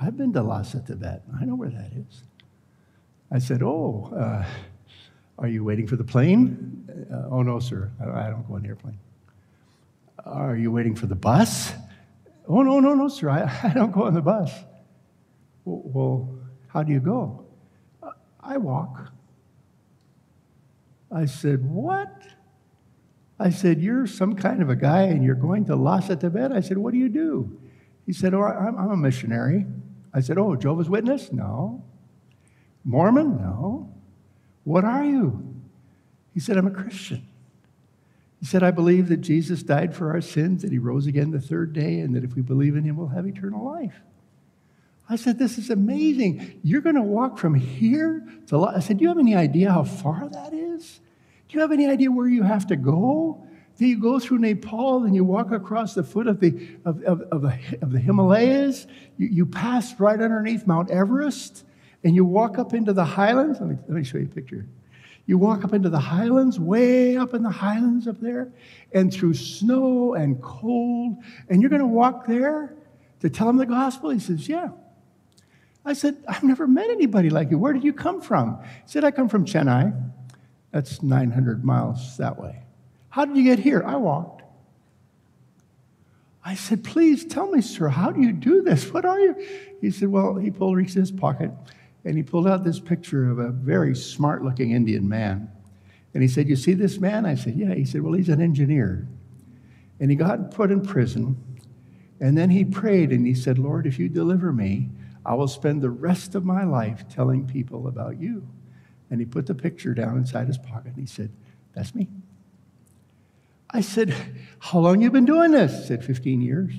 I've 0.00 0.16
been 0.16 0.32
to 0.32 0.42
Lhasa, 0.42 0.82
Tibet. 0.84 1.22
I 1.40 1.44
know 1.44 1.54
where 1.54 1.70
that 1.70 1.92
is. 1.94 2.24
I 3.32 3.38
said, 3.38 3.62
Oh, 3.62 4.12
uh, 4.14 4.44
are 5.38 5.48
you 5.48 5.64
waiting 5.64 5.86
for 5.86 5.96
the 5.96 6.04
plane? 6.04 7.08
Uh, 7.10 7.28
oh, 7.30 7.42
no, 7.42 7.58
sir. 7.58 7.90
I, 8.00 8.28
don't 8.28 8.46
go 8.46 8.54
on 8.54 8.62
the 8.62 8.68
airplane. 8.68 8.98
Are 10.24 10.54
you 10.54 10.70
waiting 10.70 10.94
for 10.94 11.06
the 11.06 11.14
bus? 11.14 11.72
Oh, 12.46 12.62
no, 12.62 12.78
no, 12.78 12.94
no, 12.94 13.08
sir. 13.08 13.30
I, 13.30 13.60
I 13.70 13.72
don't 13.72 13.90
go 13.90 14.04
on 14.04 14.14
the 14.14 14.20
bus. 14.20 14.52
Well, 15.64 16.28
how 16.68 16.82
do 16.82 16.92
you 16.92 17.00
go? 17.00 17.46
I 18.40 18.58
walk. 18.58 19.12
I 21.10 21.24
said, 21.24 21.64
What? 21.64 22.10
I 23.38 23.48
said, 23.48 23.80
You're 23.80 24.06
some 24.06 24.34
kind 24.34 24.60
of 24.60 24.68
a 24.68 24.76
guy 24.76 25.02
and 25.02 25.24
you're 25.24 25.34
going 25.34 25.64
to 25.66 25.76
Lhasa 25.76 26.16
Tibet? 26.16 26.52
I 26.52 26.60
said, 26.60 26.76
What 26.76 26.92
do 26.92 26.98
you 26.98 27.08
do? 27.08 27.58
He 28.04 28.12
said, 28.12 28.34
Oh, 28.34 28.42
I'm, 28.42 28.76
I'm 28.76 28.90
a 28.90 28.96
missionary. 28.96 29.64
I 30.12 30.20
said, 30.20 30.36
Oh, 30.36 30.54
Jehovah's 30.54 30.90
Witness? 30.90 31.32
No. 31.32 31.82
Mormon? 32.84 33.36
No. 33.36 33.92
What 34.64 34.84
are 34.84 35.04
you? 35.04 35.54
He 36.34 36.40
said, 36.40 36.56
I'm 36.56 36.66
a 36.66 36.70
Christian. 36.70 37.26
He 38.40 38.46
said, 38.46 38.62
I 38.62 38.70
believe 38.70 39.08
that 39.08 39.18
Jesus 39.18 39.62
died 39.62 39.94
for 39.94 40.10
our 40.10 40.20
sins, 40.20 40.62
that 40.62 40.72
he 40.72 40.78
rose 40.78 41.06
again 41.06 41.30
the 41.30 41.40
third 41.40 41.72
day, 41.72 42.00
and 42.00 42.14
that 42.16 42.24
if 42.24 42.34
we 42.34 42.42
believe 42.42 42.74
in 42.74 42.82
him, 42.82 42.96
we'll 42.96 43.08
have 43.08 43.26
eternal 43.26 43.64
life. 43.64 43.94
I 45.08 45.16
said, 45.16 45.38
This 45.38 45.58
is 45.58 45.70
amazing. 45.70 46.60
You're 46.64 46.80
going 46.80 46.96
to 46.96 47.02
walk 47.02 47.38
from 47.38 47.54
here 47.54 48.26
to. 48.48 48.64
I 48.64 48.80
said, 48.80 48.98
Do 48.98 49.02
you 49.02 49.08
have 49.08 49.18
any 49.18 49.34
idea 49.34 49.70
how 49.70 49.84
far 49.84 50.28
that 50.28 50.52
is? 50.52 51.00
Do 51.48 51.56
you 51.56 51.60
have 51.60 51.70
any 51.70 51.86
idea 51.86 52.10
where 52.10 52.28
you 52.28 52.42
have 52.42 52.66
to 52.68 52.76
go? 52.76 53.46
Do 53.78 53.86
you 53.86 54.00
go 54.00 54.18
through 54.18 54.38
Nepal 54.38 55.04
and 55.04 55.14
you 55.14 55.24
walk 55.24 55.50
across 55.50 55.94
the 55.94 56.02
foot 56.02 56.26
of 56.26 56.40
the, 56.40 56.68
of, 56.84 57.02
of, 57.04 57.22
of 57.22 57.42
the, 57.42 57.58
of 57.80 57.92
the 57.92 57.98
Himalayas? 57.98 58.86
You, 59.18 59.28
you 59.28 59.46
pass 59.46 59.98
right 60.00 60.20
underneath 60.20 60.66
Mount 60.66 60.90
Everest 60.90 61.64
and 62.04 62.14
you 62.14 62.24
walk 62.24 62.58
up 62.58 62.74
into 62.74 62.92
the 62.92 63.04
highlands. 63.04 63.60
Let 63.60 63.68
me, 63.68 63.76
let 63.88 63.90
me 63.90 64.04
show 64.04 64.18
you 64.18 64.24
a 64.24 64.34
picture. 64.34 64.66
You 65.26 65.38
walk 65.38 65.64
up 65.64 65.72
into 65.72 65.88
the 65.88 66.00
highlands, 66.00 66.58
way 66.58 67.16
up 67.16 67.32
in 67.32 67.42
the 67.42 67.50
highlands 67.50 68.08
up 68.08 68.20
there, 68.20 68.52
and 68.92 69.12
through 69.12 69.34
snow 69.34 70.14
and 70.14 70.42
cold, 70.42 71.16
and 71.48 71.62
you're 71.62 71.70
going 71.70 71.80
to 71.80 71.86
walk 71.86 72.26
there 72.26 72.74
to 73.20 73.30
tell 73.30 73.48
him 73.48 73.56
the 73.56 73.66
gospel? 73.66 74.10
He 74.10 74.18
says, 74.18 74.48
Yeah. 74.48 74.70
I 75.84 75.94
said, 75.94 76.16
I've 76.28 76.44
never 76.44 76.68
met 76.68 76.90
anybody 76.90 77.28
like 77.28 77.50
you. 77.50 77.58
Where 77.58 77.72
did 77.72 77.82
you 77.82 77.92
come 77.92 78.20
from? 78.20 78.62
He 78.62 78.92
said, 78.92 79.02
I 79.02 79.10
come 79.10 79.28
from 79.28 79.44
Chennai. 79.44 80.12
That's 80.70 81.02
900 81.02 81.64
miles 81.64 82.16
that 82.18 82.40
way. 82.40 82.62
How 83.08 83.24
did 83.24 83.36
you 83.36 83.42
get 83.42 83.58
here? 83.58 83.82
I 83.84 83.96
walked. 83.96 84.42
I 86.44 86.56
said, 86.56 86.82
Please 86.82 87.24
tell 87.24 87.48
me, 87.48 87.60
sir, 87.60 87.88
how 87.88 88.10
do 88.10 88.20
you 88.20 88.32
do 88.32 88.62
this? 88.62 88.92
What 88.92 89.04
are 89.04 89.18
you? 89.18 89.36
He 89.80 89.92
said, 89.92 90.08
Well, 90.08 90.34
he 90.34 90.50
pulled, 90.50 90.76
reached 90.76 90.96
in 90.96 91.02
his 91.02 91.12
pocket 91.12 91.52
and 92.04 92.16
he 92.16 92.22
pulled 92.22 92.48
out 92.48 92.64
this 92.64 92.80
picture 92.80 93.30
of 93.30 93.38
a 93.38 93.50
very 93.50 93.94
smart 93.94 94.42
looking 94.42 94.72
Indian 94.72 95.08
man. 95.08 95.50
And 96.14 96.22
he 96.22 96.28
said, 96.28 96.48
You 96.48 96.56
see 96.56 96.74
this 96.74 96.98
man? 96.98 97.24
I 97.24 97.34
said, 97.34 97.54
Yeah. 97.56 97.74
He 97.74 97.84
said, 97.84 98.02
Well, 98.02 98.14
he's 98.14 98.28
an 98.28 98.40
engineer. 98.40 99.08
And 100.00 100.10
he 100.10 100.16
got 100.16 100.50
put 100.50 100.70
in 100.70 100.82
prison. 100.82 101.36
And 102.20 102.36
then 102.36 102.50
he 102.50 102.64
prayed 102.64 103.10
and 103.10 103.26
he 103.26 103.34
said, 103.34 103.58
Lord, 103.58 103.86
if 103.86 103.98
you 103.98 104.08
deliver 104.08 104.52
me, 104.52 104.90
I 105.24 105.34
will 105.34 105.48
spend 105.48 105.82
the 105.82 105.90
rest 105.90 106.34
of 106.34 106.44
my 106.44 106.64
life 106.64 107.04
telling 107.08 107.46
people 107.46 107.86
about 107.86 108.20
you. 108.20 108.48
And 109.10 109.20
he 109.20 109.26
put 109.26 109.46
the 109.46 109.54
picture 109.54 109.94
down 109.94 110.16
inside 110.16 110.46
his 110.46 110.58
pocket 110.58 110.94
and 110.94 110.96
he 110.96 111.06
said, 111.06 111.30
That's 111.74 111.94
me. 111.94 112.08
I 113.70 113.80
said, 113.80 114.14
How 114.58 114.80
long 114.80 115.00
you 115.00 115.10
been 115.10 115.24
doing 115.24 115.52
this? 115.52 115.82
He 115.82 115.86
said, 115.86 116.04
15 116.04 116.42
years. 116.42 116.72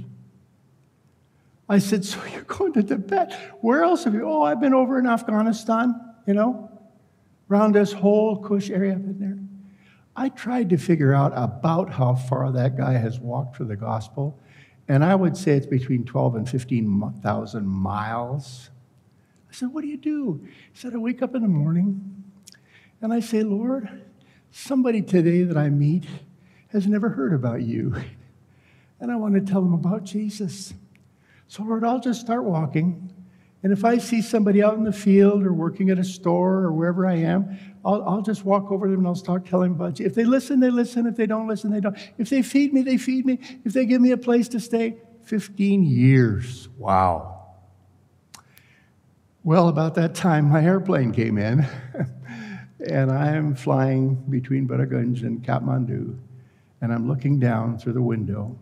I 1.70 1.80
said, 1.80 2.04
So 2.06 2.24
you're 2.26 2.44
going 2.44 2.74
to 2.74 2.84
Tibet? 2.84 3.34
Where 3.62 3.84
else 3.84 4.04
have 4.04 4.14
you? 4.14 4.24
Oh, 4.26 4.44
I've 4.44 4.60
been 4.60 4.74
over 4.74 5.00
in 5.00 5.08
Afghanistan, 5.08 5.94
you 6.28 6.34
know, 6.34 6.70
around 7.50 7.74
this 7.74 7.94
whole 7.94 8.42
Kush 8.42 8.70
area. 8.70 8.94
I've 8.94 9.04
been 9.06 9.20
there. 9.20 9.40
I 10.16 10.30
tried 10.30 10.70
to 10.70 10.78
figure 10.78 11.14
out 11.14 11.32
about 11.36 11.92
how 11.92 12.16
far 12.16 12.52
that 12.52 12.78
guy 12.78 12.94
has 12.94 13.20
walked 13.20 13.56
for 13.56 13.64
the 13.64 13.76
gospel, 13.76 14.40
and 14.88 15.04
I 15.04 15.16
would 15.16 15.36
say 15.36 15.54
it's 15.54 15.66
between 15.66 16.06
12 16.06 16.36
and 16.36 16.50
15,000 16.50 17.66
miles. 17.66 18.70
I 19.50 19.54
said, 19.54 19.74
What 19.74 19.82
do 19.82 19.88
you 19.88 19.98
do? 19.98 20.42
He 20.44 20.80
said, 20.80 20.94
I 20.94 20.98
wake 20.98 21.22
up 21.22 21.34
in 21.36 21.42
the 21.42 21.48
morning 21.48 22.24
and 23.02 23.14
I 23.14 23.20
say, 23.20 23.44
Lord, 23.44 24.04
somebody 24.52 25.02
today 25.02 25.44
that 25.44 25.58
I 25.58 25.70
meet 25.70 26.06
has 26.70 26.88
never 26.88 27.10
heard 27.10 27.34
about 27.34 27.62
you, 27.62 27.96
and 29.00 29.12
I 29.12 29.16
want 29.18 29.36
to 29.36 29.42
tell 29.42 29.62
them 29.62 29.74
about 29.74 30.06
Jesus. 30.06 30.74
So, 31.54 31.62
Lord, 31.62 31.84
I'll 31.84 32.00
just 32.00 32.20
start 32.20 32.46
walking. 32.46 33.14
And 33.62 33.72
if 33.72 33.86
I 33.86 34.00
see 34.00 34.24
somebody 34.24 34.64
out 34.64 34.74
in 34.74 34.84
the 34.84 34.92
field 34.92 35.44
or 35.44 35.54
working 35.54 35.92
at 35.92 36.00
a 36.00 36.04
store 36.04 36.64
or 36.64 36.74
wherever 36.74 37.06
I 37.06 37.18
am, 37.18 37.60
I'll, 37.86 38.04
I'll 38.10 38.22
just 38.24 38.44
walk 38.44 38.72
over 38.72 38.88
to 38.88 38.92
them 38.92 39.02
and 39.02 39.08
I'll 39.08 39.14
start 39.14 39.46
telling 39.46 39.74
them 39.74 39.80
about 39.80 40.00
you. 40.00 40.08
If 40.08 40.16
they 40.16 40.26
listen, 40.26 40.60
they 40.60 40.72
listen. 40.72 41.06
If 41.06 41.16
they 41.16 41.28
don't 41.28 41.48
listen, 41.48 41.70
they 41.70 41.80
don't. 41.80 41.96
If 42.18 42.32
they 42.32 42.42
feed 42.42 42.74
me, 42.74 42.82
they 42.82 42.98
feed 42.98 43.28
me. 43.28 43.38
If 43.64 43.74
they 43.74 43.86
give 43.86 44.02
me 44.02 44.10
a 44.10 44.18
place 44.18 44.48
to 44.48 44.60
stay, 44.60 44.98
15 45.26 45.84
years. 45.84 46.70
Wow. 46.80 47.50
Well, 49.44 49.68
about 49.68 49.94
that 49.94 50.16
time, 50.16 50.50
my 50.50 50.64
airplane 50.64 51.12
came 51.12 51.38
in, 51.38 51.68
and 52.90 53.12
I'm 53.12 53.54
flying 53.54 54.16
between 54.28 54.68
Baragunj 54.68 55.22
and 55.22 55.46
Kathmandu, 55.46 56.18
and 56.82 56.92
I'm 56.92 57.08
looking 57.08 57.40
down 57.40 57.78
through 57.78 57.94
the 57.94 58.02
window, 58.02 58.58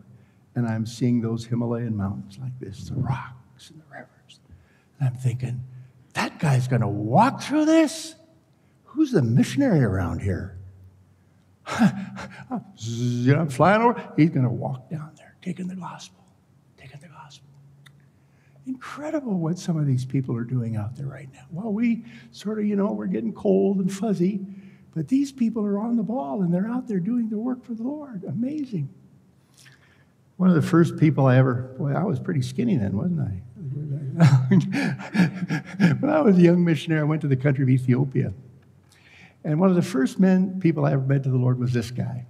and 0.56 0.68
I'm 0.68 0.86
seeing 0.86 1.22
those 1.22 1.46
Himalayan 1.46 1.96
mountains 1.96 2.38
like 2.42 2.58
this, 2.60 2.90
the 2.90 2.96
rocks 2.96 3.70
and 3.70 3.80
the 3.80 3.86
rivers. 3.92 4.40
And 5.00 5.10
I'm 5.10 5.16
thinking, 5.16 5.64
that 6.14 6.40
guy's 6.40 6.68
going 6.68 6.82
to 6.82 6.88
walk 6.88 7.42
through 7.42 7.66
this? 7.66 8.16
Who's 8.84 9.12
the 9.12 9.22
missionary 9.22 9.84
around 9.84 10.22
here? 10.22 10.58
I'm 11.68 13.50
flying 13.50 13.82
over. 13.82 14.14
He's 14.18 14.30
going 14.30 14.44
to 14.44 14.50
walk 14.50 14.90
down 14.90 15.12
there, 15.16 15.36
taking 15.42 15.68
the 15.68 15.76
gospel, 15.76 16.24
taking 16.78 17.00
the 17.00 17.08
gospel. 17.08 17.48
Incredible 18.68 19.40
what 19.40 19.58
some 19.58 19.78
of 19.78 19.88
these 19.88 20.06
people 20.06 20.36
are 20.36 20.44
doing 20.44 20.76
out 20.76 20.96
there 20.96 21.08
right 21.08 21.30
now. 21.34 21.46
Well, 21.52 21.72
we 21.72 22.04
sort 22.32 22.60
of, 22.60 22.66
you 22.66 22.76
know, 22.76 22.92
we're 22.92 23.08
getting 23.08 23.34
cold 23.34 23.78
and 23.78 23.92
fuzzy, 23.92 24.46
but 24.94 25.08
these 25.08 25.32
people 25.32 25.66
are 25.66 25.80
on 25.80 25.96
the 25.96 26.04
ball 26.04 26.42
and 26.42 26.54
they're 26.54 26.68
out 26.68 26.88
there 26.88 27.00
doing 27.00 27.30
the 27.30 27.38
work 27.38 27.64
for 27.64 27.74
the 27.74 27.84
Lord. 27.84 28.24
Amazing. 28.26 28.90
One 30.42 30.50
of 30.50 30.56
the 30.56 30.68
first 30.68 30.98
people 30.98 31.28
I 31.28 31.38
ever, 31.38 31.76
boy, 31.78 31.92
I 31.92 32.04
was 32.04 32.20
pretty 32.20 32.42
skinny 32.42 32.76
then, 32.76 32.98
wasn't 32.98 33.20
I? 33.20 33.44
when 36.00 36.10
I 36.10 36.20
was 36.22 36.36
a 36.36 36.42
young 36.42 36.66
missionary, 36.66 37.02
I 37.02 37.04
went 37.04 37.22
to 37.22 37.28
the 37.28 37.36
country 37.36 37.62
of 37.62 37.70
Ethiopia. 37.70 38.34
And 39.44 39.60
one 39.60 39.70
of 39.70 39.76
the 39.76 39.84
first 39.84 40.20
men, 40.20 40.60
people 40.60 40.84
I 40.84 40.94
ever 40.94 41.04
met 41.04 41.22
to 41.26 41.30
the 41.30 41.38
Lord 41.38 41.60
was 41.60 41.74
this 41.74 41.92
guy. 41.92 42.26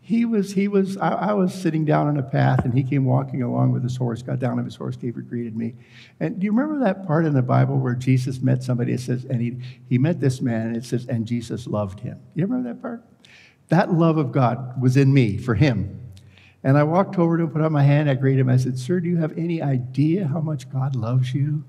He 0.00 0.24
was, 0.24 0.54
he 0.54 0.66
was, 0.66 0.96
I, 0.96 1.10
I, 1.10 1.32
was 1.34 1.52
sitting 1.52 1.84
down 1.84 2.06
on 2.06 2.16
a 2.16 2.22
path 2.22 2.64
and 2.64 2.72
he 2.72 2.82
came 2.82 3.04
walking 3.04 3.42
along 3.42 3.72
with 3.72 3.82
his 3.82 3.98
horse, 3.98 4.22
got 4.22 4.38
down 4.38 4.58
on 4.58 4.64
his 4.64 4.76
horse, 4.76 4.96
came 4.96 5.14
and 5.14 5.28
greeted 5.28 5.54
me. 5.54 5.74
And 6.18 6.40
do 6.40 6.46
you 6.46 6.52
remember 6.52 6.86
that 6.86 7.06
part 7.06 7.26
in 7.26 7.34
the 7.34 7.42
Bible 7.42 7.76
where 7.76 7.94
Jesus 7.94 8.40
met 8.40 8.62
somebody? 8.62 8.94
It 8.94 9.00
says, 9.00 9.26
and 9.26 9.42
he, 9.42 9.58
he 9.90 9.98
met 9.98 10.20
this 10.20 10.40
man 10.40 10.68
and 10.68 10.76
it 10.78 10.86
says, 10.86 11.04
and 11.06 11.26
Jesus 11.26 11.66
loved 11.66 12.00
him. 12.00 12.18
You 12.34 12.46
remember 12.46 12.70
that 12.70 12.80
part? 12.80 13.04
That 13.68 13.92
love 13.92 14.16
of 14.16 14.32
God 14.32 14.80
was 14.80 14.96
in 14.96 15.12
me 15.12 15.36
for 15.36 15.54
him. 15.54 16.00
And 16.66 16.76
I 16.76 16.82
walked 16.82 17.16
over 17.16 17.36
to 17.36 17.44
him, 17.44 17.50
put 17.50 17.62
out 17.62 17.70
my 17.70 17.84
hand, 17.84 18.10
I 18.10 18.14
greeted 18.14 18.40
him. 18.40 18.48
I 18.48 18.56
said, 18.56 18.76
Sir, 18.76 18.98
do 18.98 19.08
you 19.08 19.18
have 19.18 19.38
any 19.38 19.62
idea 19.62 20.26
how 20.26 20.40
much 20.40 20.68
God 20.68 20.96
loves 20.96 21.32
you? 21.32 21.62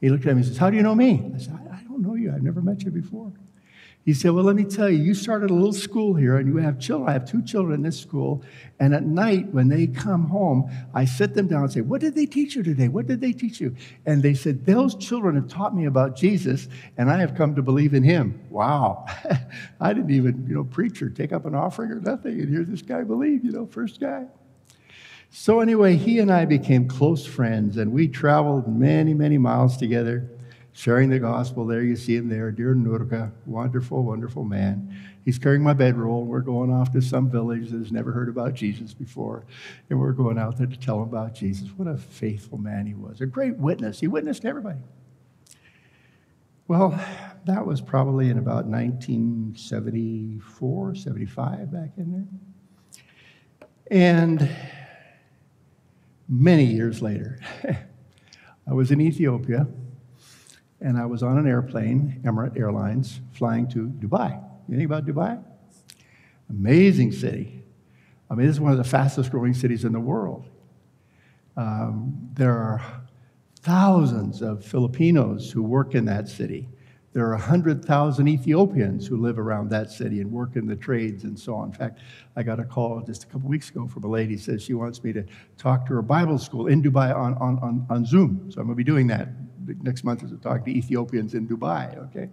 He 0.00 0.08
looked 0.08 0.24
at 0.26 0.36
me 0.36 0.42
and 0.42 0.44
says, 0.44 0.58
How 0.58 0.70
do 0.70 0.76
you 0.76 0.84
know 0.84 0.94
me? 0.94 1.28
I 1.34 1.38
said, 1.38 1.58
I 1.72 1.82
don't 1.82 2.00
know 2.00 2.14
you. 2.14 2.32
I've 2.32 2.44
never 2.44 2.62
met 2.62 2.84
you 2.84 2.92
before. 2.92 3.32
He 4.04 4.14
said, 4.14 4.30
Well, 4.30 4.44
let 4.44 4.56
me 4.56 4.64
tell 4.64 4.88
you, 4.88 4.98
you 4.98 5.14
started 5.14 5.50
a 5.50 5.54
little 5.54 5.74
school 5.74 6.14
here 6.14 6.38
and 6.38 6.48
you 6.48 6.56
have 6.56 6.78
children. 6.78 7.10
I 7.10 7.12
have 7.12 7.30
two 7.30 7.42
children 7.42 7.74
in 7.74 7.82
this 7.82 8.00
school. 8.00 8.42
And 8.78 8.94
at 8.94 9.04
night, 9.04 9.52
when 9.52 9.68
they 9.68 9.86
come 9.86 10.26
home, 10.28 10.70
I 10.94 11.04
sit 11.04 11.34
them 11.34 11.48
down 11.48 11.64
and 11.64 11.72
say, 11.72 11.82
What 11.82 12.00
did 12.00 12.14
they 12.14 12.24
teach 12.24 12.56
you 12.56 12.62
today? 12.62 12.88
What 12.88 13.06
did 13.06 13.20
they 13.20 13.32
teach 13.32 13.60
you? 13.60 13.76
And 14.06 14.22
they 14.22 14.32
said, 14.32 14.64
Those 14.64 14.94
children 14.94 15.34
have 15.34 15.48
taught 15.48 15.76
me 15.76 15.84
about 15.84 16.16
Jesus 16.16 16.66
and 16.96 17.10
I 17.10 17.18
have 17.18 17.34
come 17.34 17.54
to 17.56 17.62
believe 17.62 17.92
in 17.92 18.02
him. 18.02 18.40
Wow. 18.48 19.04
I 19.80 19.92
didn't 19.92 20.12
even, 20.12 20.46
you 20.48 20.54
know, 20.54 20.64
preach 20.64 21.02
or 21.02 21.10
take 21.10 21.32
up 21.32 21.44
an 21.44 21.54
offering 21.54 21.90
or 21.90 22.00
nothing. 22.00 22.40
And 22.40 22.48
here 22.48 22.64
this 22.64 22.82
guy 22.82 23.02
believed, 23.02 23.44
you 23.44 23.52
know, 23.52 23.66
first 23.66 24.00
guy. 24.00 24.26
So, 25.32 25.60
anyway, 25.60 25.94
he 25.94 26.18
and 26.18 26.32
I 26.32 26.46
became 26.46 26.88
close 26.88 27.24
friends 27.24 27.76
and 27.76 27.92
we 27.92 28.08
traveled 28.08 28.66
many, 28.66 29.14
many 29.14 29.38
miles 29.38 29.76
together 29.76 30.28
sharing 30.80 31.10
the 31.10 31.18
gospel 31.18 31.66
there. 31.66 31.82
You 31.82 31.94
see 31.94 32.16
him 32.16 32.30
there, 32.30 32.50
dear 32.50 32.74
Nurka, 32.74 33.30
wonderful, 33.44 34.02
wonderful 34.02 34.44
man. 34.44 34.96
He's 35.26 35.38
carrying 35.38 35.62
my 35.62 35.74
bedroll. 35.74 36.24
We're 36.24 36.40
going 36.40 36.72
off 36.72 36.90
to 36.92 37.02
some 37.02 37.30
village 37.30 37.68
that 37.68 37.80
has 37.80 37.92
never 37.92 38.12
heard 38.12 38.30
about 38.30 38.54
Jesus 38.54 38.94
before, 38.94 39.44
and 39.90 40.00
we're 40.00 40.12
going 40.12 40.38
out 40.38 40.56
there 40.56 40.66
to 40.66 40.78
tell 40.78 41.02
him 41.02 41.04
about 41.10 41.34
Jesus. 41.34 41.68
What 41.76 41.86
a 41.86 41.98
faithful 41.98 42.56
man 42.56 42.86
he 42.86 42.94
was, 42.94 43.20
a 43.20 43.26
great 43.26 43.58
witness. 43.58 44.00
He 44.00 44.08
witnessed 44.08 44.46
everybody. 44.46 44.78
Well, 46.66 46.98
that 47.44 47.66
was 47.66 47.82
probably 47.82 48.30
in 48.30 48.38
about 48.38 48.64
1974, 48.64 50.94
75 50.94 51.70
back 51.70 51.90
in 51.98 52.10
there. 52.10 52.24
And 53.90 54.48
many 56.26 56.64
years 56.64 57.02
later, 57.02 57.38
I 58.66 58.72
was 58.72 58.90
in 58.90 59.02
Ethiopia 59.02 59.66
and 60.80 60.96
I 60.96 61.06
was 61.06 61.22
on 61.22 61.38
an 61.38 61.46
airplane, 61.46 62.20
Emirates 62.24 62.58
Airlines, 62.58 63.20
flying 63.32 63.68
to 63.68 63.86
Dubai. 63.86 64.42
You 64.68 64.76
think 64.76 64.86
about 64.86 65.06
Dubai? 65.06 65.42
Amazing 66.48 67.12
city. 67.12 67.62
I 68.30 68.34
mean, 68.34 68.46
this 68.46 68.56
is 68.56 68.60
one 68.60 68.72
of 68.72 68.78
the 68.78 68.84
fastest 68.84 69.30
growing 69.30 69.54
cities 69.54 69.84
in 69.84 69.92
the 69.92 70.00
world. 70.00 70.48
Um, 71.56 72.30
there 72.34 72.56
are 72.56 72.80
thousands 73.62 74.40
of 74.40 74.64
Filipinos 74.64 75.50
who 75.50 75.62
work 75.62 75.94
in 75.94 76.06
that 76.06 76.28
city. 76.28 76.68
There 77.12 77.26
are 77.26 77.32
100,000 77.32 78.28
Ethiopians 78.28 79.06
who 79.06 79.16
live 79.16 79.38
around 79.38 79.68
that 79.70 79.90
city 79.90 80.20
and 80.20 80.30
work 80.30 80.54
in 80.54 80.66
the 80.66 80.76
trades 80.76 81.24
and 81.24 81.36
so 81.38 81.56
on. 81.56 81.70
In 81.70 81.74
fact, 81.74 81.98
I 82.36 82.44
got 82.44 82.60
a 82.60 82.64
call 82.64 83.00
just 83.00 83.24
a 83.24 83.26
couple 83.26 83.48
weeks 83.48 83.68
ago 83.68 83.88
from 83.88 84.04
a 84.04 84.08
lady 84.08 84.36
says 84.36 84.62
she 84.62 84.74
wants 84.74 85.02
me 85.02 85.12
to 85.14 85.24
talk 85.58 85.86
to 85.86 85.94
her 85.94 86.02
Bible 86.02 86.38
school 86.38 86.68
in 86.68 86.80
Dubai 86.80 87.14
on, 87.14 87.34
on, 87.34 87.58
on, 87.58 87.86
on 87.90 88.06
Zoom. 88.06 88.48
So 88.50 88.60
I'm 88.60 88.68
going 88.68 88.76
to 88.76 88.76
be 88.76 88.84
doing 88.84 89.08
that 89.08 89.28
next 89.82 90.04
month 90.04 90.22
is 90.22 90.30
to 90.30 90.36
talk 90.36 90.64
to 90.64 90.70
Ethiopians 90.70 91.34
in 91.34 91.46
Dubai, 91.46 91.96
okay? 92.08 92.30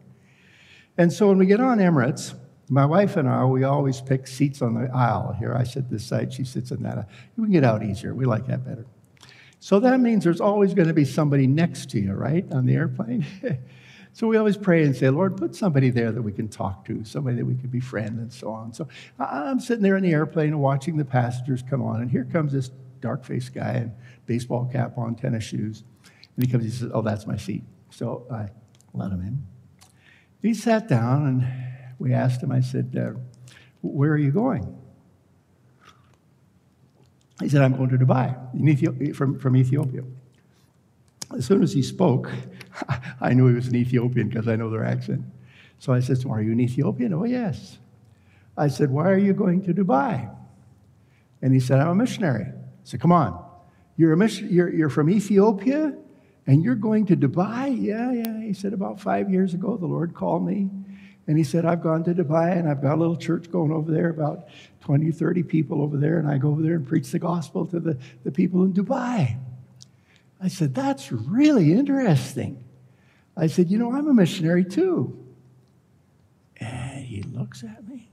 And 0.97 1.11
so 1.11 1.28
when 1.28 1.38
we 1.38 1.45
get 1.45 1.59
on 1.59 1.78
Emirates, 1.78 2.34
my 2.69 2.86
wife 2.86 3.15
and 3.15 3.30
I, 3.30 3.45
we 3.45 3.63
always 3.63 4.01
pick 4.01 4.28
seats 4.28 4.61
on 4.61 4.73
the 4.73 4.89
aisle. 4.93 5.36
Here 5.38 5.53
I 5.53 5.63
sit 5.63 5.89
this 5.89 6.05
side, 6.05 6.34
she 6.34 6.43
sits 6.43 6.71
on 6.71 6.84
that. 6.84 7.07
We 7.38 7.45
can 7.45 7.53
get 7.53 7.63
out 7.63 7.84
easier. 7.84 8.13
We 8.13 8.25
like 8.25 8.47
that 8.47 8.65
better. 8.65 8.86
So 9.59 9.80
that 9.80 9.99
means 9.99 10.23
there's 10.23 10.41
always 10.41 10.73
going 10.73 10.88
to 10.88 10.93
be 10.93 11.05
somebody 11.05 11.47
next 11.47 11.89
to 11.91 11.99
you, 11.99 12.13
right, 12.13 12.45
on 12.51 12.65
the 12.65 12.73
airplane? 12.73 13.25
so 14.13 14.28
we 14.28 14.38
always 14.38 14.57
pray 14.57 14.84
and 14.84 14.95
say, 14.95 15.09
Lord, 15.09 15.38
put 15.38 15.55
somebody 15.55 15.89
there 15.89 16.11
that 16.11 16.21
we 16.21 16.32
can 16.32 16.47
talk 16.47 16.86
to, 16.86 17.03
somebody 17.05 17.38
that 17.38 17.45
we 17.45 17.55
can 17.55 17.69
befriend, 17.69 18.19
and 18.19 18.32
so 18.32 18.51
on. 18.51 18.73
So 18.73 18.88
I'm 19.19 19.59
sitting 19.59 19.82
there 19.82 19.97
in 19.97 20.03
the 20.03 20.11
airplane 20.11 20.59
watching 20.59 20.97
the 20.97 21.05
passengers 21.05 21.63
come 21.67 21.82
on, 21.82 22.01
and 22.01 22.11
here 22.11 22.25
comes 22.25 22.53
this 22.53 22.69
dark 23.01 23.23
faced 23.23 23.53
guy 23.53 23.75
in 23.75 23.93
baseball 24.25 24.69
cap 24.71 24.97
on, 24.97 25.15
tennis 25.15 25.43
shoes. 25.43 25.84
He 26.39 26.47
comes, 26.47 26.63
he 26.63 26.69
says, 26.69 26.91
Oh, 26.93 27.01
that's 27.01 27.25
my 27.25 27.38
seat. 27.38 27.63
So 27.89 28.25
I 28.31 28.47
let 28.93 29.11
him 29.11 29.21
in. 29.21 29.45
He 30.41 30.53
sat 30.53 30.88
down, 30.88 31.25
and 31.25 31.47
we 31.99 32.13
asked 32.13 32.43
him, 32.43 32.51
I 32.51 32.61
said, 32.61 32.95
uh, 32.95 33.19
Where 33.81 34.11
are 34.11 34.17
you 34.17 34.31
going? 34.31 34.75
He 37.41 37.49
said, 37.49 37.61
I'm 37.61 37.75
going 37.75 37.89
to 37.89 37.97
Dubai 37.97 39.15
from, 39.15 39.38
from 39.39 39.55
Ethiopia. 39.55 40.03
As 41.35 41.45
soon 41.45 41.61
as 41.61 41.73
he 41.73 41.81
spoke, 41.81 42.31
I 43.21 43.33
knew 43.33 43.47
he 43.47 43.53
was 43.53 43.67
an 43.67 43.75
Ethiopian 43.75 44.29
because 44.29 44.47
I 44.47 44.55
know 44.55 44.69
their 44.69 44.85
accent. 44.85 45.23
So 45.79 45.93
I 45.93 45.99
said 45.99 46.23
Are 46.29 46.41
you 46.41 46.51
an 46.51 46.59
Ethiopian? 46.59 47.13
Oh, 47.13 47.25
yes. 47.25 47.77
I 48.57 48.67
said, 48.67 48.89
Why 48.89 49.09
are 49.09 49.17
you 49.17 49.33
going 49.33 49.63
to 49.63 49.73
Dubai? 49.73 50.33
And 51.41 51.53
he 51.53 51.59
said, 51.59 51.79
I'm 51.79 51.89
a 51.89 51.95
missionary. 51.95 52.45
I 52.45 52.53
said, 52.83 52.99
Come 53.01 53.11
on. 53.11 53.43
You're, 53.97 54.13
a 54.13 54.17
mission- 54.17 54.49
you're, 54.51 54.69
you're 54.69 54.89
from 54.89 55.09
Ethiopia 55.09 55.95
and 56.47 56.63
you're 56.63 56.75
going 56.75 57.05
to 57.07 57.15
Dubai? 57.15 57.75
Yeah, 57.79 58.11
yeah. 58.11 58.41
He 58.41 58.53
said, 58.53 58.73
About 58.73 58.99
five 58.99 59.29
years 59.29 59.53
ago, 59.53 59.77
the 59.77 59.85
Lord 59.85 60.15
called 60.15 60.45
me 60.45 60.69
and 61.27 61.37
he 61.37 61.43
said, 61.43 61.65
I've 61.65 61.83
gone 61.83 62.05
to 62.05 62.13
Dubai 62.13 62.57
and 62.57 62.69
I've 62.69 62.81
got 62.81 62.95
a 62.95 62.99
little 62.99 63.17
church 63.17 63.51
going 63.51 63.71
over 63.71 63.91
there, 63.91 64.09
about 64.09 64.47
20, 64.81 65.11
30 65.11 65.43
people 65.43 65.81
over 65.81 65.97
there, 65.97 66.19
and 66.19 66.27
I 66.27 66.37
go 66.37 66.49
over 66.49 66.61
there 66.61 66.75
and 66.75 66.87
preach 66.87 67.11
the 67.11 67.19
gospel 67.19 67.65
to 67.67 67.79
the, 67.81 67.97
the 68.23 68.31
people 68.31 68.63
in 68.63 68.73
Dubai. 68.73 69.37
I 70.41 70.47
said, 70.47 70.73
That's 70.73 71.11
really 71.11 71.73
interesting. 71.73 72.63
I 73.35 73.47
said, 73.47 73.69
You 73.69 73.77
know, 73.77 73.91
I'm 73.91 74.07
a 74.07 74.13
missionary 74.13 74.63
too. 74.63 75.25
And 76.57 77.03
he 77.03 77.23
looks 77.23 77.63
at 77.63 77.87
me. 77.87 78.09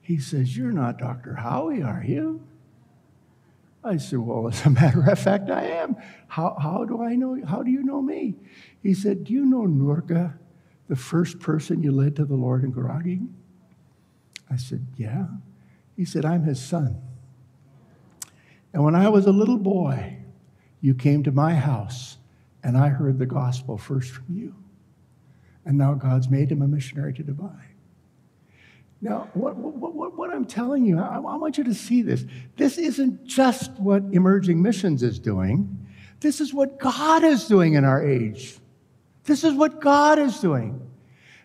He 0.00 0.18
says, 0.18 0.56
You're 0.56 0.72
not 0.72 0.98
Dr. 0.98 1.34
Howie, 1.34 1.82
are 1.82 2.02
you? 2.06 2.47
I 3.84 3.96
said, 3.96 4.18
Well, 4.18 4.48
as 4.48 4.64
a 4.66 4.70
matter 4.82 5.02
of 5.02 5.18
fact, 5.18 5.50
I 5.50 5.64
am. 5.64 5.96
How, 6.26 6.56
how 6.60 6.84
do 6.84 7.02
I 7.02 7.14
know? 7.14 7.40
How 7.46 7.62
do 7.62 7.70
you 7.70 7.82
know 7.82 8.02
me? 8.02 8.36
He 8.82 8.94
said, 8.94 9.24
Do 9.24 9.32
you 9.32 9.44
know 9.44 9.62
Nurga? 9.62 10.38
the 10.88 10.96
first 10.96 11.38
person 11.38 11.82
you 11.82 11.92
led 11.92 12.16
to 12.16 12.24
the 12.24 12.34
Lord 12.34 12.64
in 12.64 12.72
Garagi? 12.72 13.28
I 14.50 14.56
said, 14.56 14.86
Yeah. 14.96 15.26
He 15.96 16.04
said, 16.04 16.24
I'm 16.24 16.44
his 16.44 16.62
son. 16.62 17.00
And 18.72 18.84
when 18.84 18.94
I 18.94 19.08
was 19.08 19.26
a 19.26 19.32
little 19.32 19.58
boy, 19.58 20.18
you 20.80 20.94
came 20.94 21.22
to 21.24 21.32
my 21.32 21.54
house 21.54 22.18
and 22.62 22.76
I 22.76 22.88
heard 22.88 23.18
the 23.18 23.26
gospel 23.26 23.76
first 23.76 24.12
from 24.12 24.26
you. 24.30 24.54
And 25.64 25.76
now 25.76 25.94
God's 25.94 26.28
made 26.28 26.50
him 26.50 26.62
a 26.62 26.68
missionary 26.68 27.12
to 27.14 27.24
Dubai. 27.24 27.58
Now, 29.00 29.28
what, 29.34 29.56
what, 29.56 29.94
what, 29.94 30.18
what 30.18 30.34
I'm 30.34 30.44
telling 30.44 30.84
you, 30.84 30.98
I, 30.98 31.16
I 31.16 31.36
want 31.36 31.56
you 31.56 31.64
to 31.64 31.74
see 31.74 32.02
this. 32.02 32.24
This 32.56 32.78
isn't 32.78 33.24
just 33.24 33.70
what 33.72 34.02
emerging 34.12 34.60
missions 34.60 35.02
is 35.02 35.18
doing, 35.18 35.86
this 36.20 36.40
is 36.40 36.52
what 36.52 36.80
God 36.80 37.22
is 37.22 37.46
doing 37.46 37.74
in 37.74 37.84
our 37.84 38.04
age. 38.04 38.58
This 39.24 39.44
is 39.44 39.54
what 39.54 39.80
God 39.80 40.18
is 40.18 40.40
doing. 40.40 40.80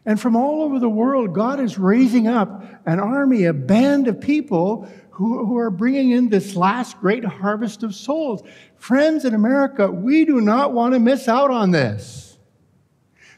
And 0.06 0.20
from 0.20 0.36
all 0.36 0.64
over 0.64 0.80
the 0.80 0.90
world, 0.90 1.34
God 1.34 1.60
is 1.60 1.78
raising 1.78 2.28
up 2.28 2.64
an 2.86 3.00
army, 3.00 3.46
a 3.46 3.54
band 3.54 4.08
of 4.08 4.20
people 4.20 4.90
who, 5.12 5.46
who 5.46 5.58
are 5.58 5.70
bringing 5.70 6.12
in 6.12 6.30
this 6.30 6.56
last 6.56 7.00
great 7.00 7.24
harvest 7.24 7.84
of 7.84 7.94
souls. 7.94 8.42
Friends 8.78 9.26
in 9.26 9.34
America, 9.34 9.90
we 9.90 10.26
do 10.26 10.42
not 10.42 10.74
want 10.74 10.94
to 10.94 11.00
miss 11.00 11.28
out 11.28 11.52
on 11.52 11.72
this. 11.72 12.38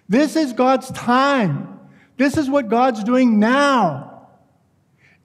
This 0.07 0.35
is 0.35 0.53
God's 0.53 0.89
time. 0.91 1.74
This 2.17 2.37
is 2.37 2.49
what 2.49 2.69
God's 2.69 3.03
doing 3.03 3.39
now. 3.39 4.27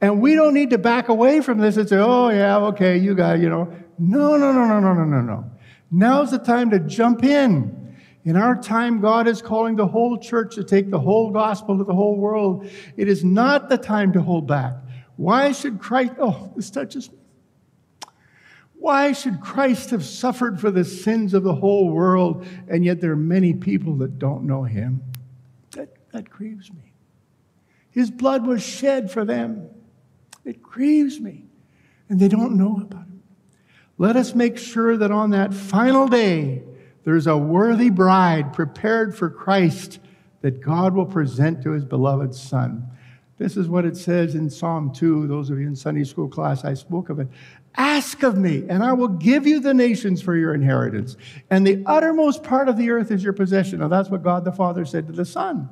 And 0.00 0.20
we 0.20 0.34
don't 0.34 0.54
need 0.54 0.70
to 0.70 0.78
back 0.78 1.08
away 1.08 1.40
from 1.40 1.58
this 1.58 1.76
and 1.76 1.88
say, 1.88 1.98
oh, 1.98 2.30
yeah, 2.30 2.56
okay, 2.58 2.96
you 2.96 3.14
got, 3.14 3.38
you 3.38 3.48
know. 3.48 3.72
No, 3.98 4.36
no, 4.36 4.50
no, 4.52 4.64
no, 4.64 4.80
no, 4.80 4.94
no, 4.94 5.04
no, 5.04 5.20
no. 5.20 5.50
Now's 5.90 6.30
the 6.30 6.38
time 6.38 6.70
to 6.70 6.80
jump 6.80 7.22
in. 7.22 7.96
In 8.24 8.36
our 8.36 8.60
time, 8.60 9.00
God 9.00 9.28
is 9.28 9.42
calling 9.42 9.76
the 9.76 9.86
whole 9.86 10.18
church 10.18 10.54
to 10.54 10.64
take 10.64 10.90
the 10.90 10.98
whole 10.98 11.30
gospel 11.30 11.78
to 11.78 11.84
the 11.84 11.94
whole 11.94 12.16
world. 12.16 12.66
It 12.96 13.08
is 13.08 13.24
not 13.24 13.68
the 13.68 13.78
time 13.78 14.12
to 14.14 14.22
hold 14.22 14.46
back. 14.46 14.74
Why 15.16 15.52
should 15.52 15.80
Christ, 15.80 16.14
oh, 16.18 16.52
this 16.56 16.70
touches 16.70 17.10
me. 17.10 17.18
Why 18.74 19.12
should 19.12 19.42
Christ 19.42 19.90
have 19.90 20.04
suffered 20.04 20.58
for 20.58 20.70
the 20.70 20.84
sins 20.84 21.34
of 21.34 21.42
the 21.42 21.54
whole 21.54 21.90
world, 21.90 22.46
and 22.68 22.82
yet 22.82 23.02
there 23.02 23.12
are 23.12 23.16
many 23.16 23.52
people 23.52 23.96
that 23.96 24.18
don't 24.18 24.44
know 24.44 24.62
him? 24.62 25.02
That, 26.12 26.28
grieves 26.28 26.72
me. 26.72 26.92
His 27.90 28.10
blood 28.10 28.46
was 28.46 28.62
shed 28.62 29.10
for 29.10 29.24
them. 29.24 29.68
It 30.44 30.62
grieves 30.62 31.20
me, 31.20 31.44
and 32.08 32.18
they 32.18 32.28
don't 32.28 32.56
know 32.56 32.80
about 32.80 33.06
him. 33.06 33.22
Let 33.98 34.16
us 34.16 34.34
make 34.34 34.56
sure 34.56 34.96
that 34.96 35.10
on 35.10 35.30
that 35.30 35.52
final 35.52 36.08
day, 36.08 36.62
there's 37.04 37.26
a 37.26 37.36
worthy 37.36 37.90
bride 37.90 38.52
prepared 38.52 39.14
for 39.14 39.28
Christ 39.28 39.98
that 40.42 40.60
God 40.60 40.94
will 40.94 41.06
present 41.06 41.62
to 41.62 41.72
his 41.72 41.84
beloved 41.84 42.34
Son. 42.34 42.88
This 43.36 43.56
is 43.56 43.68
what 43.68 43.84
it 43.84 43.96
says 43.96 44.34
in 44.34 44.50
Psalm 44.50 44.92
2. 44.92 45.26
Those 45.26 45.50
of 45.50 45.58
you 45.58 45.66
in 45.66 45.74
Sunday 45.74 46.04
school 46.04 46.28
class, 46.28 46.64
I 46.64 46.74
spoke 46.74 47.08
of 47.08 47.18
it. 47.20 47.28
Ask 47.76 48.22
of 48.22 48.36
me, 48.36 48.64
and 48.68 48.82
I 48.82 48.92
will 48.92 49.08
give 49.08 49.46
you 49.46 49.60
the 49.60 49.72
nations 49.72 50.20
for 50.20 50.36
your 50.36 50.54
inheritance, 50.54 51.16
and 51.50 51.66
the 51.66 51.82
uttermost 51.86 52.42
part 52.42 52.68
of 52.68 52.76
the 52.76 52.90
earth 52.90 53.10
is 53.10 53.22
your 53.22 53.32
possession. 53.32 53.78
Now, 53.78 53.88
that's 53.88 54.10
what 54.10 54.22
God 54.22 54.44
the 54.44 54.52
Father 54.52 54.84
said 54.84 55.06
to 55.06 55.12
the 55.12 55.24
Son. 55.24 55.70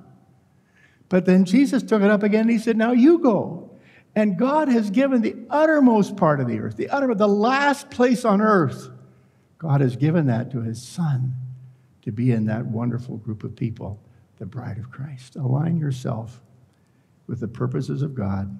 But 1.08 1.24
then 1.24 1.44
Jesus 1.44 1.82
took 1.82 2.02
it 2.02 2.10
up 2.10 2.22
again, 2.22 2.42
and 2.42 2.50
he 2.50 2.58
said, 2.58 2.76
Now 2.76 2.92
you 2.92 3.18
go. 3.18 3.70
And 4.14 4.36
God 4.36 4.68
has 4.68 4.90
given 4.90 5.22
the 5.22 5.36
uttermost 5.48 6.16
part 6.16 6.40
of 6.40 6.48
the 6.48 6.58
earth, 6.58 6.76
the 6.76 6.90
uttermost, 6.90 7.18
the 7.18 7.28
last 7.28 7.90
place 7.90 8.24
on 8.24 8.40
earth 8.40 8.90
God 9.58 9.80
has 9.80 9.96
given 9.96 10.26
that 10.26 10.50
to 10.52 10.62
his 10.62 10.80
son 10.80 11.34
to 12.02 12.12
be 12.12 12.30
in 12.30 12.46
that 12.46 12.64
wonderful 12.64 13.16
group 13.16 13.42
of 13.44 13.54
people, 13.56 14.00
the 14.38 14.46
bride 14.46 14.78
of 14.78 14.90
Christ. 14.90 15.36
Align 15.36 15.76
yourself 15.78 16.40
with 17.26 17.40
the 17.40 17.48
purposes 17.48 18.02
of 18.02 18.14
God, 18.14 18.56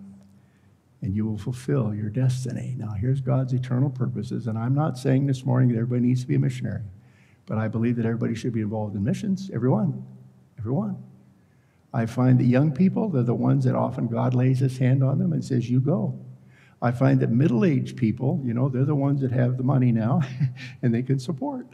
and 1.01 1.14
you 1.14 1.24
will 1.24 1.38
fulfill 1.38 1.94
your 1.94 2.11
destiny. 2.11 2.74
Now, 2.76 2.90
here's 2.90 3.20
God's 3.20 3.53
eternal 3.53 3.90
purposes, 3.90 4.49
and 4.49 4.59
I'm 4.59 4.74
not 4.74 4.99
saying 4.99 5.26
this 5.26 5.44
morning 5.44 5.68
that 5.68 5.76
everybody 5.76 6.09
needs 6.09 6.22
to 6.22 6.26
be 6.26 6.34
a 6.34 6.40
missionary, 6.40 6.82
but 7.46 7.59
I 7.59 7.68
believe 7.68 7.96
that 7.96 8.05
everybody 8.05 8.34
should 8.34 8.53
be 8.53 8.61
involved 8.61 8.96
in 8.96 9.05
missions, 9.05 9.51
everyone, 9.55 10.05
everyone. 10.59 11.03
I 11.93 12.07
find 12.07 12.39
that 12.39 12.45
young 12.45 12.72
people, 12.72 13.09
they're 13.09 13.22
the 13.22 13.34
ones 13.34 13.64
that 13.64 13.74
often 13.74 14.09
God 14.09 14.34
lays 14.34 14.59
his 14.59 14.78
hand 14.78 15.03
on 15.03 15.18
them 15.18 15.32
and 15.32 15.45
says, 15.45 15.70
You 15.70 15.80
go. 15.80 16.18
I 16.80 16.93
find 16.93 17.18
that 17.20 17.30
middle 17.30 17.64
aged 17.64 17.97
people, 17.97 18.41
you 18.45 18.55
know, 18.55 18.68
they're 18.68 18.84
the 18.84 18.95
ones 18.95 19.20
that 19.22 19.32
have 19.32 19.57
the 19.57 19.64
money 19.64 19.91
now 19.91 20.20
and 20.82 20.95
they 20.95 21.03
can 21.03 21.18
support. 21.18 21.66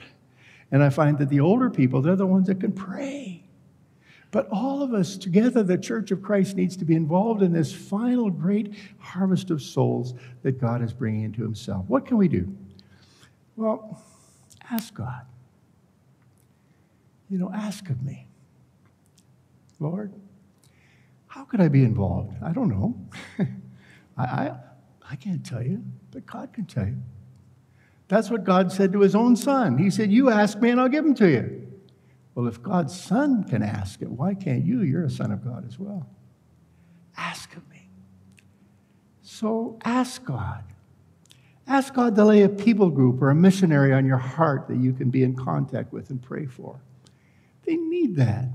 And 0.70 0.82
I 0.82 0.88
find 0.88 1.18
that 1.18 1.28
the 1.28 1.40
older 1.40 1.68
people, 1.68 2.00
they're 2.00 2.16
the 2.16 2.26
ones 2.26 2.46
that 2.46 2.60
can 2.60 2.72
pray. 2.72 3.44
But 4.30 4.48
all 4.50 4.82
of 4.82 4.94
us 4.94 5.16
together, 5.16 5.62
the 5.62 5.78
Church 5.78 6.10
of 6.10 6.22
Christ 6.22 6.56
needs 6.56 6.76
to 6.78 6.84
be 6.84 6.96
involved 6.96 7.42
in 7.42 7.52
this 7.52 7.72
final 7.72 8.30
great 8.30 8.74
harvest 8.98 9.50
of 9.50 9.62
souls 9.62 10.14
that 10.42 10.60
God 10.60 10.82
is 10.82 10.92
bringing 10.92 11.22
into 11.22 11.42
Himself. 11.42 11.84
What 11.86 12.06
can 12.06 12.16
we 12.16 12.26
do? 12.26 12.52
Well, 13.54 14.02
ask 14.70 14.92
God. 14.94 15.26
You 17.30 17.38
know, 17.38 17.52
ask 17.54 17.88
of 17.90 18.02
me. 18.02 18.26
Lord, 19.80 20.12
how 21.26 21.44
could 21.44 21.60
I 21.60 21.68
be 21.68 21.82
involved? 21.82 22.32
I 22.42 22.52
don't 22.52 22.68
know. 22.68 22.94
I, 24.16 24.22
I, 24.22 24.56
I 25.10 25.16
can't 25.16 25.44
tell 25.44 25.62
you, 25.62 25.82
but 26.12 26.26
God 26.26 26.52
can 26.52 26.64
tell 26.64 26.86
you. 26.86 26.96
That's 28.08 28.30
what 28.30 28.44
God 28.44 28.70
said 28.70 28.92
to 28.92 29.00
his 29.00 29.14
own 29.14 29.34
son. 29.34 29.78
He 29.78 29.90
said, 29.90 30.12
You 30.12 30.30
ask 30.30 30.58
me 30.60 30.70
and 30.70 30.80
I'll 30.80 30.88
give 30.88 31.04
them 31.04 31.14
to 31.16 31.28
you. 31.28 31.66
Well, 32.34 32.46
if 32.46 32.62
God's 32.62 32.98
son 32.98 33.44
can 33.44 33.62
ask 33.62 34.02
it, 34.02 34.10
why 34.10 34.34
can't 34.34 34.64
you? 34.64 34.82
You're 34.82 35.04
a 35.04 35.10
son 35.10 35.32
of 35.32 35.44
God 35.44 35.66
as 35.66 35.78
well. 35.78 36.06
Ask 37.16 37.56
of 37.56 37.68
me. 37.70 37.88
So 39.22 39.78
ask 39.84 40.24
God. 40.24 40.64
Ask 41.66 41.94
God 41.94 42.14
to 42.16 42.24
lay 42.24 42.42
a 42.42 42.48
people 42.48 42.90
group 42.90 43.22
or 43.22 43.30
a 43.30 43.34
missionary 43.34 43.92
on 43.92 44.04
your 44.04 44.18
heart 44.18 44.68
that 44.68 44.76
you 44.76 44.92
can 44.92 45.10
be 45.10 45.22
in 45.22 45.34
contact 45.34 45.92
with 45.92 46.10
and 46.10 46.20
pray 46.20 46.46
for. 46.46 46.80
They 47.64 47.76
need 47.76 48.16
that. 48.16 48.48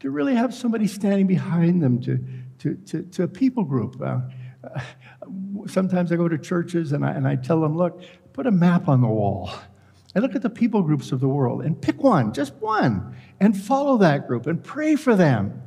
To 0.00 0.10
really 0.10 0.34
have 0.34 0.54
somebody 0.54 0.86
standing 0.86 1.26
behind 1.26 1.82
them 1.82 2.00
to, 2.02 2.24
to, 2.58 2.74
to, 2.74 3.02
to 3.02 3.22
a 3.24 3.28
people 3.28 3.64
group. 3.64 4.00
Uh, 4.00 4.20
uh, 4.64 4.80
sometimes 5.66 6.10
I 6.12 6.16
go 6.16 6.28
to 6.28 6.38
churches 6.38 6.92
and 6.92 7.04
I, 7.04 7.12
and 7.12 7.26
I 7.28 7.36
tell 7.36 7.60
them, 7.60 7.76
look, 7.76 8.02
put 8.32 8.46
a 8.46 8.50
map 8.50 8.88
on 8.88 9.00
the 9.00 9.08
wall. 9.08 9.50
And 10.14 10.22
look 10.22 10.34
at 10.34 10.42
the 10.42 10.50
people 10.50 10.82
groups 10.82 11.12
of 11.12 11.20
the 11.20 11.28
world 11.28 11.62
and 11.62 11.80
pick 11.80 12.02
one, 12.02 12.32
just 12.32 12.54
one, 12.54 13.14
and 13.38 13.56
follow 13.56 13.98
that 13.98 14.26
group 14.26 14.46
and 14.46 14.62
pray 14.62 14.96
for 14.96 15.14
them. 15.14 15.62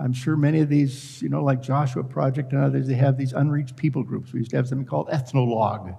I'm 0.00 0.12
sure 0.12 0.36
many 0.36 0.60
of 0.60 0.68
these, 0.68 1.20
you 1.20 1.28
know, 1.28 1.42
like 1.42 1.60
Joshua 1.60 2.04
Project 2.04 2.52
and 2.52 2.62
others, 2.62 2.86
they 2.86 2.94
have 2.94 3.18
these 3.18 3.32
unreached 3.32 3.76
people 3.76 4.04
groups. 4.04 4.32
We 4.32 4.38
used 4.38 4.52
to 4.52 4.56
have 4.56 4.68
something 4.68 4.86
called 4.86 5.08
Ethnologue. 5.10 5.94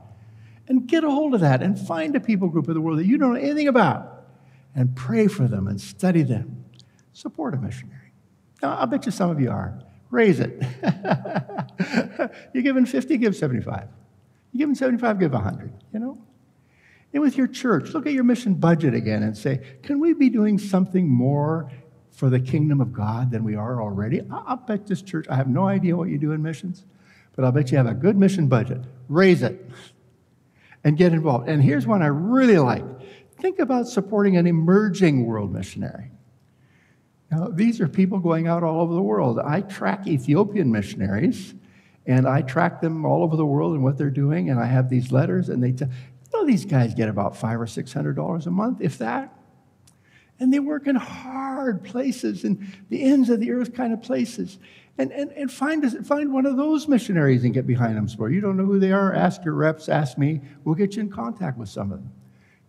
And 0.67 0.87
get 0.87 1.03
a 1.03 1.11
hold 1.11 1.33
of 1.33 1.41
that 1.41 1.61
and 1.61 1.77
find 1.77 2.15
a 2.15 2.19
people 2.19 2.47
group 2.47 2.67
of 2.69 2.75
the 2.75 2.81
world 2.81 2.99
that 2.99 3.05
you 3.05 3.17
don't 3.17 3.33
know 3.33 3.39
anything 3.39 3.67
about 3.67 4.25
and 4.73 4.95
pray 4.95 5.27
for 5.27 5.47
them 5.47 5.67
and 5.67 5.81
study 5.81 6.23
them. 6.23 6.58
Support 7.19 7.53
a 7.53 7.57
missionary. 7.57 8.13
Now, 8.61 8.77
I'll 8.77 8.87
bet 8.87 9.05
you 9.05 9.11
some 9.11 9.29
of 9.29 9.41
you 9.41 9.51
are. 9.51 9.77
Raise 10.09 10.39
it. 10.39 10.63
You're 12.53 12.63
giving 12.63 12.85
50, 12.85 13.17
give 13.17 13.35
75. 13.35 13.89
You're 14.53 14.59
giving 14.59 14.73
75, 14.73 15.19
give 15.19 15.33
100, 15.33 15.73
you 15.93 15.99
know? 15.99 16.17
And 17.11 17.21
with 17.21 17.35
your 17.35 17.47
church, 17.47 17.89
look 17.89 18.07
at 18.07 18.13
your 18.13 18.23
mission 18.23 18.53
budget 18.53 18.93
again 18.93 19.23
and 19.23 19.37
say, 19.37 19.59
can 19.83 19.99
we 19.99 20.13
be 20.13 20.29
doing 20.29 20.57
something 20.57 21.09
more 21.09 21.69
for 22.09 22.29
the 22.29 22.39
kingdom 22.39 22.79
of 22.79 22.93
God 22.93 23.31
than 23.31 23.43
we 23.43 23.53
are 23.53 23.81
already? 23.81 24.21
I'll 24.31 24.55
bet 24.55 24.87
this 24.87 25.01
church, 25.01 25.25
I 25.29 25.35
have 25.35 25.49
no 25.49 25.67
idea 25.67 25.97
what 25.97 26.07
you 26.07 26.17
do 26.17 26.31
in 26.31 26.41
missions, 26.41 26.85
but 27.35 27.43
I'll 27.43 27.51
bet 27.51 27.69
you 27.69 27.77
have 27.77 27.87
a 27.87 27.93
good 27.93 28.15
mission 28.15 28.47
budget. 28.47 28.79
Raise 29.09 29.41
it 29.41 29.69
and 30.85 30.95
get 30.95 31.11
involved. 31.11 31.49
And 31.49 31.61
here's 31.61 31.85
one 31.85 32.01
I 32.01 32.07
really 32.07 32.59
like 32.59 32.85
think 33.41 33.59
about 33.59 33.89
supporting 33.89 34.37
an 34.37 34.47
emerging 34.47 35.25
world 35.25 35.51
missionary. 35.51 36.11
Now, 37.31 37.47
these 37.47 37.79
are 37.79 37.87
people 37.87 38.19
going 38.19 38.47
out 38.47 38.63
all 38.63 38.81
over 38.81 38.93
the 38.93 39.01
world. 39.01 39.39
I 39.39 39.61
track 39.61 40.07
Ethiopian 40.07 40.71
missionaries, 40.71 41.53
and 42.05 42.27
I 42.27 42.41
track 42.41 42.81
them 42.81 43.05
all 43.05 43.23
over 43.23 43.35
the 43.35 43.45
world 43.45 43.73
and 43.75 43.83
what 43.83 43.97
they're 43.97 44.09
doing, 44.09 44.49
and 44.49 44.59
I 44.59 44.65
have 44.65 44.89
these 44.89 45.11
letters, 45.11 45.49
and 45.49 45.63
they 45.63 45.71
tell, 45.71 45.89
you 45.89 46.39
know, 46.39 46.45
these 46.45 46.65
guys 46.65 46.93
get 46.93 47.09
about 47.09 47.37
five 47.37 47.59
or 47.61 47.67
six 47.67 47.93
hundred 47.93 48.15
dollars 48.15 48.47
a 48.47 48.51
month, 48.51 48.81
if 48.81 48.97
that. 48.97 49.35
And 50.39 50.53
they 50.53 50.59
work 50.59 50.87
in 50.87 50.95
hard 50.95 51.83
places 51.83 52.45
and 52.45 52.65
the 52.87 53.03
ends 53.03 53.29
of 53.29 53.41
the 53.41 53.51
earth 53.51 53.73
kind 53.73 53.91
of 53.91 54.01
places. 54.01 54.57
And, 54.97 55.11
and, 55.11 55.31
and 55.31 55.51
find, 55.51 56.07
find 56.07 56.31
one 56.31 56.45
of 56.45 56.55
those 56.55 56.87
missionaries 56.87 57.43
and 57.43 57.53
get 57.53 57.67
behind 57.67 57.97
them. 57.97 58.07
So 58.07 58.25
you 58.27 58.39
don't 58.39 58.55
know 58.55 58.65
who 58.65 58.79
they 58.79 58.93
are, 58.93 59.13
ask 59.13 59.43
your 59.43 59.53
reps, 59.53 59.89
ask 59.89 60.17
me. 60.17 60.39
We'll 60.63 60.75
get 60.75 60.95
you 60.95 61.01
in 61.01 61.09
contact 61.09 61.57
with 61.57 61.67
some 61.67 61.91
of 61.91 61.99
them. 61.99 62.11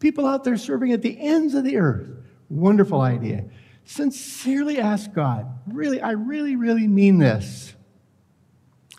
People 0.01 0.27
out 0.27 0.43
there 0.43 0.57
serving 0.57 0.93
at 0.93 1.03
the 1.03 1.17
ends 1.21 1.55
of 1.55 1.65
the 1.65 1.77
earth. 1.77 2.09
Wonderful 2.49 3.01
idea. 3.01 3.45
Sincerely 3.91 4.79
ask 4.79 5.13
God. 5.13 5.49
Really, 5.67 6.01
I 6.01 6.13
really, 6.13 6.55
really 6.55 6.87
mean 6.87 7.19
this. 7.19 7.75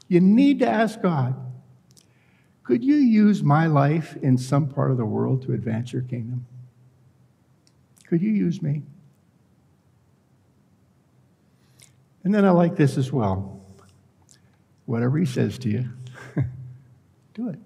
You 0.09 0.19
need 0.19 0.59
to 0.59 0.67
ask 0.67 1.01
God 1.01 1.33
could 2.63 2.83
you 2.83 2.95
use 2.95 3.41
my 3.41 3.67
life 3.67 4.17
in 4.21 4.37
some 4.37 4.67
part 4.67 4.91
of 4.91 4.97
the 4.97 5.05
world 5.05 5.43
to 5.43 5.53
advance 5.53 5.93
your 5.93 6.01
kingdom? 6.01 6.45
Could 8.07 8.21
you 8.21 8.31
use 8.31 8.61
me? 8.61 8.83
And 12.25 12.35
then 12.35 12.43
I 12.43 12.51
like 12.51 12.75
this 12.75 12.97
as 12.97 13.13
well. 13.13 13.61
Whatever 14.87 15.17
he 15.17 15.25
says 15.25 15.57
to 15.59 15.69
you, 15.69 15.89
do 17.33 17.47
it. 17.47 17.59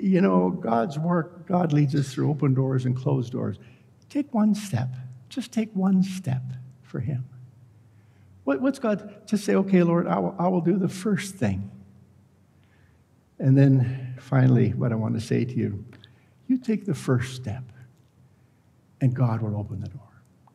You 0.00 0.20
know, 0.20 0.50
God's 0.50 1.00
work, 1.00 1.48
God 1.48 1.72
leads 1.72 1.96
us 1.96 2.12
through 2.12 2.30
open 2.30 2.54
doors 2.54 2.86
and 2.86 2.96
closed 2.96 3.32
doors. 3.32 3.58
Take 4.08 4.32
one 4.32 4.54
step. 4.54 4.88
Just 5.36 5.52
take 5.52 5.68
one 5.74 6.02
step 6.02 6.40
for 6.82 6.98
him. 6.98 7.26
what's 8.44 8.78
God? 8.78 9.26
to 9.26 9.36
say, 9.36 9.54
okay, 9.56 9.82
Lord, 9.82 10.06
I 10.06 10.18
will, 10.18 10.34
I 10.38 10.48
will 10.48 10.62
do 10.62 10.78
the 10.78 10.88
first 10.88 11.34
thing. 11.34 11.70
And 13.38 13.54
then 13.56 14.14
finally, 14.18 14.70
what 14.70 14.92
I 14.92 14.94
want 14.94 15.12
to 15.12 15.20
say 15.20 15.44
to 15.44 15.54
you 15.54 15.84
you 16.46 16.56
take 16.56 16.86
the 16.86 16.94
first 16.94 17.34
step 17.34 17.64
and 19.02 19.14
God 19.14 19.42
will 19.42 19.58
open 19.58 19.80
the 19.80 19.88
door. 19.88 20.00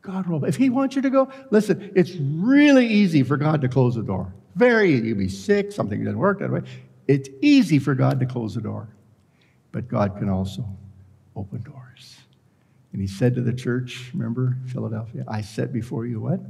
God 0.02 0.26
will. 0.26 0.44
If 0.46 0.56
He 0.56 0.72
wants 0.72 0.96
you 0.96 1.04
to 1.04 1.12
go, 1.12 1.32
listen, 1.52 1.92
it's 1.96 2.16
really 2.16 2.88
easy 2.88 3.22
for 3.22 3.38
God 3.38 3.62
to 3.62 3.70
close 3.70 3.94
the 3.94 4.02
door. 4.02 4.34
Very. 4.56 4.96
You'll 4.96 5.16
be 5.16 5.28
sick, 5.28 5.72
something 5.72 6.04
doesn't 6.04 6.18
work 6.18 6.40
that 6.40 6.50
way. 6.50 6.62
It's 7.08 7.30
easy 7.42 7.78
for 7.78 7.94
God 7.94 8.20
to 8.20 8.26
close 8.26 8.56
the 8.56 8.62
door. 8.62 8.88
But 9.72 9.88
God 9.88 10.18
can 10.18 10.28
also 10.28 10.66
open 11.36 11.62
doors. 11.62 12.21
And 12.94 13.02
He 13.02 13.08
said 13.08 13.36
to 13.36 13.42
the 13.42 13.54
church, 13.54 14.12
remember, 14.14 14.58
Philadelphia, 14.68 15.24
I 15.28 15.42
set 15.42 15.72
before 15.72 16.06
you 16.06 16.20
what? 16.20 16.42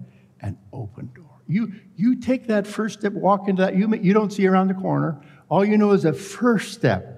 An 0.42 0.58
open 0.74 1.12
door. 1.16 1.26
You, 1.48 1.74
you 1.96 2.16
take 2.16 2.48
that 2.48 2.66
first 2.66 3.00
step, 3.00 3.14
walk 3.14 3.48
into 3.48 3.64
that, 3.64 3.76
you, 3.76 3.94
you 3.96 4.14
don't 4.14 4.32
see 4.32 4.48
around 4.48 4.70
the 4.70 4.74
corner. 4.74 5.22
All 5.50 5.66
you 5.66 5.78
know 5.78 5.92
is 5.92 6.06
a 6.06 6.14
first 6.14 6.74
step. 6.74 7.18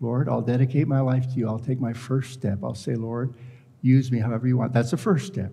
Lord, 0.00 0.28
I'll 0.28 0.42
dedicate 0.42 0.88
my 0.88 1.00
life 1.00 1.32
to 1.32 1.38
you. 1.38 1.48
I'll 1.48 1.58
take 1.58 1.80
my 1.80 1.92
first 1.92 2.32
step. 2.32 2.58
I'll 2.62 2.74
say, 2.74 2.94
Lord, 2.94 3.34
Use 3.84 4.10
me 4.10 4.18
however 4.18 4.48
you 4.48 4.56
want. 4.56 4.72
That's 4.72 4.92
the 4.92 4.96
first 4.96 5.26
step. 5.26 5.52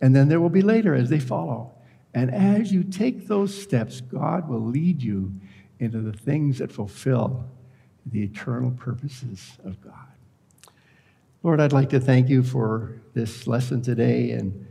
And 0.00 0.14
then 0.14 0.28
there 0.28 0.40
will 0.40 0.48
be 0.48 0.62
later 0.62 0.94
as 0.94 1.10
they 1.10 1.18
follow. 1.18 1.72
And 2.14 2.32
as 2.32 2.72
you 2.72 2.84
take 2.84 3.26
those 3.26 3.52
steps, 3.52 4.00
God 4.00 4.48
will 4.48 4.64
lead 4.64 5.02
you 5.02 5.34
into 5.80 6.00
the 6.02 6.12
things 6.12 6.58
that 6.58 6.70
fulfill 6.70 7.44
the 8.06 8.22
eternal 8.22 8.70
purposes 8.70 9.58
of 9.64 9.80
God. 9.80 10.11
Lord, 11.42 11.60
I'd 11.60 11.72
like 11.72 11.90
to 11.90 12.00
thank 12.00 12.28
you 12.28 12.42
for 12.42 13.00
this 13.14 13.46
lesson 13.46 13.82
today. 13.82 14.30
And 14.30 14.66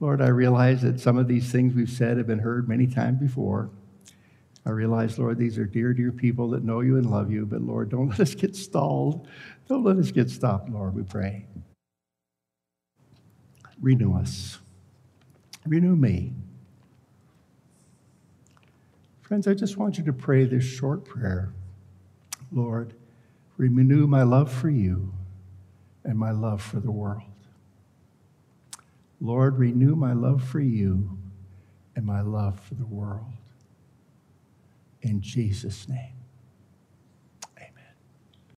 Lord, 0.00 0.20
I 0.20 0.28
realize 0.28 0.82
that 0.82 1.00
some 1.00 1.16
of 1.16 1.28
these 1.28 1.50
things 1.50 1.74
we've 1.74 1.90
said 1.90 2.16
have 2.16 2.26
been 2.26 2.40
heard 2.40 2.68
many 2.68 2.86
times 2.86 3.20
before. 3.20 3.70
I 4.66 4.70
realize, 4.70 5.18
Lord, 5.18 5.38
these 5.38 5.58
are 5.58 5.64
dear, 5.64 5.94
dear 5.94 6.12
people 6.12 6.50
that 6.50 6.64
know 6.64 6.80
you 6.80 6.96
and 6.96 7.10
love 7.10 7.30
you. 7.30 7.46
But 7.46 7.62
Lord, 7.62 7.90
don't 7.90 8.08
let 8.10 8.20
us 8.20 8.34
get 8.34 8.56
stalled. 8.56 9.28
Don't 9.68 9.84
let 9.84 9.96
us 9.96 10.10
get 10.10 10.30
stopped, 10.30 10.68
Lord, 10.70 10.94
we 10.94 11.02
pray 11.02 11.46
renew 13.80 14.14
us. 14.14 14.58
Renew 15.66 15.96
me. 15.96 16.32
Friends, 19.22 19.46
I 19.46 19.54
just 19.54 19.76
want 19.76 19.98
you 19.98 20.04
to 20.04 20.12
pray 20.12 20.44
this 20.44 20.64
short 20.64 21.04
prayer 21.04 21.52
Lord, 22.50 22.94
renew 23.58 24.06
my 24.06 24.22
love 24.22 24.50
for 24.50 24.70
you 24.70 25.12
and 26.08 26.18
my 26.18 26.30
love 26.30 26.62
for 26.62 26.80
the 26.80 26.90
world. 26.90 27.22
Lord, 29.20 29.58
renew 29.58 29.94
my 29.94 30.14
love 30.14 30.42
for 30.42 30.58
you 30.58 31.18
and 31.94 32.06
my 32.06 32.22
love 32.22 32.58
for 32.58 32.74
the 32.74 32.86
world. 32.86 33.34
In 35.02 35.20
Jesus' 35.20 35.86
name. 35.86 36.17